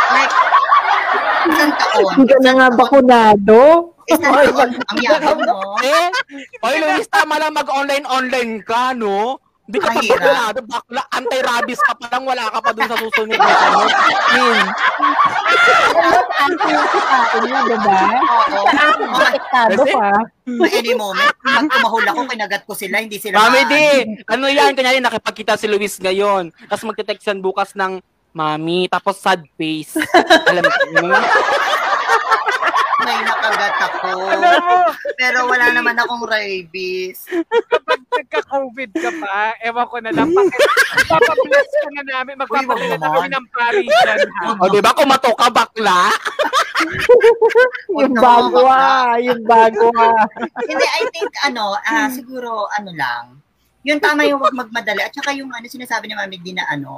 like, 0.09 0.33
isang 1.45 1.73
taon. 1.77 2.13
Hindi 2.17 2.33
ka 2.33 2.39
na 2.41 2.51
nga 2.51 2.67
bakunado. 2.71 3.59
Isang 4.03 4.33
taon, 4.33 4.69
ang 4.73 4.97
yabang, 4.99 5.39
no? 5.39 5.77
Eh, 5.79 6.07
oy, 6.61 6.75
Luis, 6.77 7.05
tama 7.07 7.37
lang 7.37 7.53
mag-online-online 7.53 8.65
ka, 8.65 8.91
no? 8.91 9.37
Hindi 9.63 9.79
ka 9.79 9.95
pa 9.95 10.01
bakulado, 10.03 10.59
bakla, 10.67 11.01
anti-rabies 11.07 11.79
ka 11.79 11.95
pa 11.95 12.11
lang, 12.11 12.23
wala 12.27 12.51
ka 12.51 12.59
pa 12.59 12.69
dun 12.75 12.83
sa 12.83 12.99
susunod 12.99 13.39
na 13.39 13.47
ano. 13.47 13.79
Min, 14.35 14.59
yung 16.67 16.89
kitain 16.91 17.43
mo, 17.47 17.59
diba? 17.63 17.99
Oo. 18.03 19.07
Kasi- 19.15 19.95
ka. 19.95 20.11
Any 20.67 20.91
moment, 20.99 21.31
pag 21.39 21.63
tumahol 21.71 22.03
ako, 22.03 22.19
kinagat 22.27 22.61
ko 22.67 22.75
sila, 22.75 22.99
hindi 22.99 23.15
sila 23.15 23.39
Mami 23.39 23.61
di, 23.71 23.83
ano 24.27 24.45
yan, 24.51 24.75
kanya 24.75 24.99
nakipagkita 24.99 25.55
si 25.55 25.71
Luis 25.71 25.95
ngayon. 25.95 26.51
Tapos 26.67 26.83
magte-text 26.83 27.23
yan 27.31 27.39
bukas 27.39 27.71
ng 27.71 28.03
Mami, 28.35 28.91
tapos 28.91 29.15
sad 29.21 29.47
face. 29.55 29.95
Alam 30.49 30.67
mo, 30.67 31.15
May 33.03 33.19
nakagat 33.21 33.75
ako. 33.79 34.09
Mo, 34.39 34.51
Pero 35.19 35.37
wala 35.51 35.65
naman 35.75 35.95
akong 35.99 36.23
rabies. 36.23 37.27
kapag 37.67 37.99
nagka-COVID 38.07 38.91
ka 38.95 39.11
pa, 39.19 39.37
ewan 39.59 39.87
ko 39.91 39.97
na 39.99 40.11
lang, 40.15 40.29
papabless 41.09 41.69
ka 41.69 41.89
na 41.91 42.03
namin, 42.07 42.35
magpapadala 42.39 42.95
wag 42.95 42.99
na 42.99 43.09
kami 43.11 43.27
naman. 43.27 43.29
ng 43.35 43.47
Parisian, 43.51 44.19
ha? 44.39 44.45
o 44.57 44.69
di 44.71 44.79
ba 44.79 44.91
kumato 44.95 45.31
ka 45.35 45.47
bakla? 45.51 45.99
Yung 46.83 48.11
Huwag 48.11 48.11
na 48.11 48.21
bago 48.21 48.59
mga 48.63 48.75
ah. 48.75 49.15
Yung 49.19 49.41
bago 49.43 49.85
ah. 49.95 50.23
Hindi, 50.63 50.85
I 50.85 51.03
think, 51.11 51.31
ano, 51.43 51.75
ah, 51.79 52.07
siguro, 52.11 52.67
ano 52.75 52.91
lang, 52.95 53.23
yung 53.83 53.99
tama 53.99 54.23
yung 54.23 54.39
wag 54.39 54.55
magmadali. 54.55 55.03
At 55.03 55.11
saka 55.11 55.35
yung 55.35 55.51
ano, 55.51 55.67
sinasabi 55.67 56.07
ni 56.07 56.15
Mami 56.15 56.39
din 56.39 56.55
na 56.55 56.65
ano, 56.71 56.95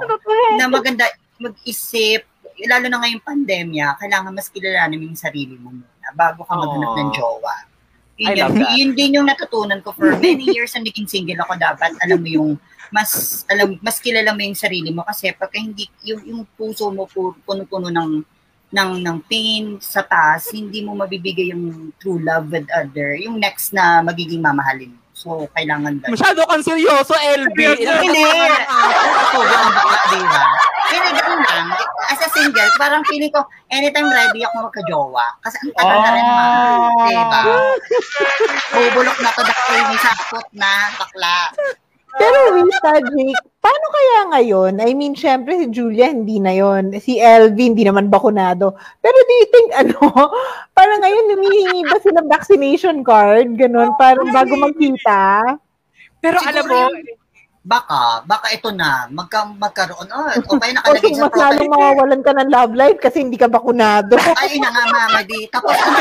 na 0.58 0.70
maganda 0.70 1.10
mag-isip, 1.42 2.24
lalo 2.64 2.86
na 2.88 3.02
ngayong 3.04 3.26
pandemya, 3.26 4.00
kailangan 4.00 4.32
mas 4.32 4.48
kilalanin 4.48 5.02
mo 5.02 5.06
yung 5.12 5.20
sarili 5.20 5.58
mo 5.60 5.74
muna 6.06 6.14
bago 6.14 6.46
ka 6.46 6.54
maghanap 6.54 6.92
ng 6.94 7.12
jowa. 7.18 7.56
Yun, 8.16 8.30
I 8.30 8.32
yun, 8.32 8.40
love 8.46 8.56
that. 8.56 8.72
yun 8.78 8.90
din 8.96 9.16
yung 9.18 9.28
natutunan 9.28 9.82
ko 9.82 9.92
for 9.92 10.14
many 10.24 10.46
years 10.54 10.72
na 10.78 10.86
naging 10.86 11.10
single 11.10 11.42
ako 11.44 11.58
dapat 11.60 11.92
alam 12.00 12.22
mo 12.22 12.30
yung 12.30 12.52
mas 12.94 13.44
alam 13.52 13.76
mas 13.82 14.00
kilala 14.00 14.32
mo 14.32 14.40
yung 14.46 14.56
sarili 14.56 14.94
mo 14.94 15.04
kasi 15.04 15.34
pagka 15.36 15.58
hindi 15.60 15.90
yung 16.06 16.22
yung 16.24 16.42
puso 16.56 16.88
mo 16.94 17.10
pu- 17.10 17.36
puno-puno 17.44 17.90
ng 17.92 18.24
ng 18.76 18.92
ng 19.04 19.18
pain 19.30 19.80
sa 19.80 20.04
taas, 20.04 20.52
hindi 20.52 20.84
mo 20.84 20.96
mabibigay 21.00 21.54
yung 21.56 21.96
true 21.96 22.20
love 22.20 22.52
with 22.52 22.68
other, 22.76 23.16
yung 23.16 23.40
next 23.40 23.72
na 23.72 24.04
magiging 24.04 24.44
mamahalin 24.44 24.92
mo. 24.92 25.05
So, 25.16 25.48
kailangan 25.56 26.04
ganun. 26.04 26.12
Masyado 26.12 26.44
kang 26.44 26.60
seryoso, 26.60 27.16
LB. 27.16 27.60
Hindi. 27.80 28.28
Tutulog 28.28 29.60
ang 29.64 29.72
baka, 29.72 29.96
di 30.12 30.20
ba? 30.28 30.44
Hindi, 30.92 31.10
ganun 31.16 31.40
lang. 31.40 31.68
As 32.12 32.20
a 32.20 32.28
single, 32.36 32.68
parang 32.76 33.00
feeling 33.08 33.32
ko, 33.32 33.48
anytime 33.72 34.12
ready 34.12 34.44
ako 34.44 34.68
magka-jowa. 34.68 35.40
Kasi 35.40 35.72
ang 35.72 35.74
tagal 35.80 35.98
na 36.04 36.10
rin 36.12 36.26
naman. 36.28 36.52
Di 37.08 37.16
ba? 37.16 37.42
Bubulok 38.76 39.18
na 39.24 39.32
to 39.32 39.42
dahil 39.48 39.88
may 39.88 40.00
sakot 40.04 40.48
na, 40.52 40.72
bakla. 41.00 41.38
Pero 42.16 42.38
Rita, 42.56 42.96
Jake, 43.12 43.44
paano 43.60 43.86
kaya 43.92 44.20
ngayon? 44.32 44.74
I 44.80 44.96
mean, 44.96 45.14
syempre 45.14 45.60
si 45.60 45.68
Julia 45.68 46.08
hindi 46.08 46.40
na 46.40 46.56
yon, 46.56 46.96
Si 47.04 47.20
Elvin 47.20 47.76
hindi 47.76 47.84
naman 47.84 48.08
bakunado. 48.08 48.74
Pero 49.04 49.18
do 49.20 49.34
you 49.36 49.48
think, 49.52 49.70
ano, 49.84 50.00
parang 50.72 51.04
ngayon 51.04 51.36
humihingi 51.36 51.82
ba 51.84 52.00
sila 52.00 52.24
vaccination 52.24 53.04
card? 53.04 53.60
Ganon, 53.60 53.92
parang 54.00 54.32
bago 54.32 54.56
magkita? 54.56 55.60
Pero 56.24 56.40
Siguro 56.40 56.52
alam 56.56 56.66
mo, 56.66 56.76
yung- 56.88 57.25
Baka, 57.66 58.22
baka 58.24 58.54
ito 58.54 58.70
na, 58.70 59.10
magka, 59.10 59.42
magkaroon, 59.44 60.06
oh, 60.06 60.30
o 60.46 60.62
kaya 60.62 60.70
nakalagay 60.78 61.12
sa 61.12 61.26
mas 61.26 61.34
lalong 61.34 61.66
profile. 61.66 61.74
mawawalan 61.74 62.22
ka 62.22 62.32
ng 62.32 62.50
love 62.54 62.74
life 62.74 63.00
kasi 63.02 63.18
hindi 63.20 63.36
ka 63.36 63.50
bakunado. 63.50 64.14
Ay, 64.38 64.62
ina 64.62 64.70
nga, 64.70 64.86
mama, 64.86 65.26
di. 65.26 65.50
Tapos, 65.50 65.74
ano, 65.74 65.98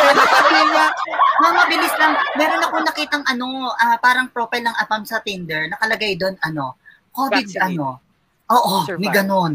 mama, 1.40 1.60
bilis 1.64 1.94
na 1.96 2.00
lang, 2.02 2.12
meron 2.36 2.60
ako 2.60 2.76
nakitang 2.84 3.24
ano, 3.24 3.46
ah, 3.74 3.96
parang 3.96 4.28
profile 4.28 4.60
ng 4.62 4.76
apam 4.76 5.02
sa 5.02 5.24
Tinder, 5.24 5.64
nakalagay 5.66 6.14
doon 6.14 6.36
ano, 6.42 6.76
COVID 7.10 7.32
Vaccinate. 7.48 7.72
ano. 7.72 7.96
Oo, 8.44 8.84
Survive. 8.84 9.00
may 9.00 9.10
ganon. 9.10 9.52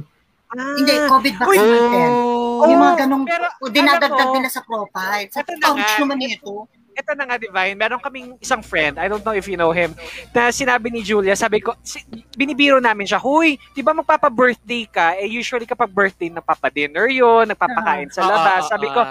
Ah, 0.49 0.73
Hindi, 0.73 0.93
COVID 1.05 1.33
Uy! 1.35 1.45
vaccinated. 1.53 2.09
Oh. 2.11 2.65
Yung 2.65 2.81
mga 2.81 2.95
ganong 2.99 3.23
Pero, 3.23 3.45
dinadagdag 3.69 4.29
nila 4.33 4.49
sa 4.49 4.65
profile. 4.65 5.29
Sa 5.29 5.45
Ito 5.45 5.53
na 5.53 5.77
nga. 5.77 5.93
naman 6.01 6.17
ito. 6.19 6.65
Ito 6.99 7.15
na 7.15 7.23
nga, 7.23 7.39
Divine, 7.39 7.79
meron 7.79 8.03
kaming 8.03 8.35
isang 8.43 8.59
friend, 8.59 8.99
I 8.99 9.07
don't 9.07 9.23
know 9.23 9.33
if 9.33 9.47
you 9.47 9.55
know 9.55 9.71
him, 9.71 9.95
na 10.35 10.51
sinabi 10.51 10.91
ni 10.91 11.01
Julia, 11.01 11.33
sabi 11.33 11.63
ko, 11.63 11.73
si, 11.79 12.03
binibiro 12.35 12.83
namin 12.83 13.07
siya, 13.07 13.17
huy, 13.17 13.55
di 13.71 13.81
ba 13.81 13.95
magpapa-birthday 13.95 14.83
ka? 14.91 15.15
Eh, 15.15 15.31
usually 15.31 15.63
kapag 15.63 15.89
birthday, 15.89 16.27
nagpapa-dinner 16.27 17.07
yun, 17.07 17.47
nagpapakain 17.47 18.11
sa 18.11 18.27
labas. 18.27 18.67
Sabi 18.67 18.91
ko, 18.91 19.01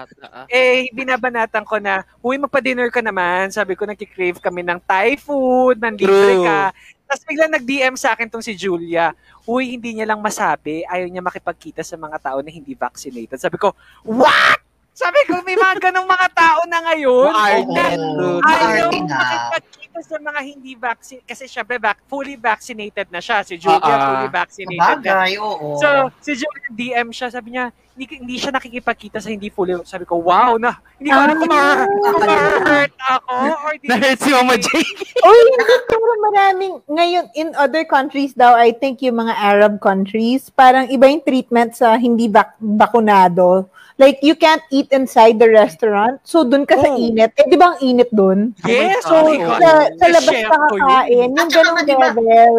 eh, 0.52 0.92
binabanatan 0.92 1.64
ko 1.64 1.80
na, 1.80 2.04
huy, 2.20 2.36
magpa-dinner 2.36 2.92
ka 2.92 3.00
naman. 3.00 3.48
Sabi 3.48 3.72
ko, 3.72 3.88
nagkikrave 3.88 4.38
kami 4.38 4.60
ng 4.62 4.78
Thai 4.84 5.16
food, 5.16 5.80
nandito 5.80 6.12
True. 6.12 6.44
ka. 6.44 6.76
Tapos 7.08 7.24
bigla 7.24 7.48
nag-DM 7.48 7.96
sa 7.96 8.12
akin 8.12 8.28
tong 8.28 8.44
si 8.44 8.52
Julia, 8.52 9.16
huy, 9.48 9.80
hindi 9.80 9.96
niya 9.96 10.12
lang 10.12 10.20
masabi, 10.20 10.84
ayaw 10.84 11.08
niya 11.08 11.24
makipagkita 11.24 11.80
sa 11.80 11.96
mga 11.96 12.20
tao 12.20 12.44
na 12.44 12.52
hindi 12.52 12.76
vaccinated. 12.76 13.40
Sabi 13.40 13.56
ko, 13.56 13.72
what? 14.04 14.67
Sabi 14.98 15.20
ko, 15.30 15.38
may 15.46 15.54
mga 15.54 15.78
ganong 15.78 16.10
mga 16.10 16.28
tao 16.34 16.60
na 16.66 16.82
ngayon. 16.90 17.30
Maarte. 17.30 17.70
na 17.70 17.86
True. 18.18 18.40
ayaw 18.42 18.90
makipagkita 18.90 19.98
sa 20.02 20.16
mga 20.18 20.40
hindi 20.42 20.74
vaccinated. 20.74 21.22
Kasi 21.22 21.46
syempre, 21.46 21.78
vac- 21.78 22.02
fully 22.10 22.34
vaccinated 22.34 23.06
na 23.06 23.22
siya. 23.22 23.46
Si 23.46 23.54
Julia, 23.54 23.78
ah. 23.78 24.02
fully 24.10 24.30
vaccinated 24.34 24.98
na. 24.98 24.98
Sabagay, 24.98 25.38
oo. 25.38 25.78
So, 25.78 26.10
si 26.18 26.42
Julia 26.42 26.66
DM 26.74 27.14
siya, 27.14 27.30
sabi 27.30 27.54
niya, 27.54 27.70
hindi, 27.98 28.14
hindi 28.14 28.38
siya 28.38 28.54
nakikipagkita 28.54 29.18
sa 29.18 29.26
hindi 29.26 29.50
fully. 29.50 29.74
Sabi 29.82 30.06
ko, 30.06 30.22
wow, 30.22 30.54
na, 30.54 30.78
hindi 31.02 31.10
ko 31.10 31.18
alam 31.18 31.34
kung 31.34 31.50
Ah. 31.50 31.82
ma-hurt 32.14 32.94
ako 32.94 33.34
or 33.58 33.74
di. 33.74 33.90
Na-hurt 33.90 34.18
si 34.22 34.30
Mama 34.30 34.54
J. 34.54 34.66
Uy, 35.26 35.38
hindi, 35.50 35.74
pero 35.82 36.12
maraming, 36.22 36.74
ngayon, 36.86 37.24
in 37.34 37.50
other 37.58 37.82
countries 37.82 38.38
daw, 38.38 38.54
I 38.54 38.70
think 38.70 39.02
yung 39.02 39.18
mga 39.18 39.34
Arab 39.34 39.82
countries, 39.82 40.46
parang 40.46 40.86
iba 40.86 41.10
yung 41.10 41.26
treatment 41.26 41.74
sa 41.74 41.98
hindi 41.98 42.30
bak- 42.30 42.54
bakunado. 42.62 43.66
Like, 43.98 44.22
you 44.22 44.38
can't 44.38 44.62
eat 44.70 44.86
inside 44.94 45.42
the 45.42 45.50
restaurant. 45.50 46.22
So, 46.22 46.46
dun 46.46 46.62
ka 46.62 46.78
sa 46.78 46.86
Oh. 46.86 46.94
init. 46.94 47.34
Eh, 47.34 47.50
di 47.50 47.58
ba 47.58 47.74
ang 47.74 47.82
init 47.82 48.06
dun? 48.14 48.54
Yes, 48.62 49.02
So, 49.02 49.26
oh 49.26 49.34
sa, 49.58 49.90
sa 49.90 50.06
labas 50.06 50.38
ka 50.38 50.54
kakain, 50.54 51.34
yung 51.34 51.50
ba, 51.50 51.82
level, 51.82 52.52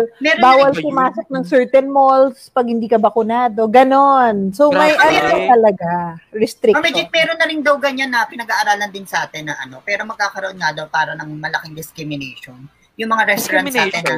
bawal 0.44 0.72
pumasok 0.76 1.32
ng 1.32 1.44
certain 1.48 1.88
malls 1.88 2.52
pag 2.52 2.68
hindi 2.68 2.92
ka 2.92 3.00
bakunado. 3.00 3.72
Ganon. 3.72 4.52
So, 4.52 4.68
may 4.68 4.92
Grabe. 5.00 5.29
Ano 5.32 5.50
talaga, 5.50 5.90
Or 6.30 6.38
restriction. 6.38 6.82
legit, 6.82 7.10
meron 7.10 7.38
na 7.38 7.46
rin 7.46 7.60
daw 7.60 7.76
ganyan 7.76 8.10
na 8.10 8.26
pinag-aaralan 8.26 8.90
din 8.90 9.06
sa 9.06 9.24
atin 9.24 9.48
na 9.48 9.56
ano, 9.58 9.82
pero 9.82 10.04
magkakaroon 10.04 10.56
nga 10.56 10.72
daw 10.72 10.86
para 10.86 11.14
ng 11.14 11.38
malaking 11.38 11.74
discrimination. 11.74 12.58
Yung 12.96 13.10
mga 13.10 13.24
restaurants 13.28 13.72
sa 13.72 13.86
atin 13.86 14.04
na, 14.04 14.14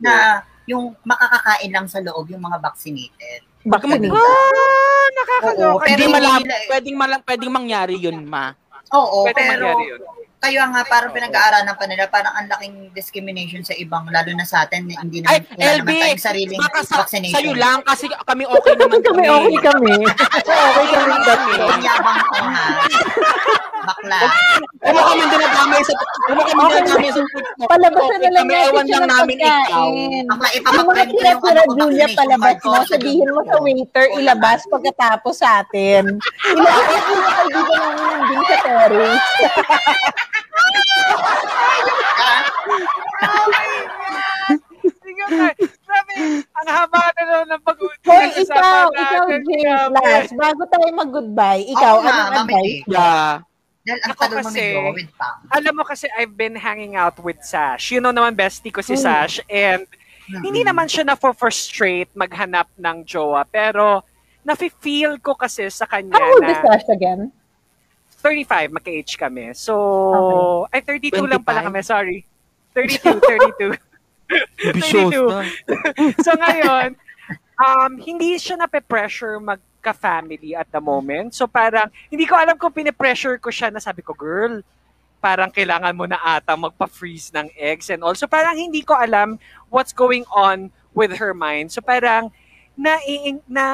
na 0.00 0.14
yung 0.66 0.98
makakakain 1.02 1.70
lang 1.70 1.86
sa 1.86 2.02
loob 2.02 2.26
yung 2.26 2.42
mga 2.42 2.58
vaccinated. 2.58 3.40
Vaccinated. 3.62 4.10
Ah, 4.10 5.06
nakakaloka. 5.12 5.62
Oo, 5.62 5.78
Pwedeng, 5.78 5.98
Pero 6.02 6.10
malam, 6.12 6.40
pwedeng, 6.66 6.96
malam, 6.96 7.18
pwedeng 7.22 7.52
mangyari 7.52 7.94
yun, 7.96 8.18
ma. 8.22 8.50
Oo, 8.92 9.26
Pwede 9.26 9.38
pero 9.38 9.66
mangyari 9.66 9.84
yun. 9.90 10.00
Kayo 10.36 10.60
nga 10.68 10.82
parang 10.86 11.10
pinag-aaralan 11.10 11.74
pa 11.74 11.86
nila, 11.88 12.06
parang 12.06 12.34
ang 12.36 12.46
laking 12.46 12.92
discrimination 12.92 13.64
sa 13.64 13.74
ibang, 13.74 14.06
lalo 14.12 14.30
na 14.36 14.46
sa 14.46 14.62
atin, 14.62 14.86
na 14.86 15.00
hindi 15.02 15.24
Ay, 15.26 15.42
naman, 15.42 15.58
wala 15.58 15.72
LB, 15.80 15.88
naman 15.88 16.02
tayong 16.04 16.22
sariling 16.22 16.60
Baka 16.60 16.80
sa, 16.84 16.96
vaccination. 17.02 17.34
sa'yo 17.34 17.52
lang, 17.56 17.78
kasi 17.82 18.04
kami 18.06 18.44
okay 18.46 18.74
naman 18.78 19.00
kami, 19.08 19.24
okay 19.26 19.58
kami. 19.64 19.94
okay 20.70 20.86
kami 20.92 21.14
dati. 21.24 21.52
Ang 21.58 21.82
yabang 21.82 22.20
ko 22.22 22.36
ha. 22.46 22.64
Bakla. 23.76 24.18
Huwag 24.82 24.94
mo 24.94 25.02
kami 25.06 25.24
dinadamay 25.26 25.82
sa, 25.82 25.92
huwag 26.26 26.48
mo 26.52 26.62
kami 26.62 26.78
dinadamay 26.80 27.10
sa 27.10 27.22
food 27.22 27.46
mo. 27.56 27.64
Palabasan 27.66 28.18
na 28.18 28.30
lang 28.30 28.46
Kami, 28.46 28.54
natin 28.54 28.66
ewan 28.66 28.84
siya 28.84 28.96
lang 28.96 29.02
ng 29.02 29.12
namin 29.12 29.36
ikaw. 29.36 29.52
pagkain. 29.52 30.24
Bakla, 30.26 30.48
ipapaprint 30.50 30.86
ko 30.86 30.96
yung 30.96 31.12
tira-tira, 31.12 31.62
Julia, 31.76 32.06
palabas 32.12 32.56
mo. 32.58 32.70
sa 32.72 32.88
Sabihin 32.88 33.28
mo 33.30 33.40
sa 33.42 33.56
waiter, 33.58 34.04
ilabas 34.16 34.60
pagkatapos 34.66 35.34
sa 35.36 35.48
atin. 35.60 36.02
Ilabas 36.48 37.02
mo 37.04 37.14
na 37.16 37.30
kaibigan 37.32 37.80
namin 37.80 38.06
nandun 38.10 38.42
sa 38.42 38.56
terrace. 38.62 39.30
Grabe, 45.26 46.14
ang 46.44 46.68
haba 46.68 47.00
na 47.10 47.22
lang 47.24 47.44
ng 47.50 47.62
pag-uusap. 47.62 48.06
Hoy, 48.06 48.26
ikaw, 48.38 48.86
ikaw, 48.92 49.24
James, 49.42 49.82
last. 49.90 50.30
Bago 50.36 50.62
tayo 50.68 50.88
mag-goodbye, 50.92 51.64
ikaw, 51.66 51.94
nga, 52.00 52.10
anong 52.12 52.46
advice? 52.46 52.84
Yeah. 52.86 53.42
Dahil 53.86 54.00
ang 54.02 54.14
tagal 54.18 54.38
mo 54.42 54.50
kasi- 54.50 54.58
may 54.58 54.74
going 54.74 55.08
pa. 55.14 55.28
Alam 55.54 55.72
mo 55.78 55.84
kasi 55.86 56.06
I've 56.18 56.34
been 56.34 56.58
hanging 56.58 56.98
out 56.98 57.22
with 57.22 57.38
Sash. 57.46 57.94
You 57.94 58.02
know 58.02 58.10
naman 58.10 58.34
bestie 58.34 58.74
ko 58.74 58.82
si 58.82 58.98
Mm. 58.98 59.02
Sash 59.06 59.38
and 59.46 59.86
hindi 60.42 60.66
naman 60.66 60.90
siya 60.90 61.06
na 61.06 61.14
frustrate 61.14 62.10
maghanap 62.10 62.66
ng 62.74 63.06
jowa 63.06 63.46
pero 63.46 64.02
nafe-feel 64.42 65.22
ko 65.22 65.38
kasi 65.38 65.70
sa 65.70 65.86
kanya 65.86 66.18
How 66.18 66.34
old 66.34 66.42
is 66.42 66.58
na 66.58 66.74
Sash 66.74 66.90
again? 66.90 67.30
35 68.18 68.74
magka-age 68.74 69.14
kami. 69.14 69.54
So 69.54 70.66
ay 70.74 70.82
32 70.82 71.30
lang 71.30 71.46
pala 71.46 71.62
25? 71.62 71.66
kami, 71.70 71.80
sorry. 71.86 72.18
32, 72.74 73.22
32. 73.22 73.78
Ambitious 74.66 75.14
32. 75.14 75.30
na. 75.30 75.42
so 76.26 76.30
ngayon, 76.34 76.88
um, 77.56 77.92
hindi 78.02 78.34
siya 78.36 78.58
nape-pressure 78.58 79.38
magka-family 79.86 80.58
at 80.58 80.66
the 80.74 80.82
moment. 80.82 81.30
So 81.30 81.46
parang, 81.46 81.86
hindi 82.10 82.26
ko 82.26 82.34
alam 82.34 82.58
kung 82.58 82.74
pinipressure 82.74 83.38
ko 83.38 83.54
siya 83.54 83.70
na 83.70 83.78
sabi 83.78 84.02
ko, 84.02 84.10
girl, 84.10 84.58
parang 85.22 85.54
kailangan 85.54 85.94
mo 85.94 86.10
na 86.10 86.18
ata 86.18 86.58
magpa-freeze 86.58 87.30
ng 87.30 87.46
eggs 87.54 87.86
and 87.94 88.02
also 88.02 88.26
parang 88.26 88.58
hindi 88.58 88.82
ko 88.82 88.98
alam 88.98 89.38
what's 89.70 89.94
going 89.94 90.26
on 90.34 90.74
with 90.90 91.14
her 91.14 91.30
mind. 91.30 91.70
So 91.70 91.78
parang, 91.78 92.34
na, 92.74 92.98
na, 93.46 93.66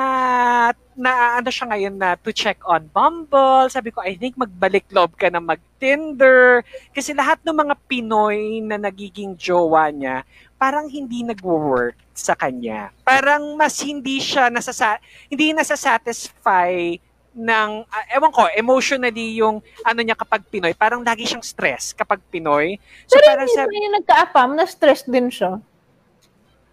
na, 0.93 1.13
ano 1.41 1.49
siya 1.49 1.67
ngayon 1.73 1.97
na 1.97 2.15
to 2.21 2.31
check 2.31 2.61
on 2.69 2.93
Bumble. 2.93 3.73
Sabi 3.73 3.89
ko, 3.89 4.05
I 4.05 4.15
think 4.15 4.37
magbalik 4.37 4.85
loob 4.93 5.17
ka 5.17 5.33
na 5.33 5.41
mag-Tinder. 5.41 6.61
Kasi 6.93 7.17
lahat 7.17 7.41
ng 7.43 7.57
mga 7.57 7.75
Pinoy 7.89 8.61
na 8.61 8.77
nagiging 8.77 9.35
jowa 9.35 9.89
niya, 9.89 10.29
parang 10.63 10.87
hindi 10.87 11.27
nagwo-work 11.27 11.99
sa 12.15 12.39
kanya. 12.39 12.95
Parang 13.03 13.59
mas 13.59 13.83
hindi 13.83 14.23
siya 14.23 14.47
nasasa 14.47 15.03
hindi 15.27 15.51
nasasatisfy 15.51 17.03
ng 17.35 17.71
ah, 17.91 18.05
ewan 18.15 18.31
ko 18.31 18.47
emotionally 18.55 19.43
yung 19.43 19.59
ano 19.83 20.01
niya 20.05 20.15
kapag 20.15 20.45
Pinoy 20.53 20.77
parang 20.77 21.01
lagi 21.03 21.25
siyang 21.25 21.41
stress 21.43 21.97
kapag 21.97 22.21
Pinoy 22.29 22.77
so 23.09 23.17
Pero 23.17 23.25
parang 23.25 23.49
naman 23.49 23.85
yung 23.89 23.97
nagka-apam, 24.05 24.51
na-stress 24.53 25.09
din 25.09 25.33
siya. 25.33 25.57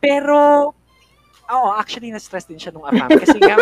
pero 0.04 0.70
oo 1.48 1.70
actually 1.72 2.12
na-stress 2.12 2.44
din 2.44 2.60
siya 2.60 2.76
nung 2.76 2.84
apam 2.84 3.08
kasi 3.08 3.40
nga 3.40 3.56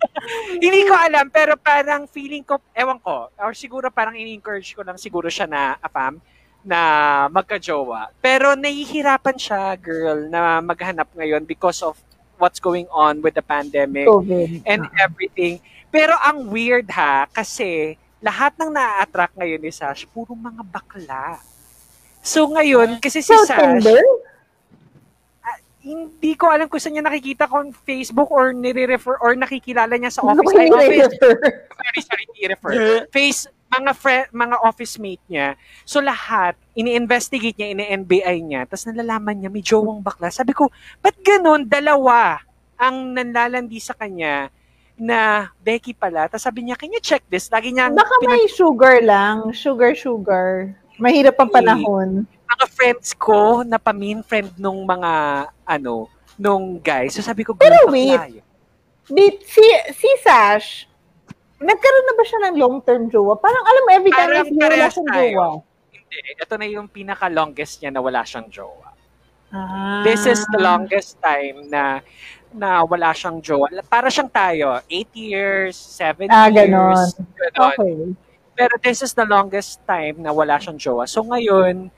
hindi 0.64 0.80
ko 0.88 0.96
alam 0.96 1.28
pero 1.28 1.60
parang 1.60 2.08
feeling 2.08 2.40
ko 2.40 2.56
ewan 2.72 2.96
ko 3.04 3.28
or 3.36 3.52
siguro 3.52 3.92
parang 3.92 4.16
ini-encourage 4.16 4.72
ko 4.72 4.80
lang 4.80 4.96
siguro 4.96 5.28
siya 5.28 5.44
na 5.44 5.76
apam 5.76 6.24
na 6.64 6.80
magka-jowa. 7.28 8.08
Pero 8.18 8.56
nahihirapan 8.56 9.36
siya, 9.36 9.76
girl, 9.76 10.26
na 10.26 10.58
maghanap 10.58 11.12
ngayon 11.12 11.44
because 11.44 11.84
of 11.84 12.00
what's 12.40 12.58
going 12.58 12.88
on 12.90 13.20
with 13.20 13.36
the 13.36 13.44
pandemic 13.44 14.08
COVID. 14.08 14.64
and 14.66 14.88
everything. 14.98 15.60
Pero 15.92 16.16
ang 16.18 16.50
weird 16.50 16.90
ha, 16.90 17.28
kasi 17.30 17.94
lahat 18.18 18.56
ng 18.58 18.72
na-attract 18.72 19.36
ngayon 19.36 19.60
ni 19.60 19.70
Sash, 19.70 20.08
puro 20.10 20.32
mga 20.32 20.64
bakla. 20.66 21.38
So 22.24 22.48
ngayon, 22.48 22.98
kasi 22.98 23.20
si 23.20 23.30
So, 23.30 23.44
Sash, 23.44 23.60
Tinder? 23.84 24.02
hindi 25.84 26.32
ko 26.32 26.48
alam 26.48 26.64
kung 26.64 26.80
saan 26.80 26.96
niya 26.96 27.04
nakikita 27.04 27.44
kung 27.44 27.68
Facebook 27.84 28.32
or 28.32 28.56
nire-refer 28.56 29.20
or 29.20 29.36
nakikilala 29.36 29.92
niya 30.00 30.08
sa 30.08 30.24
Ano 30.24 30.40
office. 30.40 30.56
Ay, 30.56 30.72
yung 30.72 30.80
office. 30.80 31.12
refer? 31.12 31.36
Sorry, 31.76 32.00
sorry, 32.00 32.24
i-refer. 32.40 32.72
Face, 33.12 33.44
mga 33.80 33.92
friend, 33.98 34.26
mga 34.30 34.56
office 34.62 34.94
mate 35.02 35.24
niya. 35.26 35.58
So 35.82 35.98
lahat, 35.98 36.54
ini-investigate 36.74 37.56
niya, 37.58 37.74
ini-NBI 37.74 38.36
niya, 38.44 38.60
tapos 38.68 38.86
nalalaman 38.86 39.34
niya 39.34 39.50
may 39.50 39.64
jowang 39.64 40.00
bakla. 40.00 40.30
Sabi 40.30 40.54
ko, 40.54 40.70
ba't 41.02 41.16
ganun? 41.20 41.66
Dalawa 41.66 42.38
ang 42.78 43.14
nanlalandi 43.14 43.78
sa 43.78 43.94
kanya 43.94 44.50
na 44.94 45.50
Becky 45.62 45.94
pala. 45.94 46.30
Tapos 46.30 46.46
sabi 46.46 46.66
niya, 46.66 46.78
can 46.78 46.90
you 46.90 47.02
check 47.02 47.22
this? 47.26 47.50
Lagi 47.50 47.74
niya 47.74 47.90
Baka 47.90 48.14
may 48.22 48.46
sugar 48.46 49.02
lang. 49.02 49.50
Sugar, 49.50 49.94
sugar. 49.94 50.74
Mahirap 50.98 51.34
ang 51.42 51.50
panahon. 51.50 52.08
mga 52.44 52.66
friends 52.70 53.16
ko 53.18 53.66
na 53.66 53.80
pamin 53.82 54.22
friend 54.22 54.54
nung 54.60 54.86
mga 54.86 55.12
ano, 55.66 56.06
nung 56.38 56.78
guys. 56.78 57.18
So 57.18 57.24
sabi 57.24 57.42
ko, 57.42 57.56
Pero 57.58 57.88
"Girl, 57.88 57.90
wait. 57.90 58.14
bakla 58.14 58.30
yun." 58.30 58.46
Di, 59.04 59.24
si, 59.44 59.64
si 59.92 60.08
Sash, 60.24 60.88
nagkaroon 61.56 62.04
na 62.04 62.14
ba 62.14 62.24
siya 62.24 62.40
ng 62.44 62.56
long-term 62.56 63.02
jowa? 63.08 63.34
Parang 63.36 63.62
alam 63.62 63.82
mo, 63.82 63.90
every 63.90 64.10
time 64.10 64.28
Parang 64.28 64.46
see 64.46 64.58
wala 64.58 64.86
siyang 64.86 65.08
tayo. 65.08 65.30
jowa. 65.30 65.46
Hindi. 65.90 66.18
Ito 66.36 66.54
na 66.54 66.66
yung 66.66 66.88
pinaka-longest 66.88 67.74
niya 67.78 67.90
na 67.90 68.00
wala 68.00 68.20
siyang 68.22 68.48
jowa. 68.48 68.88
Ah. 69.50 70.02
This 70.02 70.26
is 70.26 70.42
the 70.50 70.58
longest 70.58 71.14
time 71.18 71.68
na 71.68 72.02
na 72.50 72.82
wala 72.82 73.10
siyang 73.10 73.38
jowa. 73.38 73.66
Para 73.84 74.06
siyang 74.06 74.26
tayo, 74.28 74.78
8 74.86 75.10
years, 75.12 75.74
7 75.74 76.26
Ah, 76.26 76.46
years. 76.46 76.54
ganon. 76.56 76.98
ganon. 77.34 77.70
Okay. 77.72 77.94
Pero 78.54 78.74
this 78.78 79.02
is 79.02 79.10
the 79.12 79.26
longest 79.26 79.82
time 79.84 80.18
na 80.18 80.30
wala 80.30 80.58
siyang 80.58 80.78
jowa. 80.78 81.06
So 81.06 81.22
ngayon, 81.22 81.90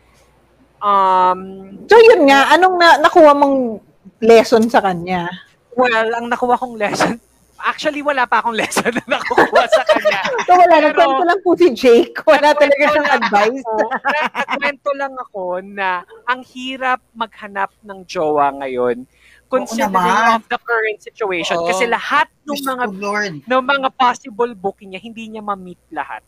um, 0.81 1.41
So 1.85 1.97
yun 1.99 2.25
nga, 2.25 2.53
anong 2.53 2.77
na, 2.77 2.89
nakuha 2.99 3.33
mong 3.33 3.81
lesson 4.19 4.65
sa 4.69 4.81
kanya? 4.81 5.29
well, 5.73 6.09
ang 6.11 6.33
nakuha 6.33 6.57
kong 6.57 6.81
lesson, 6.81 7.21
actually 7.59 8.01
wala 8.01 8.25
pa 8.25 8.39
akong 8.39 8.57
lesson 8.61 8.91
na 8.91 9.05
nakukuha 9.09 9.65
sa 9.67 9.83
kanya. 9.85 10.21
So 10.45 10.53
wala, 10.53 10.73
Pero- 10.73 10.85
nagkwento 10.91 11.23
lang 11.25 11.41
po 11.41 11.51
si 11.55 11.69
Jake. 11.73 12.17
Wala 12.23 12.53
talaga 12.53 12.85
lang 12.91 13.07
advice. 13.09 13.63
ako. 13.63 13.77
Nagkwento 14.47 14.91
lang 14.93 15.15
ako 15.15 15.45
na 15.63 15.89
ang 16.25 16.41
hirap 16.45 17.01
maghanap 17.13 17.71
ng 17.81 17.99
jowa 18.05 18.53
ngayon 18.57 19.07
considering 19.47 20.35
of 20.35 20.43
the 20.49 20.59
current 20.59 20.99
situation. 20.99 21.55
Oo. 21.57 21.71
Kasi 21.71 21.87
lahat 21.87 22.27
ng 22.43 22.61
mga 22.67 22.85
Lord. 22.93 23.35
ng 23.47 23.63
mga 23.63 23.89
possible 23.95 24.53
booking 24.53 24.91
niya, 24.91 25.01
hindi 25.01 25.31
niya 25.31 25.41
ma-meet 25.41 25.79
lahat. 25.89 26.27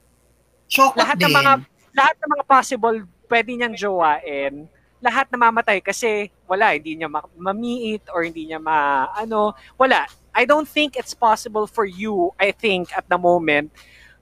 Chocolate 0.69 1.03
Lahat 1.03 1.17
ng 1.19 1.27
din. 1.27 1.35
mga 1.35 1.53
lahat 1.93 2.15
ng 2.15 2.31
mga 2.31 2.45
possible 2.47 2.97
pwede 3.27 3.51
niyang 3.51 3.75
jowain, 3.75 4.71
lahat 4.99 5.27
namamatay 5.29 5.79
kasi 5.81 6.31
wala, 6.45 6.75
hindi 6.75 6.95
niya 6.95 7.11
ma- 7.11 7.27
ma-meet 7.35 8.07
or 8.09 8.23
hindi 8.23 8.47
niya 8.47 8.59
ma 8.59 9.11
ano, 9.13 9.51
wala. 9.75 10.07
I 10.39 10.47
don't 10.47 10.69
think 10.69 10.95
it's 10.95 11.13
possible 11.13 11.67
for 11.67 11.83
you, 11.83 12.31
I 12.39 12.55
think 12.55 12.95
at 12.95 13.11
the 13.11 13.19
moment 13.19 13.75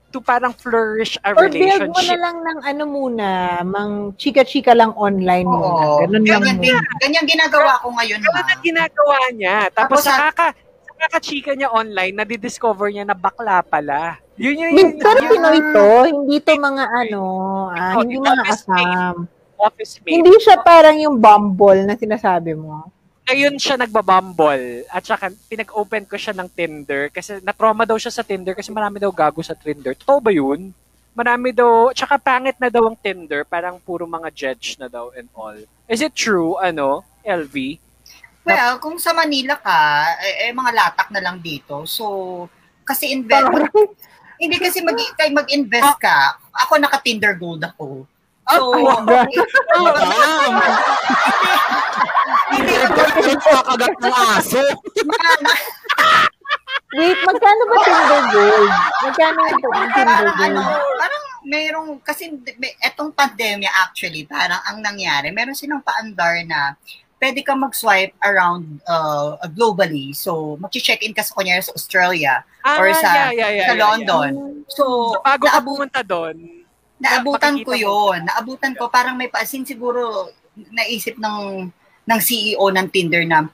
to 0.07 0.17
parang 0.17 0.49
flourish 0.49 1.13
a 1.21 1.29
Or 1.29 1.45
build 1.45 1.53
mo 1.53 1.59
na 1.59 1.77
relationship. 1.77 2.17
lang 2.17 2.37
ng 2.39 2.59
ano 2.63 2.83
muna, 2.87 3.27
mang 3.61 4.15
chika-chika 4.15 4.71
lang 4.71 4.95
online 4.97 5.45
muna. 5.45 5.67
Oo. 5.67 5.99
Ganun 6.01 6.23
lang 6.23 6.41
Ganyan, 6.41 6.57
din, 6.57 6.73
muna. 6.73 6.97
ganyan 6.97 7.25
ginagawa 7.27 7.71
ko 7.77 7.87
ngayon, 7.93 8.19
Ganun 8.19 8.47
ang 8.47 8.63
ginagawa 8.63 9.17
niya. 9.29 9.57
Tapos 9.69 10.01
Tapos, 10.01 10.07
sa 10.07 10.31
kaka 10.31 10.47
sa 10.57 10.93
kakachika 10.97 11.53
niya 11.53 11.69
online, 11.69 12.15
nadidiscover 12.15 12.89
niya 12.89 13.05
na 13.05 13.13
bakla 13.13 13.61
pala. 13.61 14.17
Yun 14.39 14.57
yun 14.57 14.71
yun. 14.73 14.89
Pero 14.97 15.19
yun, 15.19 15.29
Pinoy 15.29 15.59
to, 15.69 15.87
hindi 16.07 16.35
to 16.39 16.51
mga 16.55 16.83
ano, 16.87 17.21
ah, 17.69 17.93
hindi 17.99 18.17
mga 18.17 18.43
asam. 18.47 19.27
office 19.59 19.99
mate. 19.99 20.13
Hindi 20.15 20.33
siya 20.39 20.61
parang 20.61 20.95
yung 20.95 21.17
Bumble 21.17 21.83
na 21.83 21.93
sinasabi 21.93 22.53
mo. 22.53 22.89
Ngayon 23.27 23.59
siya 23.59 23.75
nagbabumble 23.75 24.87
at 24.87 25.03
saka 25.03 25.27
pinag-open 25.51 26.07
ko 26.07 26.15
siya 26.15 26.31
ng 26.31 26.47
Tinder 26.47 27.11
kasi 27.11 27.43
na-trauma 27.43 27.83
daw 27.83 27.99
siya 27.99 28.15
sa 28.15 28.23
Tinder 28.23 28.55
kasi 28.55 28.71
marami 28.71 29.03
daw 29.03 29.11
gago 29.11 29.43
sa 29.43 29.51
Tinder. 29.51 29.91
Totoo 29.99 30.23
ba 30.23 30.31
yun? 30.31 30.71
Marami 31.11 31.51
daw, 31.51 31.91
tsaka 31.91 32.15
pangit 32.15 32.55
na 32.55 32.71
daw 32.71 32.87
ang 32.87 32.95
Tinder, 32.95 33.43
parang 33.43 33.83
puro 33.83 34.07
mga 34.07 34.31
judge 34.31 34.79
na 34.79 34.87
daw 34.87 35.11
and 35.11 35.27
all. 35.35 35.59
Is 35.91 35.99
it 35.99 36.15
true, 36.15 36.55
ano, 36.55 37.03
LV? 37.27 37.83
Well, 38.47 38.79
kung 38.79 38.95
sa 38.95 39.11
Manila 39.11 39.59
ka, 39.59 40.07
eh, 40.23 40.47
eh, 40.47 40.53
mga 40.55 40.71
latak 40.71 41.11
na 41.11 41.19
lang 41.19 41.43
dito. 41.43 41.83
So, 41.83 42.47
kasi 42.87 43.11
invest, 43.11 43.51
hindi 44.39 44.55
kasi 44.55 44.79
mag, 44.79 44.95
kay 45.19 45.35
mag-invest 45.35 45.99
ka. 45.99 46.39
Ako 46.63 46.79
naka-Tinder 46.79 47.35
Gold 47.35 47.65
ako. 47.65 48.07
So, 48.47 48.71
Oh 48.71 48.79
my 49.03 49.27
Kakagat 52.47 53.93
ng 53.99 54.15
aso. 54.37 54.61
Wait, 56.97 57.19
magkano 57.19 57.61
ba 57.67 57.75
Tinder 57.83 58.23
Gold? 58.31 58.71
Magkano 59.03 59.39
yung 59.43 59.61
Tinder 59.61 60.05
parang 60.07 60.37
ano, 60.39 60.61
Gold? 60.63 60.97
parang 60.97 61.23
merong, 61.47 61.89
kasi 62.03 62.23
may, 62.59 62.73
etong 62.79 63.11
pandemya 63.11 63.71
actually, 63.87 64.23
parang 64.23 64.59
ang 64.63 64.79
nangyari, 64.79 65.29
meron 65.35 65.55
silang 65.55 65.83
paandar 65.83 66.41
na 66.47 66.79
pwede 67.17 67.41
ka 67.41 67.57
mag-swipe 67.57 68.13
around 68.23 68.79
uh, 68.87 69.35
globally. 69.51 70.13
So, 70.13 70.55
mag-check-in 70.61 71.11
ka 71.11 71.25
sa 71.25 71.33
kunyari 71.33 71.61
sa 71.65 71.73
Australia 71.73 72.45
Ah, 72.67 72.77
or 72.77 72.91
sa, 72.93 73.31
yeah, 73.31 73.31
yeah, 73.31 73.51
yeah, 73.51 73.67
sa 73.67 73.73
yeah, 73.73 73.83
London. 73.83 74.29
So, 74.67 74.83
So, 75.17 75.23
bago 75.23 75.47
ka 75.47 75.59
pumunta 75.63 76.01
doon, 76.03 76.67
naabutan 76.99 77.63
ko 77.63 77.71
yon 77.73 78.27
Naabutan 78.27 78.75
ko, 78.75 78.91
parang 78.91 79.15
may 79.15 79.31
paasin 79.31 79.63
siguro 79.63 80.29
naisip 80.73 81.15
ng 81.17 81.69
ng 82.07 82.19
CEO 82.23 82.71
ng 82.71 82.87
Tinder 82.89 83.23
na 83.27 83.45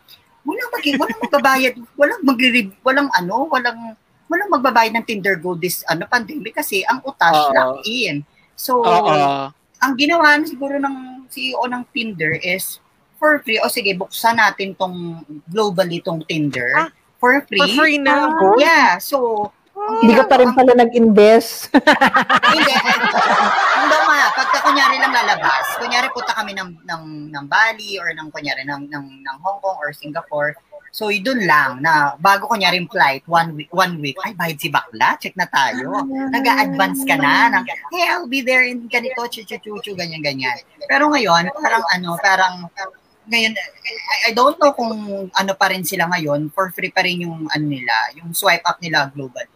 walang 0.46 0.70
mag 0.70 0.84
walang 0.86 1.20
magbabayad, 1.26 1.74
walang 2.00 2.22
mag 2.22 2.40
walang 2.86 3.10
ano, 3.18 3.36
walang 3.50 3.80
walang 4.30 4.50
magbabayad 4.50 4.94
ng 4.96 5.06
Tinder 5.06 5.36
Gold 5.42 5.60
this 5.60 5.82
ano 5.90 6.06
pandemic 6.08 6.56
kasi 6.56 6.86
ang 6.86 7.02
utas 7.04 7.34
Oo. 7.34 7.54
lock 7.54 7.74
in. 7.84 8.22
So, 8.54 8.86
Oo. 8.86 9.50
ang 9.84 9.94
ginawa 10.00 10.38
na 10.40 10.46
siguro 10.48 10.78
ng 10.80 11.28
CEO 11.28 11.66
ng 11.68 11.84
Tinder 11.92 12.38
is 12.40 12.80
for 13.18 13.40
free, 13.42 13.60
o 13.60 13.72
sige, 13.72 13.96
buksan 13.96 14.36
natin 14.36 14.76
tong 14.76 15.24
globally 15.48 16.04
tong 16.04 16.22
Tinder 16.28 16.76
Ah, 16.76 16.90
for 17.24 17.40
free. 17.48 17.60
for 17.60 17.68
free 17.72 17.96
na 17.96 18.28
gold. 18.36 18.60
Yeah, 18.60 19.00
so, 19.00 19.48
Hindi 19.74 20.14
ka 20.14 20.26
pa 20.30 20.38
rin 20.38 20.54
pala 20.54 20.74
nag-invest. 20.78 21.74
hindi. 22.54 22.74
Hindi 23.84 23.98
ma, 24.06 24.30
pagka 24.32 24.60
kunyari 24.64 24.96
lang 25.02 25.12
lalabas, 25.12 25.66
kunyari 25.82 26.08
punta 26.14 26.34
kami 26.38 26.54
ng, 26.54 26.70
ng, 26.86 27.04
ng 27.34 27.46
Bali 27.50 27.98
or 27.98 28.14
ng 28.14 28.30
kunyari 28.30 28.64
ng, 28.64 28.86
ng, 28.88 29.06
ng 29.26 29.38
Hong 29.42 29.60
Kong 29.60 29.78
or 29.82 29.90
Singapore, 29.92 30.54
so 30.94 31.10
doon 31.10 31.50
lang 31.50 31.82
na 31.82 32.14
bago 32.22 32.46
kunyari 32.46 32.78
yung 32.78 32.88
flight, 32.88 33.26
one 33.26 33.58
week, 33.58 33.72
one 33.74 33.98
week, 33.98 34.16
ay 34.22 34.38
bayad 34.38 34.62
si 34.62 34.70
bakla, 34.70 35.18
check 35.18 35.34
na 35.34 35.50
tayo. 35.50 36.06
Nag-a-advance 36.30 37.02
ka 37.10 37.18
na, 37.18 37.50
ng, 37.50 37.66
hey, 37.98 38.14
I'll 38.14 38.30
be 38.30 38.46
there 38.46 38.64
in 38.64 38.86
ganito, 38.86 39.26
chuchu-chuchu, 39.26 39.98
ganyan-ganyan. 39.98 40.62
Pero 40.86 41.10
ngayon, 41.10 41.50
parang 41.58 41.84
ano, 41.90 42.10
parang, 42.22 42.56
ngayon, 43.26 43.54
I, 43.56 44.30
I 44.30 44.32
don't 44.36 44.60
know 44.60 44.76
kung 44.76 44.92
ano 45.32 45.52
pa 45.56 45.72
rin 45.72 45.82
sila 45.82 46.12
ngayon, 46.12 46.52
for 46.52 46.70
free 46.76 46.92
pa 46.92 47.02
rin 47.02 47.26
yung 47.26 47.48
ano 47.50 47.66
nila, 47.66 47.94
yung 48.20 48.36
swipe 48.36 48.64
up 48.68 48.78
nila 48.84 49.10
globally. 49.16 49.53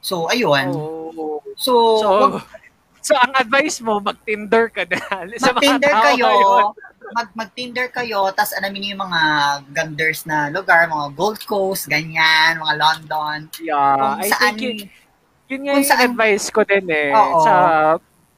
So, 0.00 0.26
ayun. 0.26 0.70
Oh. 0.70 1.42
So, 1.54 1.72
So, 1.98 2.08
wag- 2.20 2.46
so 3.00 3.12
ang 3.14 3.34
advice 3.34 3.80
mo, 3.80 3.98
mag-Tinder 3.98 4.68
ka 4.68 4.84
na. 4.84 5.00
Sa 5.40 5.50
mag-Tinder 5.50 5.92
kayo, 6.04 6.28
mag 7.10 7.28
mag-Tinder 7.32 7.88
kayo, 7.88 8.28
tas 8.30 8.52
alamin 8.52 8.78
niyo 8.78 8.90
yung 8.92 9.04
mga 9.04 9.22
ganders 9.72 10.22
na 10.22 10.48
lugar, 10.48 10.86
mga 10.86 11.08
Gold 11.12 11.40
Coast, 11.42 11.88
ganyan, 11.88 12.58
mga 12.58 12.74
London, 12.76 13.38
Yeah, 13.58 13.96
kung 13.96 14.16
I 14.18 14.28
saan, 14.28 14.54
think 14.54 14.60
yun, 14.60 14.76
yun 15.48 15.60
nga 15.64 15.72
yung 15.74 15.88
saan- 15.88 16.04
advice 16.06 16.46
ko 16.48 16.60
din 16.62 16.86
eh. 16.86 17.10
Oo. 17.10 17.40
Sa 17.40 17.54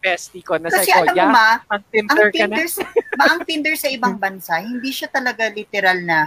bestie 0.01 0.41
ko 0.41 0.57
na 0.57 0.71
kasi 0.71 0.89
sabi 0.89 0.97
ko, 0.97 0.99
alam 1.03 1.13
mo 1.13 1.19
yeah, 1.19 1.29
ma, 1.29 1.49
ang 1.51 1.61
mag-Tinder 1.69 2.17
ka 2.25 2.25
na. 2.25 2.33
Tinder, 2.33 2.67
sa, 2.67 2.83
ma, 3.13 3.25
ang 3.27 3.41
Tinder 3.43 3.75
sa 3.75 3.89
ibang 3.91 4.17
bansa, 4.23 4.55
hindi 4.57 4.91
siya 4.91 5.09
talaga 5.09 5.51
literal 5.51 5.99
na 6.01 6.19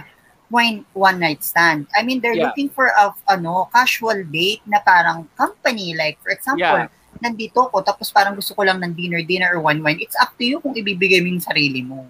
one, 0.54 0.76
one 0.94 1.18
night 1.18 1.42
stand. 1.42 1.90
I 1.90 2.06
mean, 2.06 2.22
they're 2.22 2.32
Yeah. 2.32 2.48
looking 2.48 2.70
for 2.70 2.86
a 2.88 3.10
ano, 3.26 3.66
casual 3.68 4.22
date 4.24 4.62
na 4.64 4.78
parang 4.80 5.26
company, 5.34 5.92
like 5.92 6.22
for 6.22 6.30
example, 6.30 6.86
Yeah. 6.86 6.94
nandito 7.18 7.66
ko, 7.66 7.76
tapos 7.80 8.08
parang 8.08 8.34
gusto 8.34 8.54
ko 8.54 8.62
lang 8.62 8.78
ng 8.78 8.92
dinner, 8.92 9.18
dinner 9.20 9.50
or 9.50 9.60
wine-wine. 9.60 9.98
It's 9.98 10.14
up 10.14 10.30
to 10.36 10.44
you 10.44 10.58
kung 10.58 10.72
ibibigay 10.72 11.18
mo 11.18 11.28
yung 11.28 11.42
sarili 11.42 11.82
mo. 11.82 12.06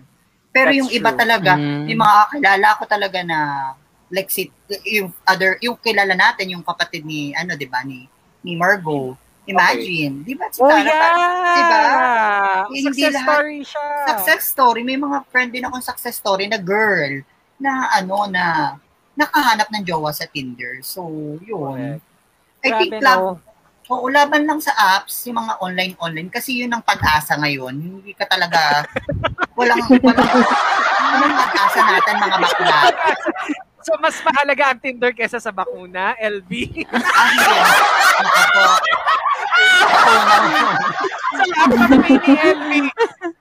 Pero 0.51 0.69
That's 0.69 0.79
yung 0.79 0.91
iba 0.93 1.11
true. 1.11 1.19
talaga, 1.19 1.53
Mm. 1.57 1.85
yung 1.89 2.01
mga 2.01 2.21
kilala 2.31 2.69
ko 2.77 2.85
talaga 2.85 3.19
na 3.23 3.39
like 4.09 4.29
si 4.29 4.47
yung 4.87 5.11
other 5.25 5.57
yung 5.59 5.75
kilala 5.77 6.13
natin 6.15 6.53
yung 6.53 6.63
kapatid 6.63 7.03
ni 7.03 7.33
ano 7.33 7.53
'di 7.53 7.67
ba 7.67 7.83
ni 7.83 8.07
ni 8.41 8.55
Margo. 8.55 9.17
Imagine, 9.45 10.23
'di 10.23 10.35
ba? 10.35 10.47
Si 10.49 10.61
Oh, 10.63 10.69
Tara, 10.69 10.81
yeah! 10.81 11.53
diba? 11.53 11.81
Hindi 12.71 12.81
Success 12.87 13.13
lahat- 13.13 13.27
story 13.29 13.59
siya. 13.61 13.87
Success 14.07 14.43
story, 14.47 14.81
may 14.83 14.97
mga 14.97 15.19
friend 15.29 15.51
din 15.51 15.65
akong 15.65 15.83
success 15.83 16.17
story 16.17 16.47
na 16.47 16.57
girl 16.57 17.21
na 17.59 17.91
ano 17.95 18.27
na 18.31 18.75
nakahanap 19.15 19.71
ng 19.71 19.85
jowa 19.87 20.11
sa 20.11 20.27
Tinder. 20.27 20.83
So, 20.83 21.07
yun. 21.43 22.03
I 22.65 22.69
think 22.81 22.99
Grabe, 22.99 23.05
lab, 23.05 23.19
no? 23.21 23.39
Oo, 23.93 24.09
laban 24.09 24.49
lang 24.49 24.65
sa 24.65 24.73
apps, 24.73 25.29
yung 25.29 25.45
mga 25.45 25.61
online-online, 25.61 26.33
kasi 26.33 26.65
yun 26.65 26.73
ang 26.73 26.81
pag-asa 26.81 27.37
ngayon. 27.37 27.77
Hindi 27.77 28.17
ka 28.17 28.25
talaga, 28.25 28.81
walang, 29.59 29.85
walang, 30.01 30.31
walang 31.21 31.35
pag-asa 31.37 31.81
natin 31.85 32.15
mga 32.17 32.37
bakla. 32.41 32.79
So, 33.85 33.93
mas 34.01 34.17
mahalaga 34.25 34.73
ang 34.73 34.81
Tinder 34.81 35.13
kesa 35.13 35.37
sa 35.37 35.53
bakuna, 35.53 36.17
LB. 36.17 36.89
Ah, 36.89 37.29
hindi. 37.29 37.57
Ako 38.25 38.41
po. 38.49 38.65
Salamat 41.35 42.01
kay 42.07 42.17
ni 42.23 42.35
LB. 42.39 42.73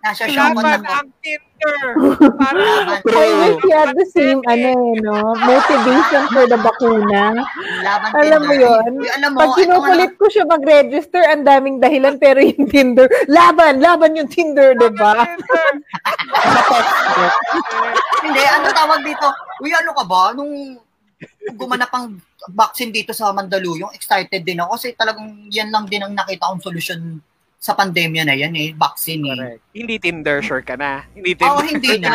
Nasa 0.04 0.24
ako. 0.26 0.60
ang 0.66 1.10
Tinder. 1.22 1.88
Para 2.36 2.60
I 3.08 3.30
wish 3.40 3.62
you 3.64 3.72
had 3.72 3.96
the 3.96 4.08
same, 4.12 4.42
ano 4.50 4.68
eh, 4.68 5.00
no? 5.00 5.32
Motivation 5.38 6.24
for 6.34 6.46
the 6.50 6.60
bakuna. 6.60 7.40
laban 7.86 8.10
Alam 8.20 8.42
mo 8.44 8.54
yun? 8.54 8.92
Alam 9.16 9.30
mo, 9.32 9.40
Pag 9.40 9.52
kinukulit 9.62 10.12
ko 10.20 10.26
siya 10.28 10.44
mag-register, 10.44 11.24
ang 11.24 11.48
daming 11.48 11.80
dahilan, 11.80 12.20
pero 12.20 12.44
yung 12.44 12.68
Tinder, 12.68 13.08
laban, 13.32 13.80
laban 13.80 14.18
yung 14.20 14.28
Tinder, 14.28 14.76
di 14.76 14.90
ba? 14.98 15.24
Hindi, 18.24 18.42
ano 18.44 18.68
tawag 18.76 19.00
dito? 19.08 19.28
Uy, 19.64 19.72
ano 19.72 19.96
ka 19.96 20.04
ba? 20.04 20.36
Nung 20.36 20.76
gumanap 21.56 21.92
ang 21.96 22.20
vaccine 22.52 22.92
dito 22.92 23.16
sa 23.16 23.32
Mandaluyong, 23.32 23.96
excited 23.96 24.44
din 24.44 24.60
ako 24.60 24.76
kasi 24.76 24.92
talagang 25.00 25.48
yan 25.48 25.72
lang 25.72 25.88
din 25.88 26.04
ang 26.04 26.12
nakita 26.12 26.52
kong 26.52 26.60
solusyon 26.64 27.24
sa 27.64 27.72
pandemya 27.72 28.28
na 28.28 28.36
yan 28.36 28.52
eh, 28.60 28.76
vaccine 28.76 29.24
eh. 29.24 29.32
Correct. 29.32 29.62
Hindi 29.72 29.96
Tinder, 29.96 30.38
sure 30.44 30.60
ka 30.68 30.76
na. 30.76 31.08
Hindi 31.16 31.32
Oo, 31.40 31.64
Tinder. 31.64 31.64
hindi 31.72 31.92
na. 32.04 32.12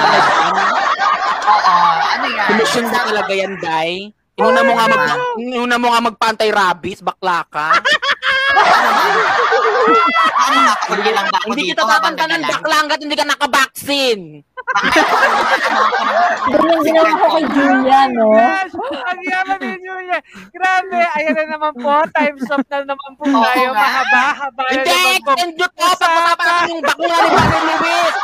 Oo, 1.48 1.76
ano 2.04 2.26
yan? 2.28 2.48
Commission 2.52 2.84
mo 2.84 2.98
talaga 3.00 3.32
yan, 3.32 3.54
Day. 3.56 4.12
Inuna 4.36 4.60
mo 4.60 4.72
nga 4.76 4.86
mag 4.86 5.02
inuna 5.40 5.76
mo 5.80 5.86
nga 5.90 6.00
magpantay 6.04 6.52
rabies, 6.52 7.00
bakla 7.00 7.48
ka. 7.48 7.74
Hindi, 9.88 11.10
hindi 11.48 11.62
kita 11.72 11.82
tatantanan 11.84 12.40
bakla 12.44 12.74
hanggat 12.84 12.98
hindi 13.00 13.16
ka 13.16 13.24
nakabaksin. 13.28 14.20
Ganyan 16.48 16.80
ginawa 16.84 17.12
ko 17.16 17.26
kay 17.32 17.44
Julia, 17.48 18.00
no? 18.12 18.28
Yes! 18.36 18.72
Ang 18.78 19.20
yaman 19.24 19.58
ni 19.64 19.74
Julia. 19.80 20.18
Grabe, 20.52 21.00
ayan 21.16 21.34
na 21.36 21.44
naman 21.56 21.72
po. 21.76 22.04
Time's 22.12 22.48
up 22.52 22.64
na 22.68 22.84
naman 22.84 23.10
po 23.16 23.24
tayo. 23.24 23.68
Mahaba-haba 23.72 24.62
na 24.64 24.72
Hindi, 24.72 24.96
extend 25.20 25.52
nyo 25.56 25.68
to. 25.72 25.88
Pag-usapan 25.96 26.68
yung 26.68 26.82
bakla 26.84 27.16
ni 27.16 27.28
Brother 27.32 27.62
Luis. 27.64 28.14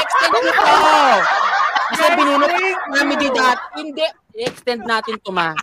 Extend 0.00 0.32
nyo 0.32 0.52
to. 0.52 0.74
Kasi 1.90 2.06
thank 2.14 2.78
namin 2.94 3.16
di 3.18 3.28
dati. 3.34 3.66
Hindi, 3.82 4.06
extend 4.34 4.84
natin 4.84 5.18
to 5.20 5.30
ma. 5.30 5.54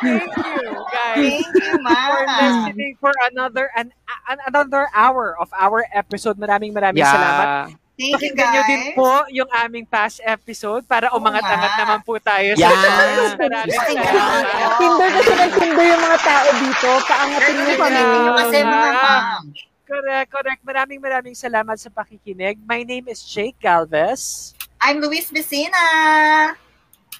Thank 0.00 0.32
you, 0.32 0.60
guys. 0.88 1.16
Thank 1.16 1.46
you, 1.46 1.72
for 1.76 1.82
ma. 1.82 2.38
listening 2.40 2.94
for 2.96 3.12
another 3.28 3.68
an, 3.76 3.92
an 4.26 4.38
another 4.46 4.88
hour 4.92 5.36
of 5.36 5.50
our 5.52 5.84
episode. 5.92 6.36
Maraming 6.36 6.72
maraming 6.72 7.04
salamat. 7.04 7.74
Thank 8.00 8.16
you, 8.16 8.32
Pakinggan 8.32 8.48
nyo 8.48 8.62
guys. 8.64 8.70
din 8.72 8.82
po 8.96 9.10
yung 9.28 9.50
aming 9.52 9.84
past 9.84 10.24
episode 10.24 10.88
para 10.88 11.12
umangat-angat 11.12 11.68
nga. 11.68 11.80
naman 11.84 12.00
po 12.00 12.16
tayo 12.16 12.56
sa 12.56 12.64
Yeah. 12.64 13.36
Maraming 13.36 13.76
Thank 13.76 14.00
you. 14.00 14.08
salamat. 14.08 14.44
Tinder 14.80 15.08
kasi 15.12 15.32
nag-Tinder 15.36 15.84
yung 15.84 16.00
mga 16.00 16.18
tao 16.24 16.48
dito. 16.56 16.90
Paangatin 17.04 17.54
mo 17.60 17.72
kami. 17.76 18.00
Yeah. 18.00 18.32
Kasi 18.40 18.56
mga 18.64 18.90
ma'am. 18.96 19.42
Correct, 19.84 20.28
correct. 20.30 20.60
Maraming 20.62 21.00
maraming 21.02 21.36
salamat 21.36 21.76
sa 21.76 21.90
pakikinig. 21.90 22.56
My 22.64 22.80
name 22.80 23.10
is 23.10 23.20
Jake 23.20 23.58
Galvez. 23.60 24.54
I'm 24.80 25.00
Luis 25.00 25.30
Vicina. 25.30 26.56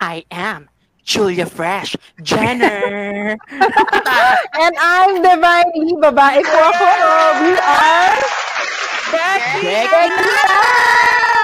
I 0.01 0.24
am 0.31 0.70
Julia 1.05 1.45
Fresh 1.45 1.95
Jenner. 2.23 3.37
And 3.51 4.74
I'm 4.81 5.20
Divine 5.20 5.69
Lee, 5.77 5.97
babae 6.01 6.41
po 6.41 6.59
ako. 6.73 6.89
We 7.45 7.53
are 7.61 8.16
Becky! 9.12 9.61
Becky 9.61 11.40